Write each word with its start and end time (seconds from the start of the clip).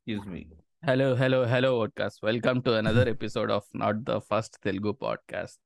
Excuse 0.00 0.25
me. 0.25 0.47
Hello, 0.83 1.15
hello, 1.15 1.45
hello, 1.45 1.69
podcast. 1.79 2.23
Welcome 2.23 2.61
to 2.63 2.73
another 2.75 3.07
episode 3.07 3.51
of 3.51 3.63
Not 3.73 4.03
the 4.05 4.17
First 4.21 4.57
Telugu 4.63 4.93
Podcast. 4.95 5.57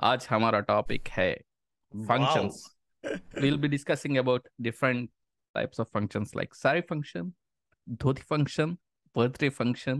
आज 0.00 0.26
हमारा 0.30 0.60
topic 0.70 1.08
है 1.10 1.30
functions. 1.94 2.58
We'll 3.42 3.56
be 3.58 3.68
discussing 3.68 4.18
about 4.18 4.42
different 4.60 5.10
types 5.54 5.78
of 5.78 5.88
functions 5.90 6.34
like 6.34 6.54
sari 6.54 6.82
function, 6.82 7.32
dhoti 7.86 8.24
function, 8.32 8.76
birthday 9.16 9.52
function. 9.60 9.98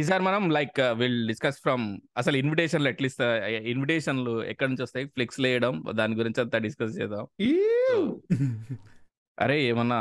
ఈసారి 0.00 0.22
మనం 0.22 0.42
like 0.56 0.76
will 0.98 1.20
discuss 1.28 1.56
from 1.62 1.84
అసలు 2.20 2.36
ఇన్విటేషన్లు 2.40 2.88
ఎట్లా 2.90 3.06
ఇస్తా 3.10 3.26
ఇన్విటేషన్లు 3.72 4.34
ఎక్కడి 4.52 4.68
నుంచి 4.70 4.84
వస్తాయి 4.86 5.06
ఫ్లెక్స్ 5.14 5.40
వేయడం 5.44 5.74
దాని 6.00 6.14
గురించి 6.20 6.40
అంతా 6.42 6.58
డిస్కస్ 6.66 6.94
చేద్దాం 6.98 7.24
Ew. 7.46 8.04
అరే 9.38 9.56
ఏమన్నా 9.70 9.98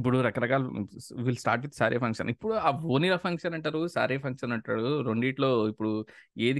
ఇప్పుడు 0.00 0.18
రకరకాల 0.18 0.62
will 1.16 1.36
start 1.36 1.64
with 1.64 1.74
sari 1.74 1.98
function. 1.98 2.30
ఇప్పుడు 2.30 2.54
ఆ 2.54 2.70
ఓనీల 2.70 3.16
ఫంక్షన్ 3.16 3.54
అంటారు 3.54 3.88
సారీ 3.88 4.18
ఫంక్షన్ 4.18 4.52
అంటారు 4.52 5.00
రెండిట్లో 5.00 5.68
ఇప్పుడు 5.68 6.06
ఏది 6.38 6.58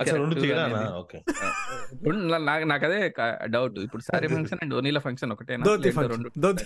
నాకు 2.47 2.65
నాకు 2.65 2.87
అదే 2.87 3.01
డౌట్. 3.45 3.79
ఇప్పుడు 3.79 4.03
సారీ 4.03 4.29
ఫంక్షన్ 4.29 4.59
అండ్ 4.62 4.75
ఓనీల 4.75 4.98
ఫంక్షన్ 4.98 5.33
ఒకటేనా? 5.33 5.65
ధోతి 5.67 5.91
ఫంక్షన్ 5.91 6.11
రెండు 6.11 6.41
ధోతి. 6.41 6.65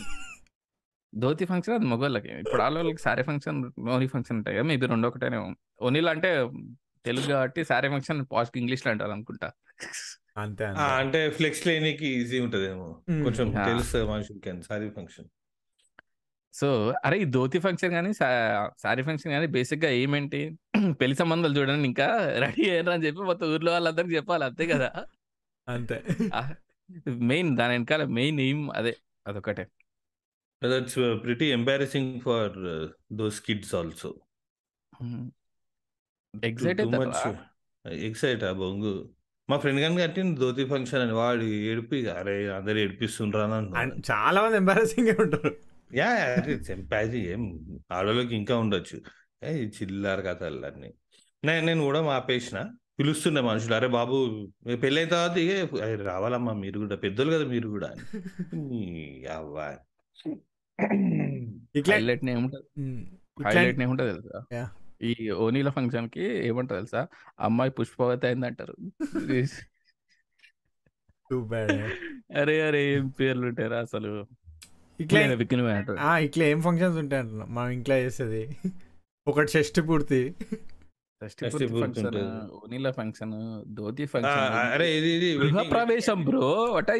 ధోతి 1.14 1.44
ఫంక్షన్ 1.44 1.74
అది 1.74 1.84
మొగోళ్ళకి. 1.84 2.28
ఇప్పుడు 2.28 2.62
వాళ్ళకి 2.62 3.02
సారీ 3.02 3.22
ఫంక్షన్ 3.22 3.58
ఓనీ 3.88 4.06
ఫంక్షన్ 4.06 4.36
ఉంటాయి 4.36 4.56
కదా 4.56 4.66
మేబీ 4.66 4.86
రెండు 4.86 5.08
ఒకటేనే. 5.08 5.54
ఓనీలు 5.82 6.08
అంటే 6.08 6.50
తెలుగు 7.04 7.26
కాబట్టి 7.26 7.64
సారీ 7.64 7.88
ఫంక్షన్ 7.88 8.26
పాస్ట్ 8.32 8.58
ఇంగ్లీష్లో 8.58 8.92
అంటారు 8.92 9.10
అనుకుంటా. 9.10 9.52
అంతే 10.36 10.64
అంటే 10.64 11.30
ఫ్లెక్స్ 11.30 11.66
లేనికి 11.66 12.06
ఈజీ 12.06 12.38
ఉంటదేమో. 12.40 12.86
కొంచెం 13.08 13.58
ఆ. 13.58 13.66
తెలుస్తుంది 13.66 14.06
మనుషులకి 14.06 14.62
సారీ 14.62 14.88
ఫంక్షన్. 14.90 15.24
సో 16.54 16.68
అరే 17.04 17.16
ఈ 17.18 17.26
ధోతి 17.34 17.58
ఫంక్షన్ 17.58 17.92
కానీ 17.92 18.10
సారీ 18.82 19.02
ఫంక్షన్ 19.02 19.32
కానీ 19.32 19.46
బేసిక్గా 19.46 19.90
ఏమేంటి? 20.02 20.40
పెళ్ళి 21.00 21.16
సంబంధాలు 21.16 21.54
చూడండి 21.58 21.86
ఇంకా 21.88 22.06
రెడీ 22.38 22.62
అయ్యారు 22.64 22.90
అని 22.90 23.04
చెప్పి 23.06 23.22
మొత్తం 23.22 23.46
ఊర్లో 23.54 23.72
వాళ్ళందరికి 23.72 24.16
చెప్పాలి 24.16 24.44
అంతే 24.44 24.66
కదా? 24.66 24.88
అంతే. 25.66 25.96
మెయిన్ 27.30 27.50
దాని 27.56 27.72
వెనకాల 27.72 28.04
మెయిన్ 28.18 28.38
ఏం 28.40 28.58
అదే 28.70 28.92
అదొకటే 29.26 29.64
that's 30.62 30.98
pretty 31.24 31.46
embarrassing 31.50 32.12
for 32.20 32.54
those 33.12 33.40
kids 33.40 33.74
also 33.74 34.10
excite 36.34 36.80
excite 38.04 38.44
ఆ 38.44 38.52
బొంగు. 38.52 38.94
మా 39.48 39.56
ఫ్రెండ్ 39.58 39.80
గాని 39.80 40.02
కట్టింది 40.02 40.40
ధోతి 40.40 40.64
ఫంక్షన్ 40.64 41.02
అని 41.02 41.12
వాడు 41.12 41.46
ఏడిపి 41.70 41.98
అరే 42.10 42.36
అందరు 42.50 42.78
ఏడిపిస్తుండ్రా 42.78 43.44
అని. 43.56 43.94
చాలా 44.10 44.38
మంది 44.42 44.56
ఎంబారసింగ్ 44.56 45.10
ఉంటారు. 45.20 45.52
యా 45.94 46.34
చెంపాది 46.44 47.20
ఏం 47.20 47.60
ఆడోళ్ళకి 47.92 48.36
ఇంకా 48.36 48.58
ఉండొచ్చు. 48.58 49.00
ఏ 49.44 49.66
చిల్లారు 49.66 50.22
కథలు 50.22 50.66
అన్ని 50.66 50.94
నేను 51.44 51.66
నేను 51.66 51.80
కూడా 51.80 52.10
ఆపేసిన 52.10 52.70
పిలుస్తుండే 52.98 53.40
మనుషులు 53.40 53.74
అరే 53.74 53.88
బాబు 53.88 54.48
పెళ్ళి 54.82 55.00
అయిన 55.00 55.08
తర్వాత 55.08 55.38
ఇక, 55.38 55.74
"అరే 55.82 55.96
రావాలమ్మా 55.96 56.52
మీరు 56.52 56.78
కూడా 56.78 56.96
పెద్దోళ్ళు 56.96 57.34
కదా 57.34 57.44
మీరు 57.44 57.68
కూడా 57.68 57.86
అవ్వా. 59.34 59.76
హైలైట్ 61.92 62.24
హైలైట్ 63.46 63.80
ఏముంటది 63.80 64.10
తెలుసా? 64.10 64.44
Yeah. 64.54 64.66
ఈ 65.02 65.30
ఓనీల 65.30 65.70
ఫంక్షన్కి 65.70 66.22
ఏమంటారు 66.22 66.80
తెలుసా? 66.80 67.06
అమ్మాయి 67.40 67.70
పుష్పవతి 67.70 68.26
అయింది 68.26 68.46
అంటారు 68.46 68.76
too 71.32 71.44
bad. 71.44 71.90
అరే 72.40 72.60
అరే 72.60 72.94
ఏం 72.94 73.08
పేర్లు 73.08 73.46
ఉంటారా 73.46 73.80
అసలు? 73.80 74.26
ఇట్లా 75.00 76.18
ఇట్లా 76.18 76.44
ఏం 76.44 76.62
ఫంక్షన్స్ 76.62 76.98
ఉంటాయి 76.98 77.22
అంటున్నా 77.22 77.44
మనం 77.44 77.68
ఇంట్లో 77.68 77.98
చేసేది. 77.98 78.56
ఒకటి 79.28 79.50
షష్టి 79.50 79.80
పూర్తి. 79.80 80.34
ఫంక్షన్ 81.80 82.06
ఉంటది. 82.06 82.52
ఓనీల 82.52 82.90
ఫంక్షన్ 82.90 83.62
ధోతి 83.74 84.06
ఫంక్షన్ 84.06 84.72
అరే 84.72 84.98
ఇది 84.98 85.08
ఇది 85.08 85.38
గృహ 85.38 85.50
wedding- 85.50 85.70
ప్రవేశం 85.70 86.24
బ్రో 86.24 86.40
వాట్ 86.40 86.90
ఐ 86.90 86.98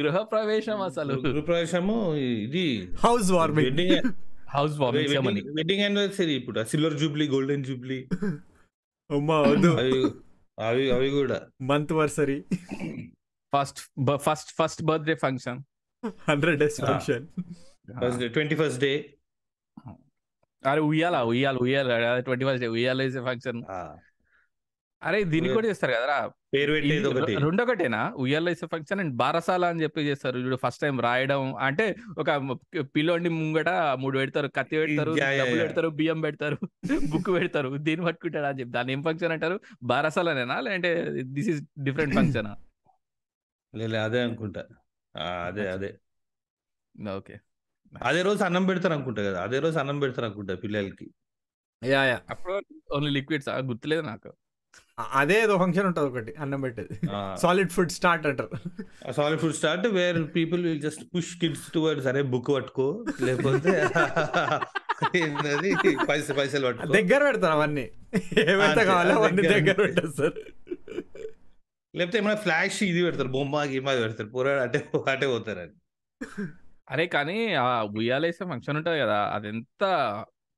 గృహ 0.00 0.22
ప్రవేశం 0.22 0.80
అసలు. 0.80 1.14
గృహ 1.14 1.40
ప్రవేశము 1.40 2.14
ఇది. 2.14 2.88
House 3.04 3.30
warming 3.32 3.64
wedding 3.64 4.12
house 4.50 4.78
warming 4.78 5.08
ceremony 5.08 5.40
wedding 5.40 5.80
anniversary 5.80 6.34
ఇప్పుడు. 6.34 6.64
సిల్వర్ 6.64 6.94
జూబ్లీ 6.94 7.28
గోల్డెన్ 7.28 7.64
జూబ్లీ 7.64 8.08
అమ్మా 9.10 9.40
వద్దు. 9.40 9.68
అవి 9.68 10.04
అవి 10.66 10.90
అవి 10.90 11.10
కూడా. 11.10 11.40
Monthversary 11.92 12.44
first 13.56 13.80
first 14.16 14.50
first 14.62 14.82
birthday 14.82 15.14
function 15.14 15.60
hundred 16.28 16.58
days. 16.60 16.80
Function. 16.80 17.26
First 18.00 18.32
twenty 18.32 18.56
first 18.56 18.80
day. 18.80 18.92
అరే 20.66 20.80
ఉయ్యాల 20.80 21.16
ఉయ్యాల 21.22 21.56
ఉయ్యాల. 21.56 22.18
ట్వంటీ 22.20 22.44
ఫస్ట్ 22.44 22.60
డే 22.60 22.68
ఉయ్యాల 22.68 23.02
వేసే 23.02 23.20
ఫంక్షన్ 23.20 23.62
అరే 25.02 25.18
దీనికి 25.24 25.54
కూడా 25.54 25.68
చేస్తారు 25.68 25.92
కదరా? 25.92 26.16
పేరు 26.54 26.72
ఒకటి. 27.08 27.36
రెండొకటేనా? 27.36 28.00
ఉయ్యాల 28.16 28.52
ఫంక్షన్ 28.52 29.00
అండ్ 29.00 29.14
బారసాల 29.16 29.64
అని 29.64 29.82
చెప్పి 29.82 30.00
చేస్తారు. 30.00 30.38
చూడు 30.38 30.56
ఫస్ట్ 30.56 30.80
టైం 30.80 31.00
రాయడం. 31.00 31.54
అంటే 31.54 31.96
ఒక 32.18 32.56
పిల్లోడిని 32.96 33.28
ముంగట 33.28 33.68
మూడు 34.02 34.18
పెడతారు 34.18 34.48
కత్తి 34.48 34.76
పెడతారు 34.76 35.12
డబ్బులు. 35.12 35.60
పెడతారు 35.60 35.88
బియ్యం 35.88 36.20
పెడతారు 36.20 36.58
బుక్ 37.12 37.28
పెడతారు. 37.28 37.68
దీన్ని 37.76 38.06
పట్టుకుంటాడు 38.06 38.46
అని 38.46 38.60
చెప్పి. 38.60 38.72
దాని 38.72 38.92
ఏం 38.92 39.02
ఫంక్షన్ 39.02 39.32
అంటారు? 39.32 39.60
బారసాలనేనా? 39.82 40.60
లేదంటే 40.60 40.92
దిస్ 41.22 41.48
ఇస్ 41.48 41.62
డిఫరెంట్ 41.82 42.14
ఫంక్షన్ 42.14 42.50
లేదు 43.76 43.96
అదే 43.96 44.20
అనుకుంటా. 44.22 44.64
అదే 45.14 45.68
అదే. 45.68 45.90
ఓకే. 47.14 47.36
అదే 47.92 48.22
రోజు 48.22 48.44
అన్నం 48.44 48.64
పెడతారు 48.66 48.94
అనుకుంటా 48.94 49.22
కదా 49.22 49.38
అదే 49.42 49.58
రోజు 49.58 49.78
అన్నం 49.78 50.00
పెడతారు 50.00 50.26
అనుకుంటా 50.26 50.54
పిల్లలకి. 50.56 51.06
Yeah 51.82 52.04
yeah. 52.04 52.18
అప్పుడు 52.30 52.54
ఓన్లీ 52.94 53.10
లిక్విడ్స్ 53.10 53.48
గుర్తులేదు 53.62 54.02
నాకు. 54.02 54.30
అదే 55.14 55.42
ఏదో 55.42 55.58
ఫంక్షన్ 55.58 55.86
ఉంటుంది 55.86 56.08
ఒకటి 56.10 56.32
అన్నం 56.38 56.60
పెట్టేది. 56.60 56.96
సాలిడ్ 57.36 57.70
ఫుడ్ 57.70 57.90
స్టార్ట్ 57.90 58.26
అంటారు. 58.26 58.50
Solid 59.12 59.40
food 59.40 59.54
start 59.54 59.86
where 59.96 60.18
people 60.34 60.60
will 60.64 60.80
just 60.80 61.02
push 61.14 61.32
kids 61.40 61.66
towards 61.72 62.06
అరే 62.06 62.22
బుక్ 62.32 62.50
పట్టుకో. 62.54 62.86
లేకపోతే 63.20 63.72
పైసలు 66.10 66.34
పైసలు 66.38 66.64
పట్టుకో. 66.66 66.92
దగ్గర 66.92 67.20
పెడతారు 67.24 67.52
అవన్నీ. 67.52 67.84
ఏమైతే 68.44 68.84
కావాలో 68.84 69.14
అవన్నీ 69.14 69.42
దగ్గర 69.44 69.58
దగ్గర 69.60 69.76
పెడతారు. 69.84 70.30
లేకపోతే 71.94 72.18
ఏమైనా 72.20 72.38
ఫ్లాష్ 72.42 72.78
ఇది 72.84 73.00
పెడతారు 73.06 73.30
బొమ్మ 73.34 73.62
గిమ్మ 73.70 73.92
అది 73.94 74.02
పెడతారు 74.04 74.28
పూర 74.34 74.48
అంటే 74.64 74.78
అటే 75.12 75.26
పోతారు 75.32 75.60
అని. 75.60 75.74
అరే 76.88 77.04
కానీ 77.14 77.36
ఆ 77.62 77.66
ఉయ్యాలేసే 77.98 78.44
ఫంక్షన్ 78.50 78.78
ఉంటది 78.80 78.98
కదా 79.02 79.18
అదెంత 79.34 79.82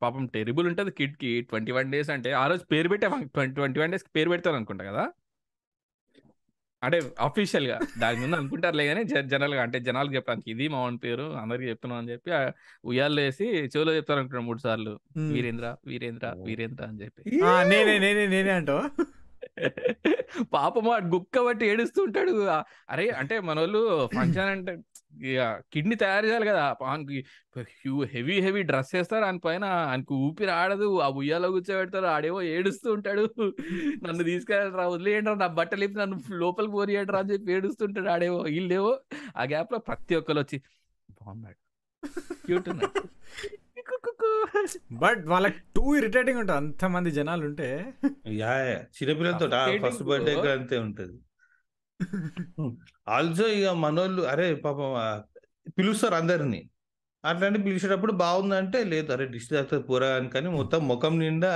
పాపం 0.02 0.22
టెరిబుల్ 0.34 0.66
ఉంటది 0.70 0.92
కిడ్కి 0.98 1.32
ట్వంటీ 1.48 1.72
వన్ 1.74 1.90
డేస్ 1.92 2.10
అంటే 2.14 2.30
ఆ 2.38 2.46
రోజు 2.50 2.62
పేరు 2.70 2.88
పెట్టే 2.92 3.08
ట్వంటీ 3.56 3.80
వన్ 3.82 3.92
డేస్ 3.94 4.06
పేరు 4.16 4.30
పెడతారు 4.32 4.56
అనుకుంటా 4.60 4.84
కదా? 4.88 5.04
అంటే 6.82 6.98
అఫీషియల్గా 7.24 7.74
దాని 8.00 8.16
ముందు 8.22 8.36
అనుకుంటారులే 8.38 8.84
కానీ 8.88 9.02
జనరల్గా 9.30 9.60
అంటే 9.64 9.78
జనాలకు 9.86 10.14
చెప్పడానికి 10.16 10.48
ఇది 10.52 10.64
మా 10.72 10.78
వాని 10.80 10.98
పేరు 11.04 11.26
అందరికి 11.42 11.68
చెప్తున్నాం 11.70 11.98
అని 12.00 12.10
చెప్పి 12.12 12.30
ఆ 12.32 12.40
ఉయ్యాలు 12.84 13.20
వేసి 13.20 13.44
చెవిలో 13.72 13.92
చెప్తారు 13.98 14.20
అనుకుంటా 14.22 14.44
మూడు 14.48 14.60
సార్లు. 14.64 14.94
వీరేంద్ర 15.28 15.68
వీరేంద్ర 15.86 16.26
వీరేంద్ర 16.48 16.84
అని 16.88 17.00
చెప్పి. 17.02 17.22
ఆ, 17.44 17.52
నేనే 17.70 17.94
నేనే 18.00 18.24
నేనే 18.28 18.52
అంటావా? 18.58 18.84
పాపం 20.52 20.84
వాడు 20.84 21.04
గుక్క 21.04 21.40
బట్టి 21.40 21.66
ఏడుస్తుంటాడు. 21.66 22.30
అరే 22.90 23.08
అంటే 23.08 23.40
మన 23.40 23.58
వాళ్ళు 23.60 24.08
ఫంక్షన్ 24.14 24.48
అంటే 24.48 24.78
కిడ్నీ 25.72 25.94
తయారు 25.94 26.26
చేయాలి 26.26 26.46
కదా. 26.46 26.76
హెవీ 28.04 28.40
హెవీ 28.40 28.62
డ్రెస్ 28.62 28.94
వేస్తారు. 28.94 29.24
ఆయన 29.24 29.36
పైన 29.36 29.64
ఆయనకు 29.64 30.14
ఊపిరి 30.14 30.50
ఆడదు. 30.50 30.98
ఆ 31.00 31.08
ఉయ్యాలో 31.08 31.50
కూర్చోబెడతారు 31.50 32.06
ఆడేవో 32.06 32.42
ఏడుస్తూ 32.42 32.92
ఉంటాడు. 32.92 33.28
నన్ను 34.06 34.22
తీసుకెళ్ళరా 34.22 34.88
వదిలేయండి 34.88 35.38
నా 35.38 35.46
బట్టలు 35.46 35.84
ఇప్పి 35.84 36.00
నన్ను 36.00 36.20
లోపల 36.30 36.66
పోనీయండి 36.66 37.16
అని 37.16 37.32
చెప్పి 37.32 37.52
ఏడుస్తుంటాడు 37.52 38.08
ఆడేవో. 38.08 38.38
వీళ్ళేవో 38.38 39.00
ఆ 39.36 39.42
గ్యాప్లో 39.42 39.78
ప్రతి 39.78 40.14
ఒక్కరు 40.14 40.38
వచ్చి 40.38 40.62
బాగున్నాడు. 41.10 41.58
క్యూట్ 42.46 42.68
ఉన్నాడు. 42.68 43.08
బట్ 45.02 45.22
వాళ్ళకి 45.26 45.58
టూ 45.76 45.84
ఇరిటేటింగ్ 45.94 46.40
ఉంటుంది. 46.40 46.58
అంత 46.60 46.84
మంది 46.94 47.10
జనాలు 47.10 47.44
ఉంటే 47.44 47.68
యా 48.40 48.52
యా. 48.66 48.78
చిన్నపిల్లలతో 48.96 49.46
ఫస్ట్ 49.84 50.02
బర్త్డే. 50.02 50.34
అంతే 50.52 50.78
ఉంటది. 50.78 51.16
ఆల్సో 53.08 53.46
ఇక 53.56 53.68
మనోళ్ళు 53.84 54.22
అరే 54.24 54.46
పాపం 54.64 54.90
పిలుస్తారు 55.78 56.14
అందరిని. 56.14 56.60
అట్లాంటి 57.24 57.58
పిలిచేటప్పుడు 57.58 58.12
బాగుందంటే 58.22 58.78
లేదు. 58.84 59.08
అరే 59.12 59.26
డిష్ 59.26 59.50
తాగుతుంది 59.50 59.82
పూరా 59.82 60.08
అని. 60.16 60.30
కానీ 60.30 60.48
మొత్తం 60.50 60.80
ముఖం 60.88 61.14
నిండా 61.18 61.52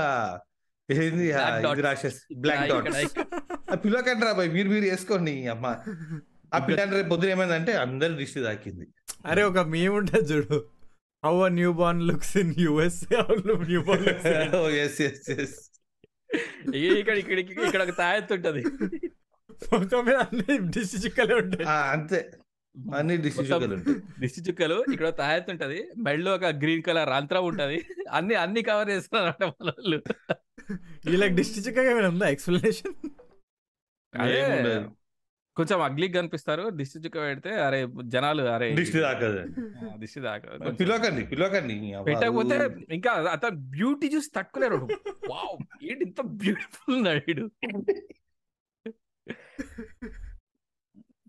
ఏంది. 0.88 1.24
రాసేసి 1.80 2.20
బ్లాక్ 2.34 2.64
ఇక్కడ. 2.66 2.94
ఆ 3.72 3.76
పిల్లకంటే 3.84 4.24
రా 4.26 4.32
భయ్ 4.32 4.50
మీరు 4.50 4.68
మీరు 4.68 4.86
వేసుకోండి 4.86 5.34
అమ్మ. 5.46 5.66
ఆ 6.52 6.58
పిల్లని 6.68 6.92
రేపు 6.96 7.08
పొద్దున 7.08 7.30
ఏమైందంటే 7.30 7.72
అందరి 7.76 8.14
దిష్టి 8.14 8.40
తాకింది. 8.42 8.86
అరే 9.26 9.42
ఒక 9.42 9.58
మేము 9.68 9.94
ఉంటుంది 9.96 10.26
చూడు. 10.32 10.58
How 11.24 11.34
a 11.46 11.48
newborn 11.80 12.02
looks 12.08 12.34
in 12.42 12.52
US 12.64 13.00
newborn 13.88 14.04
looks 14.08 14.26
yes 14.84 15.00
yes 15.08 15.30
yes 15.36 15.56
ఇక్కడ 17.00 17.16
ఇక్కడ 17.22 17.38
ఇక్కడ 17.68 17.82
ఒక 17.86 17.92
తాయెత్తు 18.00 18.34
ఉంటది. 18.36 18.62
ముఖం 19.72 20.02
మీద 20.06 20.16
అన్ని 20.24 20.54
డిష్ 20.74 20.94
చిక్కలే 21.04 21.34
ఉంటాయి. 21.42 21.66
అంతే. 21.94 22.18
అన్ని 22.96 23.14
దిష్టి 23.24 23.40
మొత్తం 23.40 23.54
చుక్కలు 23.54 23.74
ఉంటాయి. 23.76 23.98
దిష్టి 24.22 24.40
చుక్కలు 24.46 24.76
ఇక్కడ 24.94 25.08
తాయెత్తు 25.20 25.50
ఉంటది. 25.54 25.78
మెడలో 26.06 26.32
ఒక 26.38 26.50
గ్రీన్ 26.62 26.82
కలర్ 26.88 27.12
అంతరం 27.18 27.44
ఉంటది. 27.50 27.78
అన్ని 28.18 28.34
అన్ని 28.44 28.62
కవర్ 28.68 28.90
చేస్తున్నారు 28.94 29.28
మన 29.42 29.70
వాళ్ళు. 29.70 29.98
వీళ్ళకి 31.10 31.34
డిస్ట్రిక్ట్ 31.38 31.68
చిక్కగా 31.68 31.90
ఏమైనా 31.94 32.10
ఉందా? 32.14 32.28
ఎక్స్ప్లెనేషన్. 32.36 32.96
కొంచెం 35.56 35.82
అగ్లీగా 35.82 36.14
కనిపిస్తారు. 36.14 36.70
దిష్టి 36.70 36.98
చుక్క 36.98 37.18
పెడితే 37.18 37.50
అరే 37.60 37.78
జనాలు 38.04 38.42
అరే 38.48 38.68
దిష్టి 38.72 38.98
తాకదు. 38.98 39.40
దిష్టి 39.96 40.20
దాకా 40.20 40.48
కొంచెం. 40.50 40.74
పిలవకండి 40.74 41.22
పిలవకండి. 41.24 41.76
పెట్టకపోతే 42.04 42.56
ఇంకా 42.90 43.12
అతను 43.30 43.56
బ్యూటీ 43.70 44.06
చూసి 44.06 44.30
తట్టుకోలేరు 44.36 44.78
వావ్ 45.30 45.54
ఏంటి 45.84 46.04
ఇంత 46.04 46.20
బ్యూటిఫుల్ 46.36 46.94
ఉన్నాడు 46.96 47.44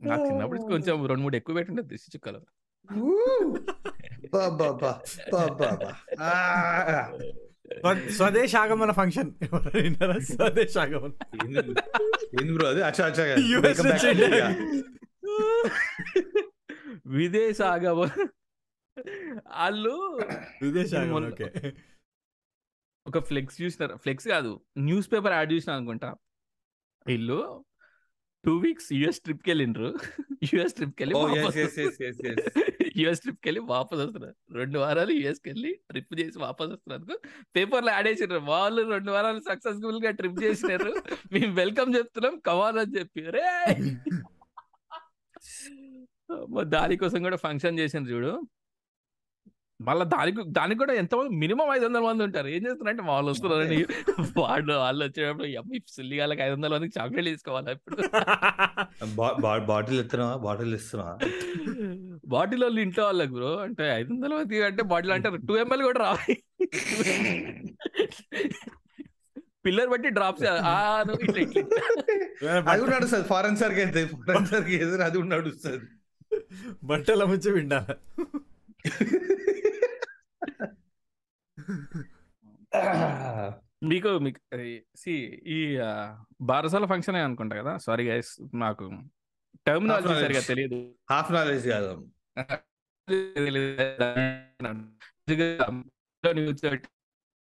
నాకు 0.04 0.24
చిన్నప్పుడు 0.26 0.62
కొంచెం 0.66 1.06
రెండు 1.06 1.22
మూడు 1.22 1.36
ఎక్కువ 1.36 1.56
పెట్టుండే 1.56 1.84
దిష్టి 1.84 2.12
చుక్కలు. 2.16 2.42
బా, 4.34 4.50
బా, 4.50 4.68
బా, 4.74 4.92
బా, 5.34 5.42
బా, 5.54 5.70
బా. 5.84 5.92
ఆ. 6.24 7.02
స్వదేశ్ 8.10 8.56
ఆగమన 8.56 8.92
ఫంక్షన్. 8.92 9.32
స్వదేశ్ 10.22 10.78
ఆగమన 10.78 11.12
బ్రో 12.54 12.68
అది? 12.68 12.82
అచ్చా 12.82 13.06
అచ్చా. 13.06 13.24
విదేశ 17.06 17.62
ఆగమ 17.62 18.10
వాళ్ళు 19.48 20.20
విదేశ్ 20.62 20.94
ఆగమన 20.94 21.28
ఓకే. 21.28 21.74
ఒక 23.08 23.20
ఫ్లెక్స్ 23.20 23.62
చూసినారు. 23.62 23.96
ఫ్లెక్స్ 23.96 24.28
కాదు 24.28 24.62
న్యూస్ 24.78 25.12
పేపర్ 25.12 25.34
యాడ్ 25.34 25.54
చూసిన 25.54 25.74
అనుకుంటా. 25.74 26.16
వీళ్ళు 27.08 27.66
టూ 28.44 28.54
వీక్స్ 28.58 28.90
యుఎస్ 28.94 29.20
ట్రిప్కి 29.24 29.50
వెళ్ళిండ్రు 29.52 29.90
యుఎస్ 30.54 30.76
ట్రిప్కి 30.76 31.04
వెళ్ళి. 31.04 31.16
యుఎస్ 33.02 33.22
ట్రిప్కి 33.22 33.48
వెళ్ళి 33.50 33.62
వాపస్ 33.72 34.00
వస్తున్నారు. 34.00 34.36
రెండు 34.52 34.78
వారాలు 34.80 35.12
యుఎస్కి 35.12 35.48
వెళ్ళి 35.50 35.72
ట్రిప్ 35.90 36.20
చేసి 36.20 36.38
వాపస్ 36.40 36.72
వస్తున్నారు 36.72 37.18
పేపర్లో 37.56 37.92
యాడ్ 37.92 38.08
చేసినారు 38.08 38.44
వాళ్ళు 38.52 38.82
రెండు 38.90 39.12
వారాలు 39.12 39.42
సక్సెస్ఫుల్గా 39.50 40.12
ట్రిప్ 40.12 40.44
చేసినారు. 40.44 40.92
మేము 41.34 41.54
వెల్కమ్ 41.54 41.96
చెప్తున్నాం. 41.96 42.40
కమాన్ 42.40 42.80
అని 42.80 42.96
చెప్పి. 43.00 43.22
రే 43.38 43.46
దానికోసం 46.76 47.20
కూడా 47.24 47.38
ఫంక్షన్ 47.38 47.80
చేసిండ్రు 47.80 48.14
చూడు. 48.14 48.32
మళ్ళీ 49.86 50.06
దానికి 50.14 50.42
దానికి 50.58 50.80
కూడా 50.82 50.94
ఎంత 51.02 51.16
మినిమం 51.42 51.68
ఐదు 51.74 51.86
వందల 51.88 52.02
మంది 52.08 52.22
ఉంటారు. 52.28 52.48
ఏం 52.56 52.62
చేస్తున్నారంటే 52.68 53.04
వాళ్ళు 53.10 53.30
వస్తున్నారని 53.32 53.78
వాళ్ళు 54.40 54.74
వాళ్ళు 54.84 55.02
వచ్చేటప్పుడు 55.06 55.48
అమ్మి 55.62 55.80
సుల్లిగాళ్ళకి 55.96 56.42
ఐదు 56.46 56.56
వందల 56.56 56.72
మందికి 56.76 56.94
చాక్లెట్ 57.00 57.28
తీసుకోవాలా 57.32 57.72
ఇప్పుడు? 57.78 57.96
బాటిల్ 59.72 60.00
ఇస్తున్నావా 60.04 60.36
బాటిల్ 60.46 60.74
ఇస్తున్నావా? 60.80 61.14
బాటిల్ 62.36 62.64
వాళ్ళు 62.66 62.82
ఇంట్లో 62.86 63.04
వాళ్ళకి 63.10 63.34
బ్రో 63.38 63.52
అంటే 63.66 63.86
ఐదు 64.00 64.10
వందల 64.14 64.32
మంది 64.40 64.64
అంటే 64.70 64.84
బాటిల్ 64.94 65.14
అంటారు 65.18 65.42
టూ 65.50 65.58
ఎంఎల్ 65.64 65.84
కూడా 65.90 66.00
రావాలి. 66.06 66.36
పిల్లర్ 69.68 69.90
బట్టి 69.94 70.10
డ్రాప్స్ 70.18 70.44
అది 70.50 70.62
కూడా 72.82 72.92
నడుస్తుంది. 72.96 73.26
ఫారెన్ 73.34 73.58
సార్కి 73.62 73.82
అయితే 73.86 74.02
ఫారెన్ 74.28 74.50
సార్కి 74.52 74.76
ఏదైనా 74.82 75.06
అది 75.10 75.18
కూడా 75.22 75.32
నడుస్తుంది. 75.36 75.86
బట్టల 76.92 77.24
ముంచి 77.32 77.50
విండాల. 77.58 77.90
మీకు 83.84 84.12
మీకు 84.18 84.40
సి 84.96 85.14
ఈ 85.48 85.58
బారసాల 86.42 86.86
ఫంక్షన్ 86.86 87.18
అనుకుంటా 87.20 87.56
కదా? 87.56 87.74
సారీ 87.78 88.04
గైస్ 88.10 88.32
నాకు 88.56 88.86
టర్మినాలజీ 89.66 90.14
సరిగా. 90.24 90.42
తెలియదు 90.48 90.80
హాఫ్ 91.12 91.32
నాలెడ్జ్ 91.32 91.68
కాదు. 91.68 91.94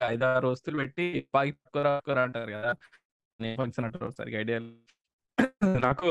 ఐదారు 0.01 0.47
వస్తువులు 0.49 0.79
పెట్టి 0.79 1.05
పాకి 1.35 1.53
పట్టుకోరా, 1.53 1.93
పట్టుకోరా 1.93 2.23
అంటారు 2.23 2.51
కదా 2.51 2.73
ఫంక్షన్ 3.41 3.85
అంటారు 3.85 4.11
సరిగా 4.11 4.39
ఐడియా 4.41 4.59
నాకు 5.79 6.11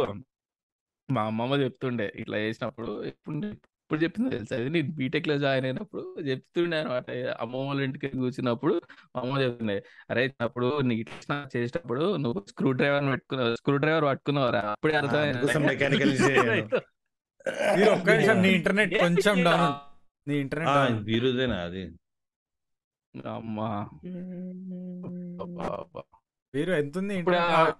మా 1.09 1.21
అమ్మమ్మ 1.23 1.55
చెప్తుండే 1.55 2.07
ఇట్లా 2.15 2.37
చేసినప్పుడు 2.37 2.91
ఎప్పుడు 3.03 3.49
ఇప్పుడు 3.85 3.99
చెప్పింది 4.03 4.29
తెలుసా? 4.31 4.55
ఇది 4.55 4.69
నేను 4.69 4.87
బీటెక్లో 4.95 5.33
జాయిన్ 5.41 5.65
అయినప్పుడు 5.67 6.03
చెప్తుండే 6.27 6.77
అనమాట 6.79 7.05
అమ్మమ్మ 7.35 7.65
వాళ్ళ 7.67 7.81
ఇంటికి 7.83 8.07
కూర్చున్నప్పుడు 8.15 8.73
మా 9.11 9.19
అమ్మ 9.21 9.35
చెప్తుండే 9.43 9.75
అరే 10.11 10.23
అప్పుడు 10.45 10.67
నీకు 10.87 11.01
ఇట్లా 11.05 11.35
చేసేటప్పుడు 11.53 12.05
నువ్వు 12.23 12.41
స్క్రూ 12.51 12.71
డ్రైవర్ 12.79 13.09
పెట్టుకున్నావు 13.11 13.51
స్క్రూ 13.59 13.75
డ్రైవర్ 13.77 14.07
పట్టుకున్నావురా 14.09 14.61
అప్పుడే 14.71 14.93
నిమిషం 18.07 18.37
నీ 18.43 18.49
ఇంటర్నెట్ 18.55 18.93
కొంచెం 19.03 19.35
డౌన్ 19.47 19.65
నీ 20.27 20.35
ఇంటర్నెట్ 20.43 21.01
వీరుదేనా 21.07 21.57
అది? 21.65 21.83
అమ్మా. 23.31 23.69
మీరు 26.53 26.71
ఎంత 26.79 26.97
ఉంది 26.97 27.13
ఇంటర్నెట్ 27.19 27.77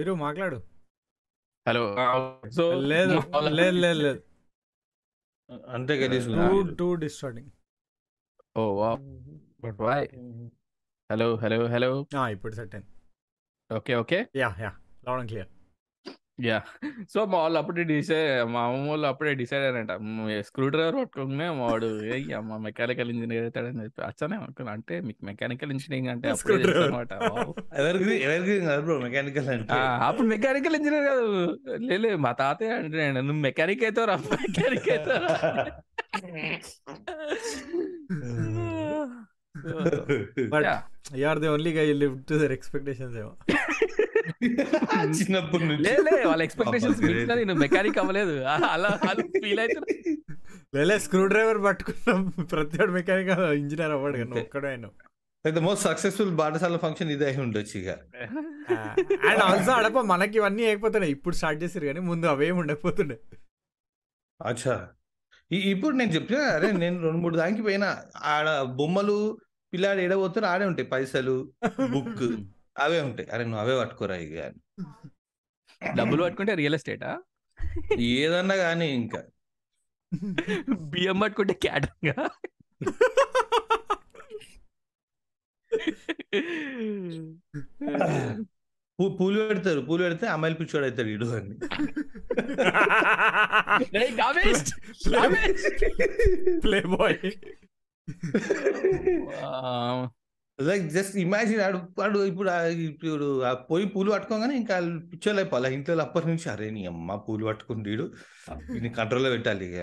మీరు 0.00 0.12
మాట్లాడు. 0.20 0.58
హలో. 1.66 1.82
ఆ, 1.98 2.04
సో 2.50 2.64
లేదు 2.90 3.14
లేదు 3.58 3.78
లేదు 3.78 3.98
లేదు. 4.00 4.20
అంతే 5.70 5.94
కలిసి 6.00 6.28
టూ 6.36 6.46
టూ 6.78 6.86
డిస్టార్టింగ్ 7.02 7.50
ఓ 8.56 8.62
వా 8.76 8.90
but 9.64 9.80
why 9.82 10.00
hello 11.10 11.26
hello 11.36 11.58
hello 11.66 11.90
ఇప్పుడు 12.32 12.54
సెట్ 12.54 12.74
అయింది. 12.74 12.90
Okay 13.70 13.92
okay 13.96 14.18
yeah 14.36 14.48
yeah. 14.60 14.70
Loud 15.04 15.20
and 15.20 15.30
clear 15.32 15.50
yeah. 16.42 16.58
So 17.12 17.20
మా 17.26 17.38
వాళ్ళు 17.38 17.58
అప్పుడే 17.60 17.82
డిసైడ్ 17.88 18.18
మా 18.52 18.60
అమ్మ 18.66 18.84
వాళ్ళు 18.88 19.06
అప్పుడే 19.08 19.32
డిసైడ్ 19.40 19.62
అయ్యారంట 19.62 19.92
స్క్రూ 20.46 20.66
డ్రైవర్ 20.68 20.96
పట్టుకోగానే 21.00 21.46
మా 21.50 21.64
వాడు 21.64 21.88
ఏ 22.08 22.36
అమ్మ 22.38 22.58
మెకానికల్ 22.66 23.10
ఇంజనీర్ 23.14 23.42
అవుతాడని 23.42 23.84
చెప్పి 23.84 24.02
అచ్చనే 24.08 24.36
అనుకున్నా 24.40 24.72
అంటే 24.76 24.96
మీకు 25.06 25.20
మెకానికల్ 25.30 25.72
ఇంజనీరింగ్ 25.74 26.10
అంటే 26.14 26.28
అప్పుడే. 26.34 26.70
అనమాట 26.82 27.12
ఎవరికి 27.80 28.14
ఎవరికి 28.26 28.56
కాదు 28.66 28.82
బ్రో 28.86 28.96
మెకానికల్ 29.06 29.48
అంటే. 29.54 29.78
అప్పుడు 30.08 30.28
మెకానికల్ 30.28 30.76
ఇంజనీర్ 30.78 31.06
కాదు. 31.10 31.26
లేలే 31.88 32.12
మా 32.24 32.32
తాతయ్య 32.40 32.78
అంటే 32.80 32.98
నువ్వు 33.20 33.42
మెకానిక్ 33.48 33.84
అవుతావురా 33.86 34.16
mechanic 34.36 34.90
అవుతావురా 34.92 35.34
but 40.50 40.64
Yeah. 40.64 40.78
You. 41.14 41.24
Are 41.28 41.38
the 41.42 41.48
only 41.50 41.70
guy 41.74 41.84
live 41.94 42.14
to 42.28 42.34
their 42.40 42.52
expectations 42.54 43.16
ఏమో. 43.18 43.32
చిన్నప్పటి 45.20 45.64
నుంచి. 45.64 46.26
వాళ్ళ 46.26 46.42
ఎక్స్పెక్టేషన్స్ 46.42 47.02
మించిన 47.02 47.34
నేను 47.34 47.54
మెకానిక్ 47.54 47.98
అవ్వలేదు. 47.98 48.40
అలా 48.42 49.00
ఫీల్ 49.22 49.58
అవుతారు 49.58 49.86
లేలే 50.74 50.98
స్క్రూ 50.98 51.26
డ్రైవర్ 51.26 51.62
పట్టుకున్నాం. 51.62 52.28
ప్రతి 52.28 52.76
ఒక్కడు 52.76 52.92
మెకానికల్ 52.92 53.52
ఇంజనీర్ 53.52 53.90
అవ్వడు 53.90 54.12
కానీ 54.12 54.24
అంతే. 54.24 54.40
ఒక్కడే 54.40 54.68
ఆయన 54.68 54.86
ద 55.48 55.58
మోస్ట్ 55.58 55.84
సక్సెస్ఫుల్ 55.84 56.30
బాటసాల 56.30 56.76
ఫంక్షన్ 56.76 57.10
ఇదే 57.10 57.26
అయి 57.26 57.40
ఉండొచ్చు 57.40 57.80
ఇక. 57.80 57.88
అండ్ 59.28 59.42
ఆల్సో 59.42 59.72
అడప 59.72 59.98
మనకి 59.98 60.38
ఇవన్నీ 60.38 60.64
అయిపోతున్నాయి. 60.64 61.12
ఇప్పుడు 61.12 61.34
స్టార్ట్ 61.34 61.62
చేసారు 61.62 61.86
కానీ 61.86 62.00
ముందు 62.00 62.26
అవేం 62.26 62.58
ఉండకపోతుండే. 62.58 63.18
అచ్చా. 64.46 64.88
ఈ- 65.52 65.70
ఇప్పుడు 65.70 65.96
నేను 65.96 66.10
చెప్తున్నా 66.10 66.44
అరే 66.44 66.72
నేను 66.72 67.02
రెండు 67.02 67.18
మూడు 67.18 67.36
దానికి 67.36 67.62
పోయినా. 67.62 67.96
ఆడ 68.16 68.62
బొమ్మలు 68.62 69.38
పిల్లాడు 69.72 70.00
ఏడబోతారు 70.00 70.46
ఆడే 70.46 70.64
ఉంటాయి 70.64 70.88
పైసలు 70.88 71.52
బుక్. 71.64 72.36
అవే 72.80 73.00
ఉంటాయి. 73.00 73.28
అరే 73.30 73.44
నువ్వు 73.44 73.60
అవే 73.60 73.78
పట్టుకోరా 73.78 74.16
ఇక 74.16 74.38
అని. 74.40 74.60
డబ్బులు 75.96 76.22
పట్టుకుంటే 76.22 76.54
రియల్ 76.54 76.74
ఎస్టేటా? 76.74 77.22
ఏదన్నా 77.98 78.56
కానీ 78.56 78.88
ఇంకా. 78.92 79.20
బియ్యం 80.92 81.18
పట్టుకుంటే 81.18 81.54
క్యాటరింగ్? 81.54 82.12
పూలు 88.98 89.40
పెడతారు. 89.40 89.80
పూలు 89.80 90.02
పెడితే 90.02 90.26
అమ్మాయిలు 90.26 90.58
పిచ్చోడు 90.58 90.84
అవుతాడు 90.84 91.08
ఇడు 91.08 91.26
అని. 91.26 91.54
Play 96.60 96.80
boy 96.80 97.18
like 100.60 100.84
just 100.90 101.14
imagine 101.18 101.60
ఆడు 101.60 101.78
వాడు 101.98 102.18
ఇప్పుడు 102.30 102.48
ఆ- 102.50 102.58
ఇప్పుడు 102.86 103.26
ఆ 103.42 103.52
పోయి 103.68 103.86
పూలు 103.92 104.10
పట్టుకోగానే 104.12 104.54
ఇంకా 104.56 104.76
పిచ్చోళ్ళు 105.10 105.40
అయిపోవాలి 105.42 105.74
ఇంట్లో 105.76 106.02
అప్పటి 106.04 106.26
నుంచి 106.30 106.46
అరే 106.50 106.68
నీ 106.74 106.82
అమ్మ 106.90 107.16
పూలు 107.24 107.44
పట్టుకుని 107.46 107.82
వీడు 107.88 108.06
వీడిని 108.68 108.90
కంట్రోల్లో 108.98 109.30
పెట్టాలి 109.34 109.66
ఇక. 109.70 109.80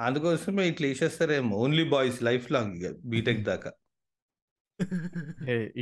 అందుకోసమే 0.00 0.64
ఇట్లా 0.68 0.86
వేసేస్తారేమో 0.88 1.54
ఓన్లీ 1.60 1.84
బాయ్స్ 1.92 2.18
లైఫ్ 2.22 2.46
లాంగ్ 2.52 2.74
ఇక 2.78 2.90
బీటెక్ 3.12 3.42
దాకా. 3.44 3.70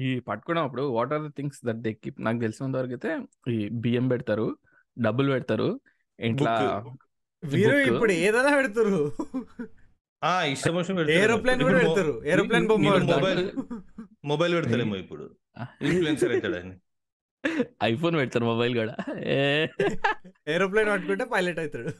ఈ 0.00 0.20
పట్టుకున్నప్పుడు 0.26 0.82
what 0.94 1.12
are 1.12 1.22
the 1.22 1.32
things 1.36 1.60
that 1.66 1.80
they 1.80 1.92
keep 1.98 2.18
నాకు 2.20 2.38
తెలిసినంత 2.40 2.76
వరకు 2.76 2.94
అయితే 2.96 3.10
ఈ 3.52 3.68
బియ్యం 3.80 4.06
పెడతారు 4.08 4.46
డబ్బులు 4.96 5.30
పెడతారు 5.32 5.68
ఇంట్లో. 6.18 6.50
వీరు. 7.42 7.60
ఇప్పుడు 7.90 8.12
ఏదైనా 8.24 8.52
పెడతారు 8.56 8.96
ఏరోప్లేన్ 10.22 11.62
కూడా 11.62 11.78
పెడతారు 11.78 12.26
ఏరోప్లేన్ 12.26 12.66
బొమ్మ 12.66 12.88
మొబైల్ 12.96 13.50
మొబైల్ 14.24 14.54
పెడతలేమో 14.54 14.96
ఇప్పుడు. 14.96 15.36
ఇన్ఫ్లుయెన్సర్ 15.82 16.32
అవుతాడని 16.32 16.76
ఐఫోన్ 17.84 18.16
పెడతారు 18.16 18.44
మొబైల్ 18.44 18.78
కూడా. 18.78 18.96
ఏ. 19.18 19.66
ఏరోప్లేన్ 20.48 20.88
పట్టుకుంటే 20.88 21.24
పైలట్ 21.24 21.58
అవుతాడు. 21.58 21.90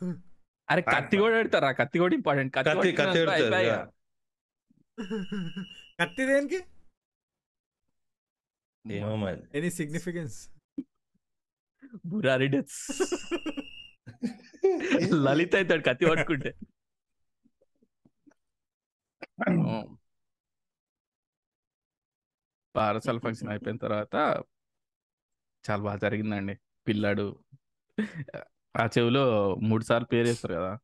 అరే 0.71 0.83
కత్తి 0.83 1.17
కూడా 1.17 1.35
పెడతారు? 1.37 1.65
ఆ 1.65 1.73
కత్తి 1.73 1.99
కూడా 1.99 2.15
ఇంపార్టెంట్. 2.15 2.55
కత్తి 2.55 2.93
కత్తి 2.93 3.21
కత్తి 6.01 6.27
దేనికి? 6.27 6.61
Any 9.55 9.71
significance 9.71 10.49
Burari 12.07 12.47
deaths 12.47 13.03
Lalita 15.15 15.57
అవుతాడు 15.57 15.83
కత్తి 15.83 16.07
పట్టుకుంటే. 16.07 16.55
పారసాల 22.77 23.19
ఫంక్షన్ 23.19 23.49
అయిపోయిన 23.49 23.79
తర్వాత 23.79 24.15
చాలా 25.71 25.83
బాగా 25.83 25.97
జరిగిందండి. 25.97 26.59
పిల్లాడు 26.89 27.39
ఆ 28.81 28.89
చెవిలో 28.99 29.55
మూడు 29.55 29.85
సార్లు 29.85 30.07
పేరు 30.07 30.27
వేస్తారు 30.27 30.55
కదా. 30.55 30.79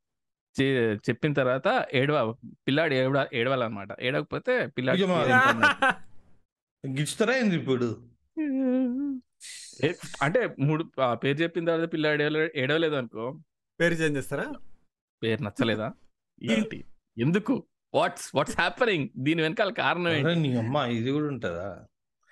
చె- 0.60 0.96
చెప్పిన 0.96 1.32
తర్వాత 1.32 1.86
ఏడవ 1.94 2.32
పిల్లాడు 2.66 2.94
ఏడవ 2.94 3.28
ఏడవాలన్నమాట. 3.32 3.88
ఏడవకపోతే 4.00 4.66
పిల్లాడు. 4.66 4.98
గిచ్చుతారా 6.86 7.36
ఏంది 7.36 7.56
ఇప్పుడు? 7.56 8.08
ఏ- 9.84 9.92
అంటే 10.22 10.56
మూడు 10.60 11.00
ఆ 11.00 11.14
పేరు 11.14 11.38
చెప్పిన 11.38 11.64
తర్వాత 11.64 11.92
పిల్లాడు 11.92 12.22
ఏడవలే- 12.22 12.50
ఏడవలేదు 12.56 12.94
అనుకో 12.94 13.40
పేరు 13.80 13.94
చేంజ్ 13.94 14.18
చేస్తారా? 14.18 14.52
పేరు 15.22 15.42
నచ్చలేదా? 15.42 15.94
ఏంటి? 16.42 16.84
ఎందుకు? 17.18 17.66
What's 17.94 18.26
what's 18.36 18.56
happening? 18.56 19.06
దీని 19.18 19.40
వెనకాల 19.42 19.70
కారణం 19.80 20.10
ఏంటి? 20.12 20.34
నీ 20.42 20.50
అమ్మ 20.56 20.76
ఇది 20.96 21.10
కూడా 21.12 21.28
ఉంటదా? 21.32 21.68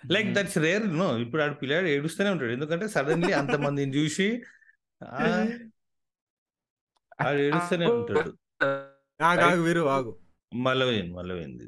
లైక్ 0.02 0.30
దట్స్ 0.34 0.58
రేర్ 0.58 0.87
నో 0.99 1.06
ఇప్పుడు 1.18 1.42
ఆడు 1.42 1.54
పిల్లాడు 1.54 1.88
ఏడుస్తూనే 1.88 2.30
ఉంటాడు. 2.34 2.52
ఎందుకంటే 2.52 2.87
సడన్లీ 2.88 3.32
అంత 3.40 3.56
మందిని 3.64 3.94
చూసి 3.96 4.26
ఆ, 5.00 5.23
ఆడు 7.25 7.40
ఏడుస్తూనే 7.46 7.87
ఉంటాడు. 7.94 8.30
వీరు 9.64 9.82
ఆగు. 9.94 10.12
మలవేంది 10.52 11.12
మలవేంది 11.14 11.66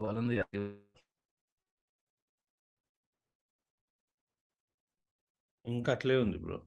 వాళ్ళంది 0.00 0.34
ఇంకా 5.70 5.92
అట్లే 5.92 6.16
ఉంది 6.16 6.38
బ్రో. 6.38 6.58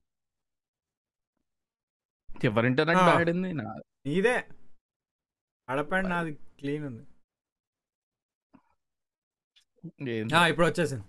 ఎవరింటర్నెట్ 2.43 2.99
ఆ. 2.99 3.05
బ్యాడ్ 3.05 3.29
ఉంది 3.29 3.53
నా 3.53 3.63
నీదే. 4.05 4.35
అడపండి 5.67 6.09
నాది 6.09 6.31
క్లీన్ 6.59 6.85
ఉంది. 6.85 7.03
ఇప్పుడు 10.49 10.67
వచ్చేసింది. 10.67 11.05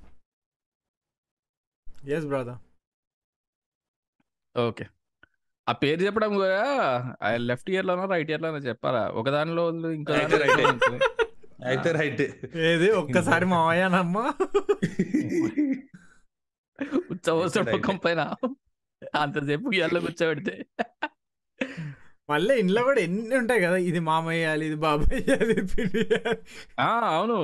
Yes 2.13 2.27
brother 2.27 2.61
okay. 4.55 4.85
ఆ 5.67 5.73
పేరు 5.73 6.01
చెప్పడం 6.01 6.35
కూడా 6.35 6.61
లెఫ్ట్ 7.37 7.71
ఇయర్ 7.71 7.87
లోనో 7.87 8.05
రైట్ 8.05 8.31
ఇయర్ 8.31 8.43
లోనో 8.43 8.59
చెప్పాలా? 8.59 9.09
ఒక 9.11 9.31
దానిలో 9.31 9.63
ఇంకో. 9.91 10.13
ఉంటుంది. 10.69 11.01
అయితే 11.65 11.93
రైట్ 11.93 12.23
ఏది? 12.57 12.91
ఒక్కసారి 12.93 13.47
మావయ్యానమ్మా. 13.47 14.25
ముఖం 17.73 17.97
పైన 17.97 18.21
అంతసేపు 19.17 19.69
ఇయర్లో 19.75 20.01
కూర్చోబెడితే. 20.01 20.55
మళ్ళీ 22.29 22.55
ఇంట్లో 22.55 22.83
కూడా 22.83 23.01
ఎన్ని 23.01 23.37
ఉంటాయి 23.37 23.61
కదా? 23.61 23.77
ఇది 23.89 23.99
మామయ్య 24.01 24.39
వేయాలి 24.39 24.65
ఇది 24.67 24.77
బాబాయ్ 24.85 25.09
వేయాలి 25.19 25.53
ఇది 25.53 25.65
పిన్ని 25.73 26.03
వేయాలి. 26.03 26.39
ఆ 26.81 26.87
అవును. 27.09 27.37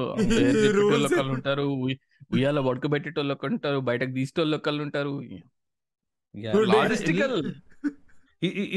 ఒకళ్ళు 1.09 1.33
ఉంటారు 1.33 1.65
ఉయ్- 1.83 1.99
ఉయ్యాల 2.33 2.61
పడుకోబెట్టేటోళ్ళు 2.61 3.35
ఒకళ్ళు 3.35 3.55
ఉంటారు 3.55 3.79
బయటకు 3.81 4.13
తీసేటోళ్ళు 4.13 4.57
ఒకళ్ళు 4.57 4.83
ఉంటారు. 4.83 5.13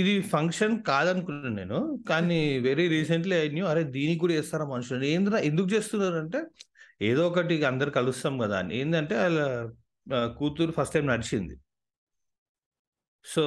ఇది 0.02 0.22
ఫంక్షన్ 0.30 0.84
కాదనుకున్నాను 0.84 1.56
నేను 1.56 1.78
కానీ 2.10 2.40
వెరీ 2.68 2.86
రీసెంట్లీ 2.88 3.36
ఐ 3.38 3.48
న్యూ 3.50 3.66
అరే 3.66 3.84
దీనికి 3.96 4.20
కూడా 4.20 4.34
చేస్తారా 4.34 4.66
మనుషులు? 4.66 5.06
ఏంద్రా 5.06 5.40
ఎందుకు 5.50 5.70
చేస్తున్నారు 5.74 6.16
అంటే 6.16 6.40
ఏదో 7.02 7.28
ఒకటి 7.28 7.66
అందరు 7.66 7.92
కలుస్తాం 7.92 8.38
కదా 8.38 8.58
అని. 8.60 8.74
ఏంటంటే 8.80 9.16
వాళ్ళ 9.18 9.40
కూతురు 10.12 10.72
ఫస్ట్ 10.72 10.94
టైం 10.94 11.08
నడిచింది. 11.08 11.58
సో 13.26 13.44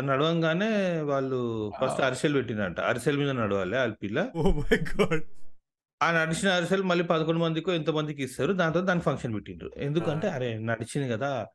నడవంగానే 0.00 1.00
వాళ్ళు 1.00 1.72
ఫస్ట్. 1.80 2.00
అరిసెలు 2.00 2.34
పెట్టినంట 2.34 2.80
అరిసెల 2.80 3.16
మీద 3.16 3.30
నడవాలి 3.30 3.76
వాళ్ళ 3.76 3.94
పిల్ల. 3.94 4.30
ఓ 4.36 4.50
మై 4.50 4.76
గాడ్ 4.76 5.24
ఆ 6.02 6.12
నడిచిన 6.12 6.48
అరిసెలు 6.48 6.82
మళ్ళీ 6.82 7.04
పదకొండు 7.04 7.40
మందికో 7.40 7.72
ఎంత 7.72 7.90
మందికి 7.90 8.22
ఇస్తారు. 8.22 8.52
దాంతో 8.52 8.80
దానికి 8.80 9.04
ఫంక్షన్ 9.04 9.34
పెట్టిండ్రు. 9.34 9.70
ఎందుకంటే 9.76 10.28
అరే 10.28 10.58
నడిచింది 10.58 11.08
కదా. 11.08 11.46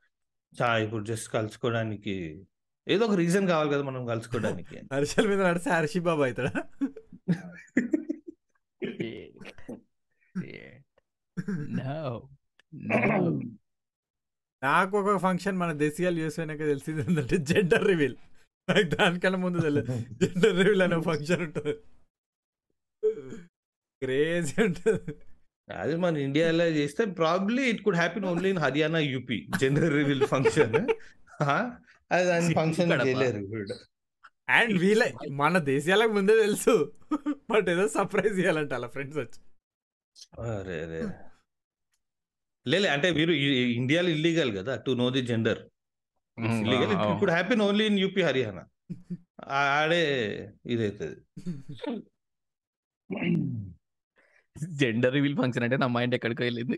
చా 0.62 0.77
ఇప్పుడు 0.77 1.03
జస్ట్ 1.03 1.34
కలుసుకోవడానికి 1.34 2.48
ఏదో 2.88 3.05
ఒక 3.05 3.15
రీజన్ 3.15 3.48
కావాలి 3.48 3.69
కదా 3.69 3.81
మనం 3.81 4.05
కలుసుకోవడానికి 4.05 4.81
హర్షల్ 4.93 5.27
మీద 5.27 5.41
నడిస్తే 5.41 5.72
హర్షి 5.72 6.00
బాబా 6.00 6.25
అవుతాడా? 6.25 6.63
నో 11.60 12.29
నాకు 14.64 14.94
ఒక 15.00 15.18
ఫంక్షన్ 15.26 15.58
మన 15.62 15.72
దేశీయాలు 15.82 16.20
యూస్ 16.24 16.38
అయినాక 16.40 16.64
తెలిసింది 16.72 17.02
ఏంటంటే 17.02 17.38
జెండర్ 17.50 17.86
రివీల్ 17.92 18.16
నాకు 18.70 18.88
దానికన్నా 18.96 19.40
ముందు 19.44 19.60
తెలియదు. 19.66 19.94
జెండర్ 20.22 20.56
రివీల్ 20.60 20.84
అనే 20.86 20.98
ఫంక్షన్ 21.10 21.42
ఉంటుంది. 21.48 21.74
క్రేజీ 24.02 24.56
ఉంటుంది. 24.68 25.14
అది 25.82 25.94
మన 26.04 26.18
ఇండియాలో 26.26 26.66
చేస్తే 26.80 27.04
probably 27.20 27.64
it 27.72 27.82
could 27.86 28.00
happen 28.02 28.28
only 28.32 28.50
in 28.54 28.62
Haryana 28.66 29.02
UP 29.14 29.38
gender 29.62 29.94
reveal 30.00 30.26
function 30.34 30.76
అది 32.12 32.26
దాని 32.30 32.54
ఫంక్షన్. 32.60 32.92
చేయలేరు 33.08 33.40
అండ్ 34.58 34.74
వీళ్ళ 34.84 35.04
మన 35.42 35.58
దేశీయాలకు 35.72 36.14
ముందే 36.18 36.36
తెలుసు. 36.42 36.76
బట్ 37.52 37.70
ఏదో 37.70 37.86
సర్ప్రైజ్ 37.96 38.38
ఇవ్వాలంట 38.42 38.74
అలా 38.80 38.88
ఫ్రెండ్స్ 38.96 39.18
వచ్చి. 39.24 39.40
అరే 40.52 41.02
లేలే 42.71 42.89
అంటే 42.95 43.07
మీరు 43.19 43.33
ఇండియాలో 43.79 44.09
ఇల్లీగల్ 44.17 44.51
కదా 44.59 44.74
to 44.86 44.91
know 45.01 45.07
the 45.15 45.21
gender 45.31 45.62
illegal 46.63 46.91
it 46.95 47.03
could 47.21 47.33
happen 47.38 47.63
only 47.67 47.86
in 47.91 48.00
UP 48.05 48.21
Haryana 48.27 48.63
ఆడే 49.59 50.01
ఇదైతుంది. 50.74 51.17
జెండర్ 54.79 55.13
రివీల్ 55.17 55.38
ఫంక్షన్ 55.41 55.65
అంటే 55.65 55.77
నా 55.83 55.88
మైండ్ 55.95 56.15
ఎక్కడికి 56.17 56.41
వెళ్ళింది. 56.47 56.77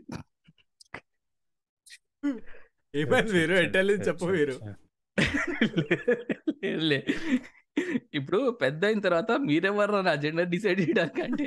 ఏమైంది 2.93 3.31
మీరు? 3.37 3.53
ఎట్టెళ్ళి 3.63 3.93
చెప్పు 4.07 4.25
మీరు. 4.37 4.55
ఇప్పుడు 8.19 8.39
పెద్ద 8.63 8.81
అయిన 8.89 8.99
తర్వాత 9.07 9.31
మీరెవరు 9.47 10.01
నా 10.07 10.13
జెండర్ 10.23 10.49
డిసైడ్ 10.55 10.79
చేయడానికి 10.81 11.21
అంటే 11.21 11.45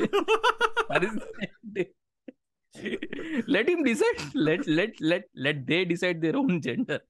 let 3.54 3.70
him 3.72 3.84
decide 3.84 4.20
let 4.48 4.66
let 4.78 4.96
let 5.10 5.26
let 5.46 5.60
they 5.70 5.78
decide 5.84 6.20
their 6.20 6.36
own 6.36 6.56
gender 6.62 7.02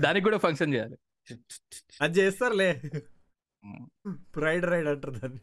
దానికి 0.00 0.24
కూడా 0.24 0.38
ఫంక్షన్ 0.38 0.72
చేయాలి. 0.74 0.96
అది 2.00 2.14
చేస్తారులే. 2.20 2.70
ప్రైడ్ 4.36 4.64
రైడ్ 4.64 4.88
అంటారు 4.88 5.14
దాన్ని. 5.18 5.40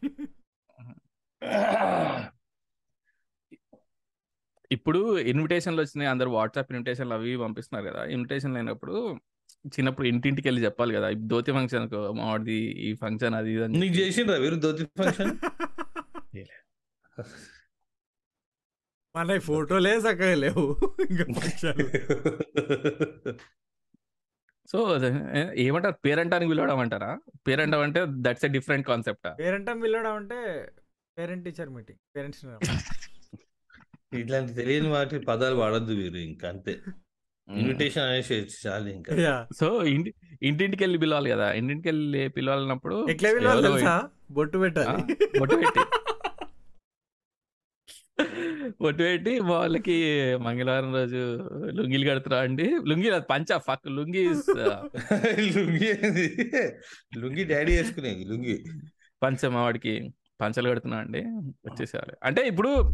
ఇప్పుడు 4.72 5.00
ఇన్విటేషన్లు 5.32 5.82
వచ్చినాయి. 5.82 6.10
అందరు 6.10 6.30
వాట్సాప్ 6.30 6.72
ఇన్విటేషన్లు 6.72 7.14
అవి 7.14 7.34
పంపిస్తున్నారు 7.38 7.86
కదా. 7.90 8.02
ఇన్విటేషన్ 8.06 8.56
లేనప్పుడు 8.58 8.96
చిన్నప్పుడు 9.68 10.08
ఇంటింటికి 10.08 10.48
వెళ్ళి 10.48 10.64
చెప్పాలి 10.66 10.94
కదా. 10.98 11.08
ఈ 11.10 11.18
ధోతి 11.34 11.52
ఫంక్షన్ 11.52 11.86
మాది 12.22 12.58
ఈ 12.88 12.94
ఫంక్షన్ 13.04 13.36
అది 13.36 13.52
ఇది 13.54 13.64
అని 13.64 13.80
నీకు. 13.84 13.96
చేసిండ్రా 14.02 14.38
మీరు 14.46 14.56
ధోతి 14.66 14.86
ఫంక్షన్ 15.02 15.34
మన 19.16 19.38
ఫోటోలే 19.40 19.98
చక్కగా 19.98 20.36
లేవు. 20.36 20.64
సో 24.70 24.80
ఏమంటారు? 25.56 25.96
పేరెంటానికి 26.06 26.50
పిలవడం 26.50 26.80
అంటారా? 26.80 27.12
పేరెంట్ 27.48 27.76
అంటే 27.76 28.02
that's 28.10 28.46
a 28.46 28.48
different 28.48 28.88
concept 28.88 29.28
parent 29.40 29.70
పిల్లడం 29.84 30.14
అంటే 30.14 30.40
పేరెంట్ 31.18 31.46
టీచర్ 31.46 31.70
మీటింగ్ 31.70 32.00
పేరెంట్స్ 32.16 32.46
ఇట్లాంటి 34.16 34.54
తెలియని 34.54 34.90
వాటి 34.90 35.20
పదాలు 35.20 35.56
వాడద్దు 35.56 35.94
మీరు 35.94 36.18
ఇంకా 36.18 36.50
అంతే. 36.50 36.74
ఇన్విటేషన్ 37.48 38.04
అనేసి 38.04 38.48
చాలు 38.68 38.90
ఇంకా. 38.90 39.48
సో 39.60 39.84
ఇంటి 39.84 40.14
ఇంటింటికి 40.44 40.84
వెళ్ళి 40.84 40.98
పిలవాలి 41.00 41.30
కదా? 41.30 41.52
ఇంటింటికి 41.54 41.88
వెళ్ళి 41.88 42.30
పిలవాలన్నప్పుడు 42.30 43.08
ఎట్లా 43.10 43.30
పిలవాలి 43.34 43.84
బొట్టు 44.32 44.58
పెట్టాలి. 44.58 45.14
బొట్టు 45.40 45.56
పెట్టి. 45.56 45.84
ఒట్టు 48.82 49.04
పెట్టి 49.04 49.40
మా 49.40 49.50
వాళ్ళకి 49.50 49.98
మంగళవారం 50.36 50.94
రోజు 50.94 51.50
లుంగీలు 51.72 52.10
కడుతున్నా 52.10 52.40
అండి. 52.40 52.78
లుంగి 52.88 53.10
అది 53.10 53.26
పంచ 53.30 53.58
ఫక్ 53.58 53.88
లుంగి 53.88 54.28
లుంగి? 55.40 55.94
లుంగి 57.18 57.44
డాడీ 57.44 57.72
వేసుకునేది 57.78 58.24
లుంగి. 58.24 58.64
పంచ 59.24 59.48
మా 59.48 59.62
వాడికి 59.62 60.14
పంచలు 60.42 60.70
కడుతున్నా 60.70 60.98
అండి. 60.98 61.20
వచ్చేసేవాళ్ళు 61.66 62.18
అంటే 62.24 62.48
ఇప్పుడు 62.48 62.94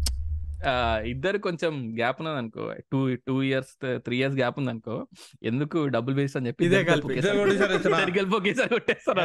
ఆ, 0.66 1.02
ఇద్దరు 1.06 1.38
కొంచెం 1.38 1.98
గ్యాప్ 1.98 2.20
ఉన్నది 2.20 2.38
అనుకో 2.38 2.74
two 2.92 3.14
two 3.14 3.42
years 3.42 3.98
three 3.98 4.16
years 4.16 4.36
gap 4.36 4.58
ఉంది 4.58 4.70
అనుకో 4.70 5.06
ఎందుకు 5.42 5.86
డబ్బులు 5.86 6.16
వేస్ట్ 6.16 6.36
అని 6.36 6.46
చెప్పి 6.46 6.64
ఇదే 6.64 6.84
కలిపి. 6.84 7.06
ఒకేసారి- 7.06 8.68
కొట్టేస్తారు 8.68 9.20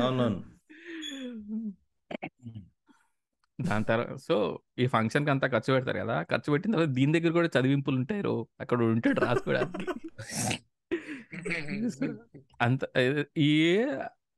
అవునవును. 0.00 0.42
దాని 3.68 3.84
తర్వాత 3.84 4.16
సో 4.18 4.58
ఈ 4.78 4.86
ఫంక్షన్కి 4.86 5.30
అంతా 5.30 5.46
ఖర్చు 5.46 5.72
పెడతారు 5.72 5.98
కదా 5.98 6.22
ఖర్చు 6.22 6.52
పెట్టిన 6.52 6.72
తర్వాత 6.72 6.88
దీని 6.88 7.18
దగ్గర 7.18 7.32
కూడా 7.32 7.48
చదివింపులు 7.58 7.96
ఉంటాయి 7.96 8.20
రో 8.20 8.48
అక్కడ 8.60 8.82
ఉంటాడు 8.82 9.20
రాసుకోవడానికి. 9.20 9.86
అంత 12.60 12.80
ఈ 13.36 13.50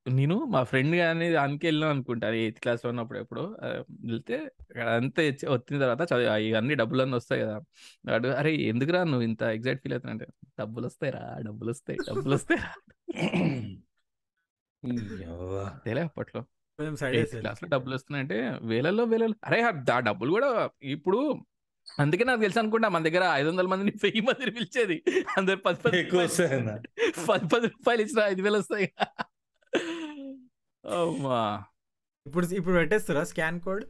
నేను 0.09 0.45
మా 0.45 0.63
ఫ్రెండ్ 0.63 0.97
కానీ 0.97 1.31
దానికి 1.33 1.67
వెళ్ళాం 1.67 1.91
అనుకుంటా 1.91 2.29
ఎయిత్ 2.35 2.61
క్లాస్లో 2.61 2.91
ఉన్నప్పుడు 2.91 3.19
ఎప్పుడు 3.19 3.57
వెళ్తే 3.91 4.51
అంతా 4.97 5.23
వచ్చిన 5.53 5.79
తర్వాత 5.79 6.03
చదివి 6.13 6.49
ఇవన్నీ 6.49 6.75
డబ్బులు 6.75 7.03
అన్నీ 7.03 7.17
వస్తాయి 7.17 7.43
కదా. 7.43 7.57
వాడు 8.09 8.29
అరే 8.29 8.55
ఎందుకురా 8.57 9.05
నువ్వు 9.05 9.23
ఇంత 9.23 9.43
ఎగ్జైట్ 9.43 9.83
ఫీల్ 9.83 9.93
అవుతున్నా 9.93 10.13
అంటే 10.13 10.27
డబ్బులు 10.61 10.87
వస్తాయిరా 10.87 11.39
డబ్బులు 11.41 11.71
వస్తాయి 11.71 11.99
డబ్బులు 12.09 12.35
వస్తాయిరా. 12.35 12.71
యవ్వ. 15.23 15.81
తెలియ 15.85 16.05
అప్పట్లో. 16.05 16.45
క్లాస్లో 17.41 17.69
డబ్బులు 17.69 17.95
వస్తున్నాయంటే 17.95 18.59
వేలల్లో 18.63 19.05
వేలలో 19.05 19.35
అరే 19.45 19.63
ఆ 19.63 20.01
డబ్బులు 20.01 20.31
కూడా 20.31 20.71
ఇప్పుడు 20.83 21.45
అందుకే 21.99 22.25
నాకు 22.25 22.41
తెలుసు 22.41 22.59
అనుకుంటా 22.59 22.89
మన 22.89 23.03
దగ్గర 23.03 23.31
ఐదు 23.35 23.49
వందల 23.49 23.67
మందిని 23.67 23.93
వెయ్యి 24.03 24.21
మందిని 24.21 24.51
పిలిచేది. 24.51 25.03
అందరు 25.39 25.57
పది 25.57 25.83
పది 25.83 26.03
పది 27.29 27.49
పది 27.49 27.67
రూపాయలు 27.67 28.03
ఇచ్చిన 28.03 28.25
ఐదు 28.25 28.43
వేలు 28.43 28.59
వస్తాయి. 28.59 28.93
అమ్మా. 30.85 31.65
ఇప్పుడు 32.27 32.47
ఇప్పుడు 32.47 32.75
పెట్టేస్తారా 32.75 33.25
స్కాన్ 33.25 33.61
కోడ్? 33.61 33.85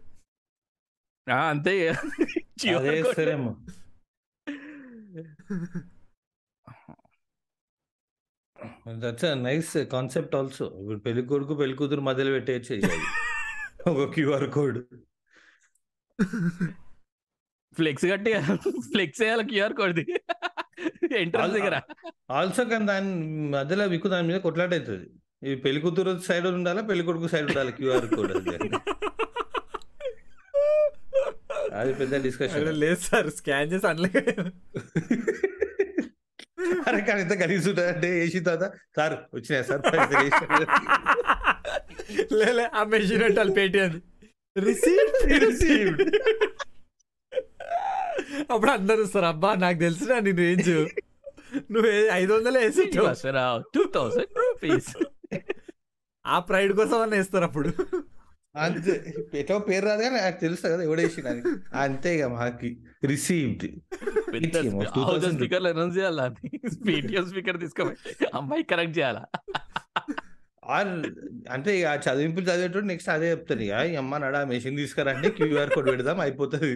ఆ, 1.26 1.50
అంతే. 1.50 1.92
దట్స్ 9.02 9.26
నైస్ 9.46 9.72
కాన్సెప్ట్ 9.94 10.34
ఆల్సో 10.40 10.66
ఇప్పుడు 10.80 10.98
పెళ్ళి 10.98 11.22
కొడుకు 11.32 11.54
పెళ్ళి 11.60 11.76
కూతురు 11.80 12.04
మధ్యలో 12.08 12.32
పెట్టేయచ్చు. 12.32 12.74
ఒక 13.92 14.04
క్యూఆర్ 14.14 14.46
కోడ్. 14.56 14.78
ఫ్లెక్స్ 17.76 18.06
కట్టి 18.12 18.32
ఫ్లెక్స్ 18.92 19.22
వేయాలి 19.22 19.44
క్యూఆర్ 19.52 19.74
కోడ్ 19.80 20.00
ఎంట్రన్స్ 21.20 21.54
దగ్గర. 21.56 21.76
ఆల్సో 22.38 22.62
కానీ 22.72 22.86
దాని 22.92 23.12
మధ్యలో 23.56 23.84
విక్కు 23.92 24.08
దాని 24.14 24.26
మీద 24.28 24.38
కొట్లాట 24.46 24.72
అవుతుంది. 24.78 25.06
ఈ 25.48 25.54
పెళ్ళి 25.64 25.80
కూతురు 25.84 26.12
సైడ్ 26.28 26.46
ఉండాలా 26.58 26.82
పెళ్ళి 26.90 27.04
కొడుకు 27.08 27.28
సైడ్ 27.34 27.46
ఉండాలి 27.50 27.72
క్యూఆర్ 27.78 28.06
కోడ్ 28.14 28.32
అది 28.36 28.70
అది 31.80 31.92
పెద్ద 32.00 32.14
డిస్కషన్ 32.26 32.66
లేదు 32.82 33.00
సార్ 33.08 33.28
స్కాన్ 33.38 33.70
చేసి 33.72 33.86
అందులో 33.90 34.08
అరే 36.88 37.00
కానీ 37.02 37.20
ఇంత 37.22 37.34
కలిసి 37.42 37.70
అంటే 37.84 38.08
వేసి 38.14 38.40
తర్వాత 38.46 38.66
సార్ 38.96 39.14
వచ్చినాయి 39.34 39.64
సార్ 39.64 39.82
పైసలు 39.86 40.18
వేసినాయి." 40.20 40.66
లేలే 42.38 42.66
ఆ 42.74 42.82
మెషిన్ 42.90 43.22
పెట్టాలి 43.24 43.54
పేటి 43.58 43.80
అని 43.80 44.00
రిసీవ్డ్ 44.56 45.18
Received. 45.44 46.00
అప్పుడు 48.50 48.70
అందరూ 48.70 49.04
సార్ 49.06 49.24
అబ్బా 49.24 49.50
నాకు 49.56 49.78
తెలుసురా 49.78 50.16
నీ 50.20 50.32
రేంజ్ 50.40 50.70
నువ్వు 51.70 51.88
ఐదు 52.12 52.32
వందలు 52.34 52.58
వేసి 52.58 52.84
టూ 53.74 53.82
థౌసండ్ 53.94 54.34
రూపీస్ 54.38 54.90
ఆ 56.24 56.36
ప్రైడ్ 56.48 56.72
కోసం 56.72 56.98
అని 57.00 57.14
వేస్తారు 57.16 57.44
అప్పుడు. 57.44 57.70
అంతే. 58.56 59.14
ఎటో 59.34 59.58
పేరు 59.58 59.86
రాదు 59.86 60.02
కానీ 60.02 60.14
నాకు 60.14 60.40
తెలుసు 60.40 60.62
కదా 60.66 60.82
ఎవడేసిన 60.82 61.28
అంతే 61.74 62.16
ఇక 62.16 62.24
మాకి. 62.24 62.70
రిసీవ్డ్. 63.04 63.66
స్పీకర్ 65.34 65.66
అనౌన్స్ 65.66 65.98
చేయాలా 65.98 66.26
పేటిఎం 66.88 67.24
స్పీకర్ 67.30 67.60
తీసుకోవాలి 67.60 68.26
అమ్మాయి 68.34 68.62
కరెక్ట్ 68.62 68.98
చేయాలా? 68.98 69.24
అంటే 71.50 71.80
ఇక 71.80 71.86
ఆ 71.86 71.94
చదివింపులు 71.94 72.46
చదివేటప్పుడు 72.46 72.84
నెక్స్ట్ 72.84 73.10
అదే 73.10 73.30
చెప్తాడు 73.30 73.60
ఇక 73.60 73.72
ఈ 73.92 73.94
అమ్మ 73.94 74.16
నడా 74.16 74.44
మెషిన్ 74.44 74.76
తీసుకురండి 74.76 75.30
క్యూఆర్ 75.30 75.70
కోడ్ 75.70 75.90
పెడదాం 75.90 76.20
అయిపోతుంది. 76.20 76.72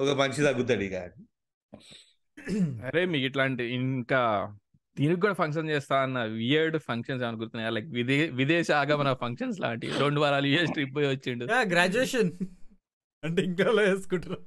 ఒక 0.00 0.10
మనిషి 0.20 0.42
తగ్గుతాడు 0.42 0.82
ఇక. 0.82 0.96
అరే 2.84 3.04
మీకు 3.04 3.26
ఇట్లాంటి 3.26 3.64
ఇంకా 3.74 4.20
దీనికి 4.96 5.20
కూడా 5.20 5.34
ఫంక్షన్ 5.40 5.70
చేస్తా 5.70 5.96
అన్న 6.04 6.18
వియర్డ్ 6.36 6.76
ఫంక్షన్స్ 6.86 7.22
ఏమైనా 7.22 7.38
గుర్తున్నాయా? 7.40 7.70
లైక్ 7.76 7.88
విదే 7.96 8.16
విదేశ 8.38 8.68
ఆగమన 8.80 9.10
ఫంక్షన్స్ 9.22 9.58
లాంటి 9.64 9.88
రెండు 10.02 10.20
వారాలు 10.22 10.48
యూఎస్ 10.52 10.74
ట్రిప్ 10.76 10.94
పోయి 10.96 11.08
వచ్చిండు. 11.10 11.44
గ్రాడ్యుయేషన్ 11.72 12.30
అంటే 13.22 13.40
ఇంకా 13.48 13.66
వేసుకుంటారు 13.80 14.38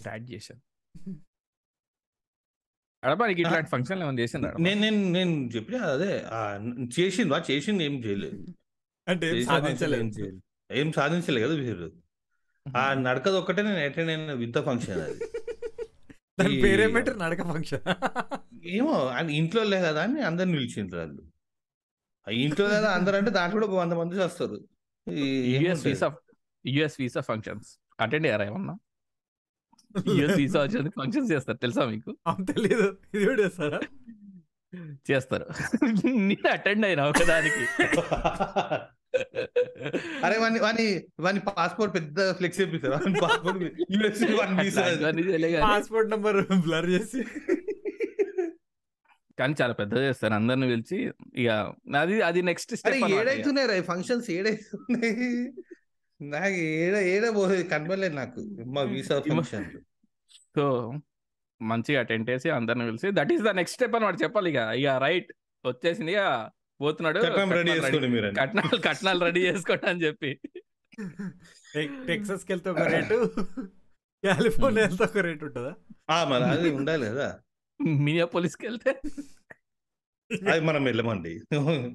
గ్రాడ్యుయేషన్ 0.00 0.60
అడపా 3.02 3.24
నీకు 3.26 3.40
ఇట్లాంటి 3.42 3.70
ఫంక్షన్ 3.72 4.00
ఏమైనా 4.02 4.20
చేసిందా 4.22 4.48
నేను 4.64 4.80
నేను 4.84 5.00
నేను 5.16 5.32
చెప్పిన 5.54 5.76
అదే. 5.92 6.12
చేసింది 6.96 7.30
వా 7.34 7.38
చేసింది 7.50 7.82
ఏం 7.84 7.96
చేయలేదు. 8.04 8.38
అంటే 9.06 9.26
సాధించలేదు. 9.46 10.08
చేయలేదు. 10.16 10.38
ఏం 10.70 10.88
సాధించలేదు 10.96 11.44
కదా 11.46 11.58
మీరు 11.62 11.86
ఆ 12.66 12.82
నడకది 13.06 13.36
ఒక్కటే 13.40 13.60
నేను 13.62 13.80
అటెండ్ 13.84 14.10
అయిన 14.14 14.32
వింత 14.40 14.58
ఫంక్షన్ 14.66 15.00
అది. 15.04 15.18
దాని 16.40 16.62
పేరేం 16.62 16.92
పెట్టారు 16.92 17.18
నడక 17.18 17.42
ఫంక్షన్. 17.42 17.84
ఏమో 18.64 19.06
అని 19.08 19.36
ఇంట్లో 19.36 19.64
లే 19.64 19.82
కదా 19.82 20.02
అని 20.02 20.22
అందరిని 20.22 20.52
పిలిచిండ్రు 20.52 20.98
వాళ్ళు. 20.98 21.22
ఇంట్లో 22.26 22.68
లేదా 22.68 22.88
అందరూ 22.92 23.16
అంటే 23.16 23.30
దాంట్లో 23.30 23.60
కూడా 23.60 23.66
ఒక 23.66 23.80
వంద 23.80 23.92
మంది 23.92 24.18
వస్తారు. 24.18 24.58
ఈ 25.10 25.56
US? 25.56 25.86
Visa 25.86 26.16
US 26.66 26.96
visa 27.00 27.20
functions. 27.20 27.78
Attend 28.00 28.26
అయ్యారా 28.26 28.44
ఏమన్నా? 28.44 28.74
యుఎస్ 30.08 30.36
వీసా 30.36 30.62
వచ్చేందుకు 30.62 31.00
ఫంక్షన్స్ 31.00 31.32
చేస్తారు 31.32 31.58
తెలుసా 31.58 31.84
మీకు? 31.84 32.18
అవును 32.26 32.46
తెలీదు. 32.46 32.98
ఇది 33.14 33.26
కూడా 33.26 33.42
చేస్తారా? 33.42 33.80
చేస్తారు. 35.10 35.46
నేను 36.04 36.48
అటెండ్ 36.52 36.86
అయినా 36.86 37.06
ఒకదానికి. 37.08 37.64
అరే 40.26 40.36
వాని 40.42 40.58
వాని 40.64 40.86
వాని 41.26 41.40
పాస్పోర్ట్ 41.48 41.92
పెద్ద 41.96 42.18
ఫ్లెక్స్ 42.38 42.58
చేపిస్తారు. 42.60 42.92
వాని 42.96 43.20
passport 43.24 43.62
US 43.94 44.22
one 44.40 44.52
visa. 44.60 44.84
Passport 45.68 46.10
number 46.14 46.38
blur 46.66 46.88
చేసి. 46.94 47.22
కానీ 49.40 49.54
చాలా 49.60 49.74
పెద్ద 49.80 49.94
చేస్తారు. 50.04 50.34
అందరిని 50.40 50.68
పిలిచి 50.72 50.98
ఇక 51.42 51.50
అది 52.02 52.16
అది 52.28 52.40
నెక్స్ట్ 52.50 52.72
స్టెప్ 52.80 53.04
ఏడైతున్నాయి 53.18 53.68
రా 53.70 53.76
ఫంక్షన్స్ 53.90 54.28
ఏడైతున్నాయి. 54.36 55.12
నాకు 56.20 56.56
ఏడ 56.84 56.94
ఏడ 57.14 57.24
పోలేదు 57.36 57.64
కనబడలేదు 57.72 58.14
నాకు 58.22 58.40
మా 58.76 58.82
వీసా 58.94 59.16
ఫంక్షన్ 59.28 59.66
సో 60.56 60.64
మంచిగా 61.60 61.98
అటెండ్ 62.04 62.26
చేసి 62.30 62.48
అందరిని 62.56 62.86
పిలిచి 62.88 63.08
that 63.18 63.32
is 63.34 63.44
the 63.48 63.52
next 63.58 63.76
step 63.78 63.94
అని 63.96 64.06
వాడు 64.08 64.20
చెప్పాలి 64.24 64.48
ఇక. 64.52 64.60
ఇక 64.80 64.88
రైట్ 65.06 65.30
వచ్చేసింది 65.64 66.12
ఇక. 66.16 66.24
పోతున్నాడు 66.80 67.20
కట్నాలు 67.20 67.68
చేసుకోండి 67.68 68.08
మీరు 68.08 68.24
ready- 68.24 68.40
కట్నాలు 68.40 68.80
కట్నాలు 68.80 69.24
రెడీ 69.24 69.40
చేసుకోండి 69.40 69.86
అని 69.86 70.02
చెప్పి. 70.02 70.40
టెక్సస్కి 72.06 72.52
వెళ్తే 72.52 72.70
ఒక 72.70 72.78
రేటు 72.78 73.30
కాలిఫోర్నియా 74.24 74.86
వెళ్తే 74.86 75.04
ఒక 75.04 75.18
రేట్ 75.18 75.44
ఉంటుందా? 75.44 75.74
మరి 76.24 76.44
అది 76.44 76.70
ఉండాలి 76.70 77.06
కదా. 77.06 77.40
మినియా 77.86 78.24
పోలీస్కి 78.24 78.66
వెళ్తే. 78.66 78.90
అది 80.50 80.60
మనం 80.60 80.84
వెళ్ళమండి. 80.84 81.40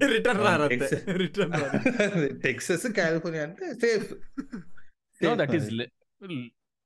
రిటర్న్. 0.06 1.08
రిటర్న్ 1.18 2.40
టెక్సస్ 2.42 2.86
కాలిఫోర్నియా 2.86 3.44
అంటే 3.44 3.74
సేఫ్. 3.74 4.12
నో 5.24 5.36
దట్ 5.36 5.54
ఈస్ 5.54 5.72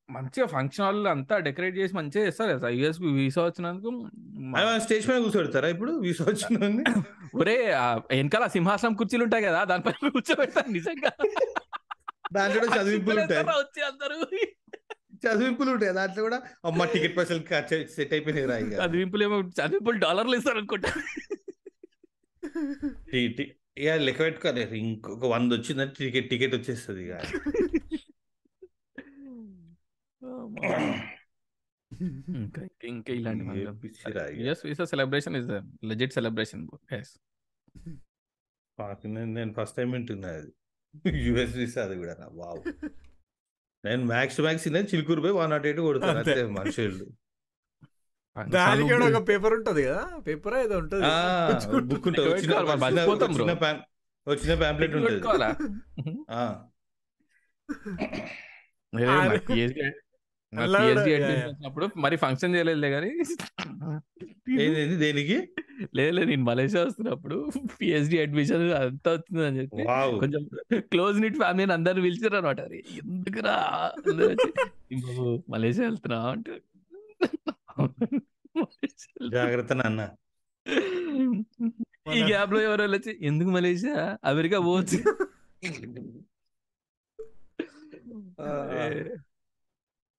మంచిగా 0.08 0.46
ఫంక్షన్ 0.46 0.84
హాల్ 0.84 1.06
అంతా 1.06 1.34
డెకరేట్ 1.38 1.76
చేసి 1.78 1.96
మంచిగా 1.96 2.22
చేస్తారు 2.26 2.52
కదా. 2.52 2.68
యుఎస్ 2.78 3.00
వీసా 3.16 3.42
వచ్చినందుకు 3.44 3.90
స్టేజ్ 4.84 5.06
మీద 5.10 5.18
కూర్చోబెడతారా 5.24 5.68
ఇప్పుడు? 5.68 5.92
వీసా 6.04 6.24
వచ్చిన 6.24 6.84
ఒరే 7.34 7.56
వెనకాల 8.12 8.46
సింహాసనం 8.46 8.94
కుర్చీలు 8.94 9.24
ఉంటాయి 9.24 9.44
కదా 9.44 9.60
దానిపైన 9.64 10.08
కూర్చోబెడతారు 10.08 10.70
నిజంగా. 10.78 11.10
దాంట్లో 12.32 12.64
చదివింపులు 12.76 13.20
ఉంటాయి. 13.20 13.44
వచ్చి 13.60 13.82
అందరూ. 13.90 14.16
చదివింపులు 15.26 15.70
ఉంటాయి. 15.70 15.92
దాంట్లో 15.92 16.22
కూడా 16.22 16.38
అమ్మ 16.64 16.84
టికెట్ 16.84 17.16
పైసలు 17.18 17.42
సెట్ 17.96 18.12
అయిపోయినాయి 18.12 18.46
రా 18.46 18.58
చదివింపులు 18.86 19.22
ఏమో 19.24 19.38
చదివింపులు 19.60 19.98
డాలర్లు 19.98 20.36
ఇస్తారు 20.36 20.58
అనుకుంటా. 20.58 20.92
ఇక 23.80 23.90
లెక్క 24.06 24.20
పెట్టుకోవాలి 24.20 24.62
ఇంకొక 24.78 25.26
వంద 25.26 25.52
వచ్చిందంటే 25.52 25.94
టికెట్ 25.98 26.30
టికెట్ 26.30 26.54
వచ్చేస్తుంది 26.54 27.02
ఇక. 27.06 27.14
ఇంకా 32.84 33.12
ఇలాంటి 33.12 33.42
visa 34.68 34.84
celebration 34.84 35.36
is 35.36 35.86
legit 35.86 36.12
celebration 36.12 36.68
పాప 38.78 39.06
నేను 39.06 39.54
ఫస్ట్ 39.60 39.76
టైం 39.76 39.90
వింటున్నా 39.90 40.28
అది 40.28 40.52
యుఎస్ 41.18 41.56
వీసా 41.56 41.84
అది 41.84 41.96
కూడా 41.96 42.16
వావ్ 42.32 42.72
నేను 43.84 44.04
మ్యాక్స్ 44.04 44.40
మ్యాక్స్ 44.40 44.68
చిలుకూరు 44.68 45.20
పోయి 45.20 45.32
వన్ 45.32 45.50
నాట్ 45.50 45.66
ఎయిట్ 45.66 45.80
కొడతాను 45.80 46.18
అంతే. 46.18 46.46
మనుషులు. 46.46 47.06
దానికి 48.48 48.92
కూడా 48.92 49.18
ఒక 49.18 49.28
పేపర్ 49.28 49.52
ఉంటది 49.52 49.84
కదా 49.84 50.18
పేపర్ 50.26 50.54
ఏదో 50.54 50.78
ఉంటది. 50.78 51.02
బుక్ 51.80 52.08
ఉంటుంది. 52.08 52.34
వచ్చిన 52.34 53.52
ప్యాం- 53.52 53.80
వచ్చిన 54.28 54.58
ప్యాంప్లెట్ 54.58 54.94
ఉంటుంది. 54.94 55.22
మరి 61.96 62.16
ఫంక్షన్ 62.16 62.54
చేయలేదులే 62.54 62.90
కానీ 62.90 63.10
ఏంది 64.60 64.96
దేనికి? 64.96 65.48
లేదు 65.94 66.16
నేను 66.16 66.44
మలేషియా 66.44 66.84
వస్తున్నప్పుడు 66.84 67.50
పిహెచ్డి 67.80 68.20
అడ్మిషన్ 68.20 68.72
అంతా 68.72 69.12
వచ్చింది 69.12 69.46
అని 69.46 69.58
చెప్పి 69.58 69.84
కొంచెం 70.18 70.48
క్లోజ్ 70.80 71.20
నిట్ 71.20 71.36
ఫ్యామిలీని 71.36 71.72
అందరు 71.72 72.00
పిలిచారు 72.00 72.36
అనమాట 72.36 72.60
ఎందుకురా? 72.60 73.52
అందరూ 73.96 74.28
వచ్చి, 74.28 74.52
"బాబు, 74.94 75.44
మలేషియా 75.48 75.88
వెళ్తున్నా 75.88 76.30
అంటే. 76.30 76.50
మలేషియా 77.80 78.64
వెళ్తున్నా." 78.80 79.28
జాగ్రత్త 79.30 79.72
నాన్న. 79.72 80.10
ఈ 82.14 82.22
గ్యాప్లో 82.22 82.60
ఎవరు 82.60 82.82
వచ్చి 82.82 83.18
ఎందుకు 83.20 83.50
మలేషియా? 83.50 84.18
అమెరికా 84.24 84.60
పోవచ్చు. 84.60 85.28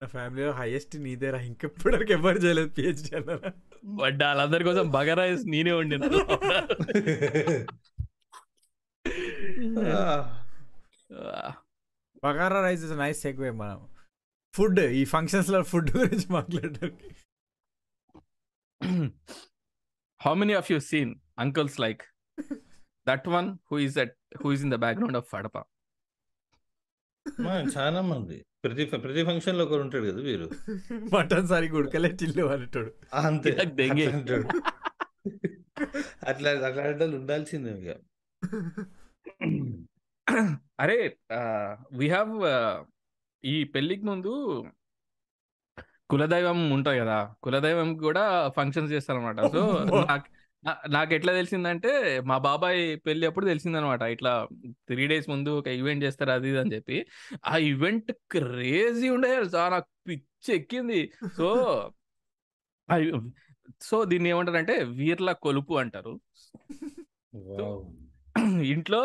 నా 0.01 0.07
ఫ్యామిలీలో 0.07 0.51
హైయెస్ట్ 0.51 0.97
నీదేరా 0.97 1.41
ఇంకెప్పటివరకు 1.41 2.11
ఎవరు 2.11 2.37
చేయలేదు 2.37 2.69
పిహెచ్డి 2.69 3.15
అన్నారా? 3.15 3.51
బట్ 4.01 4.23
వాళ్ళందరి 4.23 4.63
కోసం 4.63 4.91
బగారా 4.91 5.23
రైస్ 5.23 5.47
నేనే 5.47 5.71
వండిన. 5.71 6.05
Bagara 12.23 12.61
rice 12.61 12.83
is 12.83 12.97
nice 12.97 13.21
segue 13.21 13.51
మనం. 13.51 13.89
ఫుడ్ 14.53 14.79
ఈ 14.99 15.05
ఫంక్షన్స్లో 15.05 15.63
ఫుడ్ 15.63 15.97
గురించి 15.97 16.31
మాట్లాడడానికి. 16.31 17.15
How 20.21 20.33
many 20.33 20.53
of 20.53 20.71
you 20.71 20.79
seen 20.79 21.15
uncles 21.39 21.79
like 21.79 22.03
that 23.07 23.27
one 23.27 23.57
who 23.71 23.79
is 23.87 23.97
at 23.97 24.17
who 24.43 24.51
is 24.51 24.61
in 24.61 24.71
the 24.71 24.79
background 24.85 25.17
of 25.17 25.31
ఫడప 25.31 25.63
చాలా 27.73 28.01
మంది 28.09 28.37
ప్రతి 28.63 28.83
ప్రతి 28.97 29.21
ఫంక్షన్లో 29.27 29.65
ఒకరు 29.65 29.81
ఉంటాడు 29.85 30.05
కదా 30.07 30.21
వీరు 30.23 30.47
మటన్ 31.13 31.47
సరిగ్గా 31.51 31.77
ఉడకలే 31.79 32.09
చిల్లు 32.21 32.43
అనేటాడు 32.53 32.91
ఆ, 33.13 33.19
అంతే 33.29 33.49
నాకు 33.59 33.73
దెంగే. 33.79 34.05
అట్లా 34.09 34.17
అంటాడు. 34.17 34.45
అట్లా 36.29 36.49
అట్లాంటి 36.67 37.03
ఉండాల్సిందే 37.19 37.71
ఇక 37.79 37.89
అరే 40.79 41.17
వి 41.93 42.09
హ్యావ్ 42.09 42.29
ఈ 43.43 43.63
పెళ్ళికి 43.73 44.05
ముందు 44.05 44.31
కులదైవం 46.09 46.73
ఉంటాయి 46.75 46.99
కదా 47.01 47.35
కులదైవం 47.41 47.99
కూడా 47.99 48.49
ఫంక్షన్స్ 48.55 48.93
చేస్తారనమాట 48.93 49.39
సో. 49.53 49.61
నాకు 50.11 50.27
నాకు 50.89 51.11
ఎట్లా 51.17 51.31
తెలిసిందంటే 51.33 51.91
మా 52.29 52.37
బాబాయ్ 52.37 52.81
పెళ్ళి 53.05 53.25
అప్పుడు 53.29 53.45
తెలిసిందనమాట. 53.45 54.01
ఇట్లా 54.15 54.31
త్రీ 54.87 55.03
డేస్ 55.07 55.27
ముందు 55.29 55.51
ఒక 55.59 55.67
ఈవెంట్ 55.81 56.03
చేస్తారు 56.05 56.31
అది 56.31 56.49
ఇది 56.49 56.59
అని 56.63 56.73
చెప్పి. 56.75 56.97
ఆ 57.51 57.53
ఈవెంట్ 57.71 58.11
క్రేజీ 58.35 59.09
ఉండే 59.09 59.31
చాలా 59.55 59.69
నాకు 59.75 59.89
పిచ్చి 60.09 60.51
ఎక్కింది. 60.59 61.01
సో 61.37 61.47
సో 63.81 63.97
దీన్ని 64.11 64.29
ఏమంటారంటే 64.29 64.75
వీర్ల 64.99 65.31
కొలుపు 65.45 65.73
అంటారు. 65.83 66.13
ఇంట్లో 68.73 69.01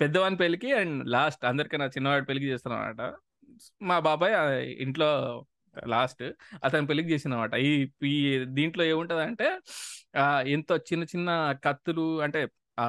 పెద్దవాని 0.00 0.36
పెళ్ళికి 0.42 0.72
అండ్ 0.72 0.96
లాస్ట్ 1.16 1.42
అందరికన్నా 1.50 1.86
చిన్నవాడి 1.96 2.26
పెళ్ళికి 2.28 2.48
చేస్తాను 2.52 2.76
అనమాట 2.76 3.02
మా 3.90 3.96
బాబాయ్ 4.08 4.34
ఇంట్లో 4.84 5.10
లాస్ట్ 5.86 6.22
అతని 6.64 6.86
పెళ్ళికి 6.86 7.10
చేసిన 7.10 7.48
ఈ 7.56 7.88
ఈ 8.04 8.44
దీంట్లో 8.44 8.84
ఏముంటది 8.84 9.20
అంటే 9.20 9.58
ఆ 10.18 10.40
ఎంతో 10.46 10.76
చిన్న 10.76 11.04
చిన్న 11.04 11.52
కత్తులు 11.64 12.20
అంటే 12.20 12.48
ఆ 12.80 12.86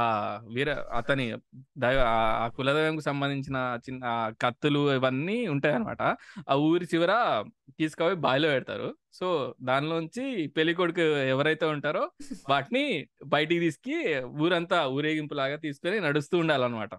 వీర 0.53 0.71
అతని 0.93 1.35
దైవ 1.77 1.99
ఆ- 2.07 2.47
కులదైవంకి 2.47 3.01
సంబంధించిన 3.01 3.79
చిన్న 3.79 4.33
కత్తులు 4.41 4.93
ఇవన్నీ 4.93 5.47
ఉంటాయి 5.47 5.75
అనమాట 5.75 6.01
ఆ 6.49 6.55
ఊరి 6.55 6.85
చివర 6.95 7.43
తీసుకుపోయి 7.77 8.15
బావిలో 8.15 8.49
పెడతారు. 8.49 8.95
సో 9.13 9.55
దానిలోంచి 9.61 10.47
పెళ్ళి 10.47 10.73
కొడుకు 10.73 11.01
ఎవరైతే 11.01 11.65
ఉంటారో 11.65 12.11
వాటిని 12.49 13.07
బయటికి 13.25 13.59
తీసుకి 13.59 14.15
ఊరంతా 14.23 14.87
ఊరేగింపు 14.87 15.33
లాగా 15.33 15.55
తీసుకొని 15.55 15.99
నడుస్తూ 15.99 16.37
ఉండాలన్నమాట. 16.37 16.89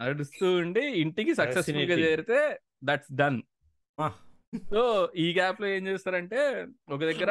నడుస్తూ 0.00 0.54
ఉండి 0.54 0.80
ఇంటికి 0.80 1.34
సక్సెస్ఫుల్గా. 1.34 1.94
చేరితే 1.98 2.58
దట్స్ 2.84 3.12
డన్. 3.12 3.42
సో 4.72 4.80
ఈ 5.16 5.26
గ్యాప్లో 5.36 5.66
ఏం 5.76 5.82
చేస్తారంటే 5.88 6.40
ఒక 6.94 7.00
దగ్గర 7.10 7.30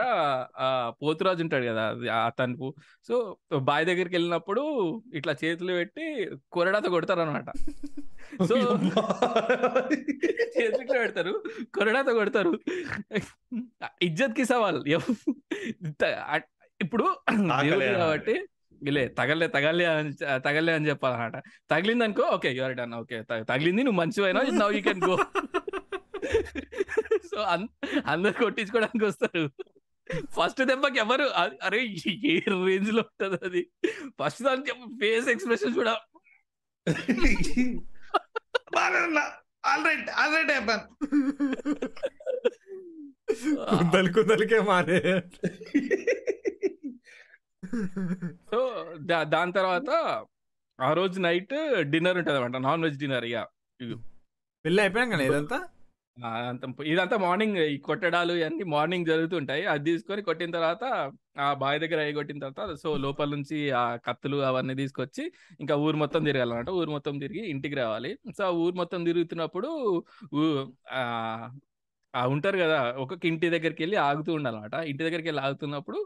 పోతురాజు 1.02 1.42
ఉంటాడు 1.46 1.66
కదా 1.70 1.84
అది 1.94 2.08
అతను 2.20 2.68
సో 3.10 3.16
బాయ్ 3.70 3.86
దగ్గరికి 3.90 4.16
వెళ్ళినప్పుడు 4.18 4.64
ఇట్లా 5.14 5.34
చేతులు 5.44 5.74
పెట్టి 5.80 6.06
కొరడాతో 6.56 6.92
కొడతారు 6.96 7.22
అనమాట 7.26 7.50
సో 8.50 8.56
చేతులు 10.56 10.86
పెడతారు 10.94 11.34
కొరడాతో 11.76 12.14
కొడతారు. 12.20 12.52
ఇజ్జత్కి 14.08 14.46
సవాల్ 14.52 14.80
ఇప్పుడు. 16.80 17.06
కాబట్టి 18.00 18.36
లే 18.82 19.04
తగలే 19.20 19.48
తగలే 19.48 19.86
అని 19.92 20.10
తగలే 20.46 20.72
అని 20.78 20.88
చెప్పాలన్నమాట. 20.90 21.36
తగిలింది 21.72 22.04
అనుకో 22.08 22.24
ఓకే 22.36 22.50
యువర్ 22.58 22.74
డన్ 22.80 22.96
ఓకే 22.98 23.18
తగిలింది 23.52 23.82
నువ్వు 23.86 24.00
మంచివైనా 24.02 24.42
now 24.62 24.74
you 24.78 24.82
can 24.88 25.04
go. 25.06 25.16
So 27.30 27.40
అందరు 28.06 28.34
కొట్టించుకోవడానికి 28.34 29.06
వస్తారు. 29.06 29.44
ఫస్ట్ 30.34 30.64
దెబ్బకి 30.64 31.00
ఎవరు? 31.00 31.26
అరే 31.64 31.80
ఏ 32.26 32.40
రేంజ్లో 32.48 33.02
ఉంటది 33.02 33.46
అది? 33.46 33.62
ఫస్ట్ 34.20 34.44
దానికి 34.44 34.72
ఫేస్ 35.00 35.28
ఎక్స్ప్రెషన్ 35.28 35.76
చూడ. 35.78 35.90
ఆల్రైట్ 39.66 40.10
ఆల్రైట్ 40.10 40.52
అయిపోయాను 40.52 40.88
కుందలు 43.70 44.14
కుందలకే 44.14 44.60
మారే 44.60 45.00
సో 48.52 48.60
దా- 49.02 49.24
దాని 49.24 49.52
తర్వాత 49.52 49.90
ఆ 50.80 50.94
రోజు 50.94 51.20
నైట్ 51.20 51.54
డిన్నర్ 51.82 52.18
ఉంటది 52.18 52.38
అనమాట 52.38 52.62
నాన్ 52.62 52.82
వెజ్ 52.82 53.00
డిన్నర్ 53.00 53.26
ఇక 53.26 53.40
పెళ్ళి 54.66 54.82
అయిపోయాం 54.82 55.10
కదా 55.10 55.24
ఇదంతా? 55.24 55.58
ఇదంతా 56.92 57.18
మార్నింగ్ 57.24 57.58
ఈ 57.74 57.78
కొట్టడాలు 57.88 58.34
ఇవన్నీ 58.40 58.66
మార్నింగ్ 58.74 59.08
జరుగుతుంటాయి. 59.12 59.64
అది 59.72 59.84
తీసుకొని 59.90 60.22
కొట్టిన 60.28 60.52
తర్వాత 60.58 60.84
ఆ 61.46 61.48
బావి 61.62 61.78
దగ్గర 61.84 62.00
అవి 62.06 62.14
కొట్టిన 62.14 62.40
తర్వాత 62.44 62.76
సో 62.82 62.90
లోపల 63.06 63.30
నుంచి 63.36 63.58
ఆ 63.82 63.84
కత్తులు 64.08 64.38
అవన్నీ 64.50 64.76
తీసుకొచ్చి 64.82 65.24
ఇంకా 65.60 65.76
ఊరు 65.86 65.98
మొత్తం 66.04 66.22
తిరగాలన్నమాట. 66.30 66.70
ఊరు 66.80 66.92
మొత్తం 66.98 67.16
తిరిగి 67.24 67.44
ఇంటికి 67.54 67.76
రావాలి. 67.84 68.12
సో 68.38 68.44
ఆ 68.50 68.52
ఊరు 68.64 68.76
మొత్తం 68.82 69.02
తిరుగుతున్నప్పుడు 69.10 69.70
ఆ 72.14 72.24
ఉంటారు 72.34 72.58
కదా 72.64 72.80
ఒక్కొక్క 73.04 73.24
ఇంటి 73.32 73.48
దగ్గరికి 73.56 73.82
వెళ్ళి 73.84 73.98
ఆగుతూ 74.08 74.32
ఉండాలన్నమాట. 74.40 74.76
ఇంటి 74.92 75.04
దగ్గరికి 75.06 75.28
వెళ్ళి 75.30 75.42
ఆగుతున్నప్పుడు 75.48 76.00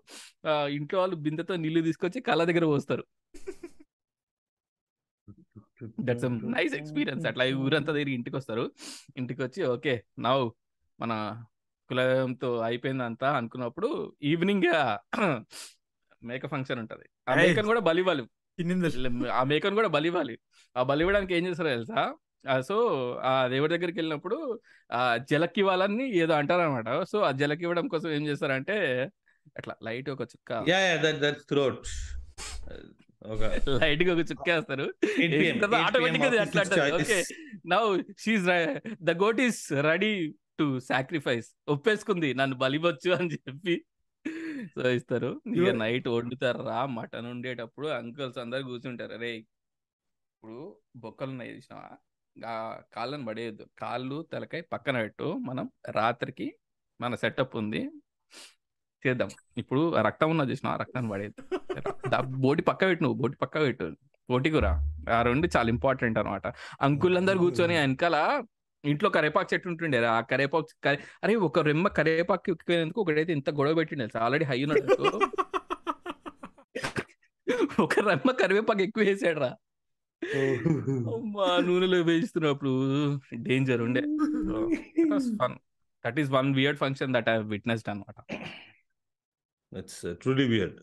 ఇంట్లో 0.78 0.98
వాళ్ళు 1.02 1.18
బిందెతో 1.26 1.56
నీళ్ళు 1.64 1.82
తీసుకొచ్చి 1.90 2.20
కళ్ళ 2.30 2.44
దగ్గర 2.52 2.66
పోస్తారు. 2.74 3.04
దట్స్ 6.02 6.26
నైస్ 6.48 6.74
ఎక్స్పీరియన్స్ 6.74 7.26
అట్లా 7.26 7.46
ఊరంతా 7.58 7.92
తిరిగి 8.00 8.16
ఇంటికి 8.16 8.36
వస్తారు 8.36 8.66
ఇంటికి 9.16 9.42
వచ్చి 9.44 9.62
ఓకే 9.66 9.94
నవ్ 10.20 10.46
మన 11.00 11.14
కులదైవంతో 11.90 12.60
అయిపోయింది 12.60 13.04
అంతా 13.04 13.28
అనుకున్నప్పుడు 13.32 13.90
ఈవినింగ్ 14.24 14.70
మేక 16.22 16.48
ఫంక్షన్ 16.48 16.80
ఉంటది. 16.80 17.06
ఆ. 17.28 17.36
మేకను 17.36 17.68
కూడా 17.68 17.80
బలివ్వాలి. 17.80 18.24
తిన్నింది 18.60 18.90
ఆ 19.30 19.44
మేకను 19.44 19.76
కూడా 19.76 19.88
బలివ్వాలి. 19.88 20.36
ఆ 20.76 20.84
బలివ్వడానికి 20.84 21.34
ఏం 21.36 21.48
చేస్తారో 21.48 21.70
తెలుసా? 21.70 22.04
సో 22.62 22.76
ఆ 23.24 23.48
దేవుడి 23.48 23.74
దగ్గరికి 23.74 23.98
వెళ్ళినప్పుడు 24.00 24.38
ఆ 24.90 25.18
జలకి 25.18 25.60
ఇవ్వాలని 25.60 26.06
ఏదో 26.18 26.34
అంటారు 26.34 26.62
అనమాట 26.62 26.90
సో 27.04 27.20
ఆ 27.20 27.32
జలకి 27.32 27.64
ఇవ్వడం 27.64 27.88
కోసం 27.88 28.10
ఏం 28.10 28.28
చేస్తారంటే 28.28 28.76
అట్లా 29.56 29.76
లైట్ 29.84 30.10
ఒక 30.10 30.22
చుక్క 30.22 30.52
లైట్గా 33.26 34.14
ఒక 34.14 34.20
చుక్క 34.20 34.50
వేస్తారు. 34.50 34.86
8 35.20 35.34
pm, 35.34 35.42
వేసిన 35.42 35.62
తర్వాత 35.62 35.96
8 35.98 35.98
pm 35.98 36.16
automatic 36.16 36.36
గా 36.36 36.42
అట్లా. 36.42 37.24
Now 37.66 37.84
the 39.02 39.12
goat 39.12 39.42
is 39.42 39.74
ready 39.74 40.12
to 40.60 40.80
sacrifice. 40.80 41.50
ఒప్పేసుకుంది. 41.68 42.34
నన్ను 42.34 42.58
బలివచ్చు 42.58 43.12
అని 43.12 43.30
చెప్పి. 43.36 43.86
సో 44.76 44.90
ఇస్తారు. 44.90 45.42
ఇక 45.56 45.70
నైట్ 45.70 46.08
వండుతారు. 46.08 46.64
రా 46.64 46.86
మటన్ 46.86 47.26
ఉండేటప్పుడు 47.26 47.88
అంకుల్స్ 47.88 48.38
అందరు 48.38 48.64
కూర్చుంటారు. 48.64 49.14
అరే 49.14 49.32
ఇప్పుడు 49.36 50.78
బొక్కలు 50.96 51.30
ఉన్నాయి 51.30 51.56
చూసినావా? 51.56 51.90
కాళ్ళని 52.96 53.26
పడేయద్దు. 53.26 53.68
కాళ్ళు 53.80 54.28
తలకాయ 54.34 54.62
పక్కన 54.62 54.98
పెట్టు. 55.02 55.34
మనం 55.50 55.72
రాత్రికి 55.90 56.48
మన 57.02 57.16
సెటప్ 57.16 57.56
ఉంది. 57.56 57.90
చేద్దాం. 59.04 59.30
ఇప్పుడు 59.58 59.82
ఆ 59.96 60.02
రక్తం 60.02 60.30
ఉన్నది 60.30 60.52
చూసిన 60.52 60.68
ఆ 60.68 60.78
రక్తాన్ని 60.78 61.10
పడేది 61.12 61.34
బోటి 62.40 62.62
పక్క 62.62 62.82
పెట్టు 62.86 63.04
నువ్వు 63.04 63.18
బోటి 63.22 63.38
పక్క 63.38 63.56
పెట్టు. 63.60 63.88
బోటి 64.30 64.50
కూర 64.50 64.68
ఆ 65.12 65.22
రెండు 65.22 65.48
చాలా 65.54 65.70
ఇంపార్టెంట్ 65.70 66.18
అనమాట 66.20 66.48
అంకుల్ 66.82 67.18
అందరు 67.18 67.38
కూర్చొని 67.38 67.76
వెనకాల 67.78 68.18
ఇంట్లో 68.84 69.10
కరేపాకు 69.10 69.50
చెట్టు 69.54 69.68
ఉంటుండే 69.68 70.00
ఆ 70.08 70.20
కరేపాకు 70.22 70.68
కరే- 70.84 71.02
అరే 71.24 71.36
ఒక 71.48 71.60
రెమ్మ 71.60 71.88
కరేపాకు 71.96 72.52
ఎక్కువేందుకు 72.52 73.02
ఒకటైతే 73.02 73.34
ఇంత 73.34 73.50
గొడవ 73.52 73.76
పెట్టిండే 73.76 74.08
ఆల్రెడీ 74.20 74.46
హై 74.46 74.60
ఉన్నట్టు 74.64 74.96
ఒక 77.82 78.00
రెమ్మ 78.02 78.32
కరివేపాకు 78.40 78.82
ఎక్కువ 78.82 79.04
వేసాడు 79.04 79.40
రా. 79.40 79.50
అమ్మా 81.12 81.48
నూనెలో 81.60 81.98
వేయిస్తున్నప్పుడు 82.02 82.72
డేంజర్ 83.42 83.82
ఉండే. 83.82 84.02
That 86.06 86.20
is 86.20 86.32
one 86.32 86.50
weird 86.56 86.80
function 86.80 87.14
that 87.14 87.30
I 87.30 87.38
witnessed 87.46 87.90
అనమాట 87.90 88.18
ఇట్స్ 89.78 90.16
ట్రూలీ 90.22 90.48
వియర్డ్ 90.48 90.80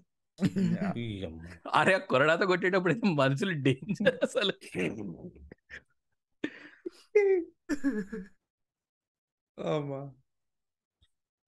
అరే 1.74 1.98
కొరడాతో 1.98 2.46
కొట్టేటప్పుడు 2.46 2.92
అయితే 2.92 3.08
మనుషులు 3.08 3.62
డేంజర్ 3.62 4.18
అసలు. 4.22 4.52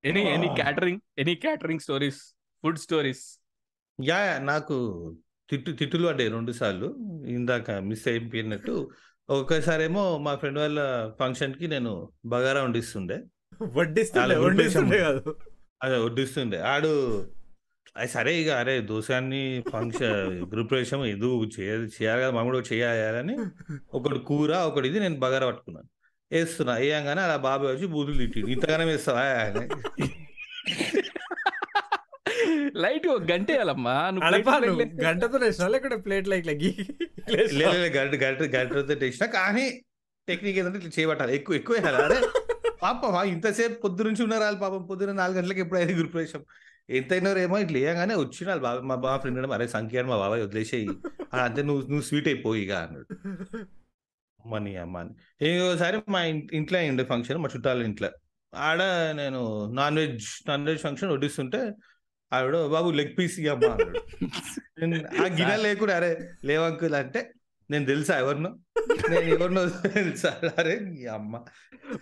Any 0.04 0.20
any 0.20 0.46
catering 0.54 1.00
any 1.18 1.34
catering 1.34 1.80
stories 1.80 2.34
food 2.62 2.78
stories 2.78 3.40
yeah 4.04 4.38
నాకు 4.38 4.76
తిట్టు 5.50 5.70
తిట్టులు 5.70 6.06
పడ్డాయి 6.06 6.30
రెండు 6.30 6.52
సార్లు. 6.52 6.86
ఇందాక 7.26 7.70
మిస్ 7.70 8.08
అయిపోయినట్టు. 8.08 8.90
ఒక్కసారేమో 9.30 10.18
మా 10.18 10.36
ఫ్రెండ్ 10.36 10.58
వాళ్ళ 10.58 10.80
ఫంక్షన్కి 11.20 11.66
నేను 11.66 12.12
బగారా 12.26 12.62
వండిస్తుండే. 12.62 13.24
వడ్డిస్తుండే 13.62 14.98
కాదు. 14.98 15.38
అదే 15.82 15.96
వడ్డిస్తుండే. 15.98 16.58
ఆడు 16.58 16.92
సరే 18.12 18.32
ఇక 18.40 18.50
అరే 18.60 18.74
దోశాన్ని 18.88 19.42
ఫంక్షన్ 19.72 20.16
గ్రూప్ 20.50 20.70
ప్రవేశం 20.70 21.00
ఎదుగు 21.06 21.36
చేయాలి 21.54 21.86
చేయాలి 21.94 22.20
కదా 22.22 22.32
మనం 22.32 22.48
కూడా 22.50 22.60
చేయాలని 22.70 23.34
ఒకటి 23.94 24.18
కూర 24.28 24.50
ఒకటి 24.68 24.86
ఇది 24.90 25.00
నేను 25.00 25.18
బగారా 25.18 25.46
పట్టుకున్నాను. 25.46 25.88
వేస్తున్నా 26.30 26.74
వేయంగానే 26.74 27.22
అలా 27.22 27.36
బాబాయ్ 27.44 27.70
వచ్చి 27.72 27.86
బూతులు 27.86 28.18
తిట్టి 28.22 28.40
ఇంతగానే 28.54 28.84
వేస్తావా. 28.84 29.24
లైట్ 32.84 33.06
ఒక 33.08 33.22
గంట 33.30 33.48
వేయాలమ్మా. 33.50 33.94
గంటతో 35.06 35.38
వేసినా 35.38 35.68
లేకుంటే 35.68 35.98
ప్లేట్ 36.06 36.28
లైక్ 36.28 36.46
లగ్గి 36.46 36.72
లే 37.32 37.42
లే, 37.60 37.66
లే, 37.74 37.88
గంట 37.96 38.12
గంట 38.24 38.40
గంటతో 38.56 38.94
టేసిన 38.94 39.26
కానీ 39.36 39.64
టెక్నిక్ 40.28 40.58
ఏంటంటే 40.58 40.78
ఇట్లా 40.80 40.92
చేయబట్టాలి 40.98 41.32
ఎక్కువ 41.34 41.56
ఎక్కువ 41.56 41.74
వేయాలి. 41.76 41.98
అరే 42.06 42.18
పాపం 42.82 43.12
ఇంతసేపు 43.28 43.76
పొద్దు 43.80 44.02
నుంచి 44.02 44.22
ఉన్నారు 44.22 44.44
వాళ్ళు 44.44 44.60
పాపం? 44.60 44.82
పొద్దున 44.86 45.12
నాలుగు 45.20 45.38
గంటలకు 45.38 45.60
ఎప్పుడు 45.60 45.78
అయింది 45.80 45.94
గ్రూప్ 45.94 46.16
ప్రవేశం 46.88 47.04
ఎంతైనారు 47.04 47.38
ఏమో 47.38 47.58
ఇట్లా 47.58 47.78
వేయగానే 47.78 48.14
వచ్చిన 48.14 48.56
బాబా. 48.56 48.80
మా 48.80 48.94
బాబా 48.94 49.16
ఫ్రెండ్ 49.16 49.52
అరే 49.52 49.68
సంఖ్య 49.68 50.02
మా 50.02 50.16
బాబాయ్ 50.16 50.42
వదిలేసేయి. 50.42 50.88
అంతే 51.32 51.62
నువ్వు 51.62 51.82
నువ్వు 51.82 52.00
స్వీట్ 52.00 52.28
అయిపోయి 52.28 52.62
ఇక 52.62 52.70
అన్నాడు. 52.70 53.16
మనీ 54.46 54.76
అమ్మ 54.76 54.98
అని. 54.98 55.10
ఇంకోసారి 55.50 56.02
మా 56.08 56.22
ఇంట్లో 56.52 56.78
ఉండే 56.78 57.04
ఫంక్షన్ 57.04 57.38
మా 57.38 57.48
చుట్టాల 57.56 57.82
ఇంట్లో. 57.82 58.10
ఆడ 58.54 58.82
నేను 59.16 59.72
non 59.72 59.96
veg 59.96 60.48
non 60.48 60.64
veg 60.64 60.80
function 60.80 61.10
వడ్డిస్తుంటే 61.10 61.72
ఆవిడ 62.32 62.66
బాబు 62.66 62.90
లెగ్ 62.90 63.18
పీస్ 63.18 63.40
అమ్మా 63.40 63.68
అన్నాడు. 63.68 64.00
ఆ 65.22 65.26
గిన్నె 65.26 65.56
లేకుండా 65.56 65.96
అరే 65.96 66.32
లేవంకుల్ 66.44 66.94
అంటే 66.94 67.32
నేను 67.70 67.86
తెలుసా 67.86 68.18
ఎవరినో? 68.18 68.58
నేను 69.10 69.34
ఎవరినో 69.34 69.68
తెలుసా? 69.68 70.40
అరే 70.58 71.06
అమ్మ. 71.06 71.44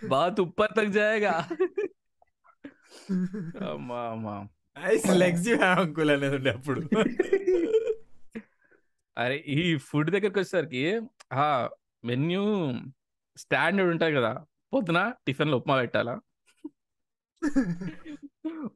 బాత్ 0.09 0.41
ఉప్పర్ 0.41 0.71
తక్ 0.77 0.89
జాయేగా. 0.89 1.49
అమ్మా 3.71 4.01
అమ్మా. 4.01 4.47
Ice 4.77 5.07
legs 5.17 5.49
you 5.49 5.57
have 5.57 5.79
uncle 5.79 6.11
అనేది 6.11 6.37
ఉండే 6.37 6.51
అప్పుడు 6.51 6.81
అరే 9.19 9.37
ఈ 9.37 9.77
ఫుడ్ 9.77 10.11
దగ్గరికి 10.11 10.39
వచ్చేసరికి 10.39 11.01
ఆ 11.33 11.69
మెన్యూ 12.05 12.45
స్టాండర్డ్ 13.37 13.91
ఉంటాయి 13.91 14.15
కదా 14.15 14.33
పొద్దున 14.73 15.13
టిఫిన్లో 15.27 15.57
ఉప్మా 15.57 15.77
పెట్టాలా? 15.77 16.15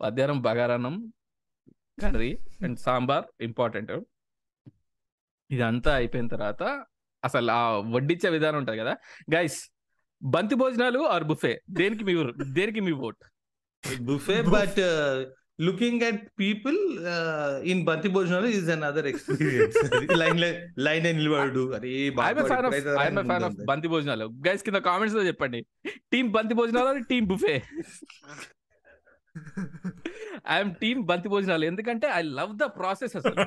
మధ్యాహ్నం 0.03 0.43
బగారాన్నం 0.43 1.13
కర్రీ 2.03 2.39
అండ్ 2.63 2.79
సాంబార్ 2.79 3.27
ఇంపార్టెంట్. 3.41 3.93
ఇదంతా 5.51 5.95
అయిపోయిన 5.95 6.27
తర్వాత 6.27 6.63
అసలు 7.25 7.51
ఆ 7.51 7.71
వడ్డించే 7.79 8.29
విధానం 8.31 8.59
ఉంటుంది 8.59 8.79
కదా. 8.79 8.97
గైస్ 9.35 9.59
బంతి 10.23 10.55
భోజనాలు 10.55 10.99
ఆర్ 10.99 11.25
బుఫే. 11.25 11.63
దేనికి 11.71 12.05
మీ 12.05 12.15
దేనికి 12.55 12.81
మీ 12.81 12.93
vote? 12.93 13.25
Buffet 14.01 14.43
but 14.43 14.81
looking 15.59 16.03
at 16.09 16.21
people 16.39 16.77
in 17.65 17.81
బంతి 17.85 18.09
భోజనాలు 18.09 18.49
is 18.57 18.69
another 18.85 19.07
experience 19.07 19.79
line 20.23 20.41
line 20.87 21.09
నిలబడు 21.19 21.63
అరే 21.77 21.93
fan 22.17 22.67
of 22.69 22.77
I'm 23.03 23.21
fan 23.31 23.47
of 23.49 23.57
బంతి 23.71 23.89
భోజనాలు 23.89 24.27
గైస్ 24.47 24.63
కింద 24.63 24.81
కామెంట్స్లో 24.87 25.25
చెప్పండి. 25.27 25.61
టీమ్ 26.13 26.31
బంతి 26.33 26.55
భోజనాలు 26.55 27.03
టీమ్ 27.11 27.27
బుఫే 27.27 27.57
ఐఎమ్ 30.55 30.73
టీమ్ 30.81 31.01
బంతి 31.07 31.29
భోజనాలు 31.29 31.65
ఎందుకంటే 31.65 32.07
ఐ 32.15 32.23
లవ్ 32.39 32.53
ద 32.57 32.67
ప్రాసెస్ 32.79 33.15
అసలు. 33.17 33.43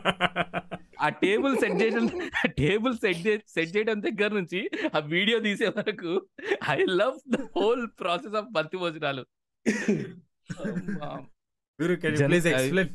ఆ 1.01 1.07
టేబుల్ 1.23 1.53
సెట్ 1.57 1.77
చేయడం 1.81 2.05
ఆ 2.39 2.47
టేబుల్ 2.57 2.95
సెట్ 2.97 3.23
సెట్ 3.53 3.71
చేయడం 3.75 3.99
దగ్గర 4.01 4.31
నుంచి 4.33 4.59
ఆ 4.95 5.01
వీడియో 5.07 5.37
తీసే 5.39 5.69
వరకు 5.77 6.11
I 6.69 6.79
love 6.99 7.17
the 7.29 7.39
whole 7.55 7.85
process 8.01 8.35
of 8.35 8.49
బంతి 8.51 8.77
భోజనాలు 8.77 9.23
మీరు 11.81 11.93
ఎక్స్ప్లెయిన్ 11.93 12.93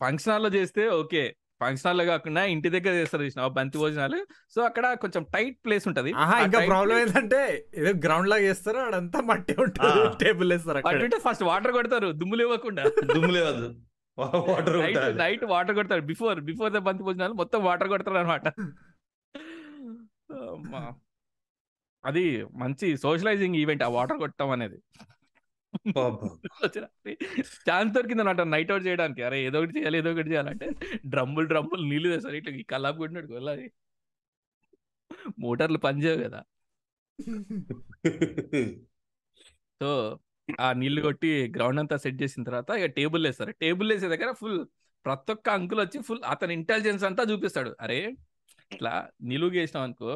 ఫంక్షన్ 0.00 0.32
హాల్లో 0.32 0.50
చేస్తే 0.58 0.82
ఓకే. 1.00 1.22
ఫంక్షన్ 1.62 1.86
హాల్లో 1.88 2.04
కాకుండా 2.04 2.42
ఇంటి 2.52 2.68
దగ్గర 2.74 2.92
చేస్తారు 3.00 3.24
చూసిన 3.26 3.46
బంతి 3.58 3.76
భోజనాలు. 3.82 4.18
సో 4.54 4.60
అక్కడ 4.68 4.86
కొంచెం 5.02 5.22
టైట్ 5.34 5.58
ప్లేస్ 5.66 5.84
ఉంటది. 5.90 6.10
ఇంకా 6.44 6.58
tight 6.58 6.68
ప్రాబ్లం 6.70 6.96
ఏంటంటే 7.02 7.40
ఏదో 7.80 7.92
గ్రౌండ్ 8.06 8.28
లాగా 8.32 8.44
చేస్తారు 8.48 8.80
అడంతా 8.86 9.20
మట్టి 9.30 9.54
ఉంటుంది. 9.64 10.02
టేబుల్ 10.24 10.52
వేస్తారు 10.54 10.78
అక్కడ. 10.80 11.20
ఫస్ట్ 11.26 11.44
వాటర్ 11.50 11.74
కొడతారు 11.78 12.08
దుమ్ములు 12.22 12.44
ఇవ్వకుండా 12.46 12.84
దుమ్ము 13.14 13.32
లేవద్దు. 13.36 13.68
వాటర్ 14.50 14.76
నైట్ 15.22 15.44
వాటర్ 15.52 15.76
కొడతారు. 15.78 16.02
బిఫోర్ 16.10 16.40
బిఫోర్ 16.50 16.72
ద 16.78 16.82
బంతి 16.88 17.06
భోజనాలు 17.08 17.36
మొత్తం 17.42 17.62
వాటర్ 17.68 17.88
కొడతారు 17.94 18.20
అనమాట 18.22 18.46
అది 22.04 22.24
మంచి 22.62 22.86
సోషలైజింగ్ 23.04 23.56
ఈవెంట్ 23.62 23.82
ఆ 23.86 23.88
వాటర్ 23.96 24.18
కొట్టడం 24.22 24.50
అనేది. 24.56 24.78
ఛాన్స్ 27.68 27.92
దొరికింది 27.94 28.22
అనమాట 28.22 28.42
నైట్ 28.54 28.70
అవుట్ 28.72 28.86
చేయడానికి. 28.88 29.22
అరే 29.28 29.38
ఏదో 29.46 29.58
ఒకటి 29.60 29.74
చేయాలి 29.78 29.96
ఏదో 30.02 30.10
ఒకటి 30.14 30.30
చేయాలంటే 30.32 30.66
డ్రమ్ములు 31.14 31.46
డ్రమ్ములు 31.52 31.84
నీళ్ళు 31.92 32.08
తెస్తారు. 32.14 32.36
ఇట్లా 32.40 32.52
ఈ 32.62 32.64
కల్లాపు 32.74 32.98
కొట్టినట్టు 33.02 33.32
వెళ్ళాలి 33.38 33.66
మోటార్లు 35.44 35.78
పనిచేయవు 35.78 36.20
కదా. 36.26 36.40
సో 39.80 39.90
ఆ 40.60 40.68
నీళ్ళు 40.80 41.00
కొట్టి 41.02 41.30
గ్రౌండ్ 41.56 41.80
అంతా 41.82 41.96
సెట్ 42.04 42.18
చేసిన 42.22 42.42
తర్వాత 42.48 42.70
ఇక 42.80 42.88
టేబుల్ 42.98 43.22
వేస్తారు. 43.26 43.52
టేబుల్ 43.62 43.88
వేసే 43.92 44.08
దగ్గర 44.14 44.30
ఫుల్ 44.40 44.58
ప్రతి 45.06 45.32
ఒక్క 45.32 45.48
అంకుల్ 45.58 45.80
వచ్చి 45.84 45.98
ఫుల్ 46.02 46.22
అతని 46.32 46.52
ఇంటెలిజెన్స్ 46.54 47.04
అంతా 47.04 47.22
చూపిస్తాడు. 47.30 47.70
అరే 47.80 47.98
ఇట్లా 48.72 48.92
నిలువు 49.30 49.52
చేసినాం 49.58 49.82
అనుకో 49.86 50.12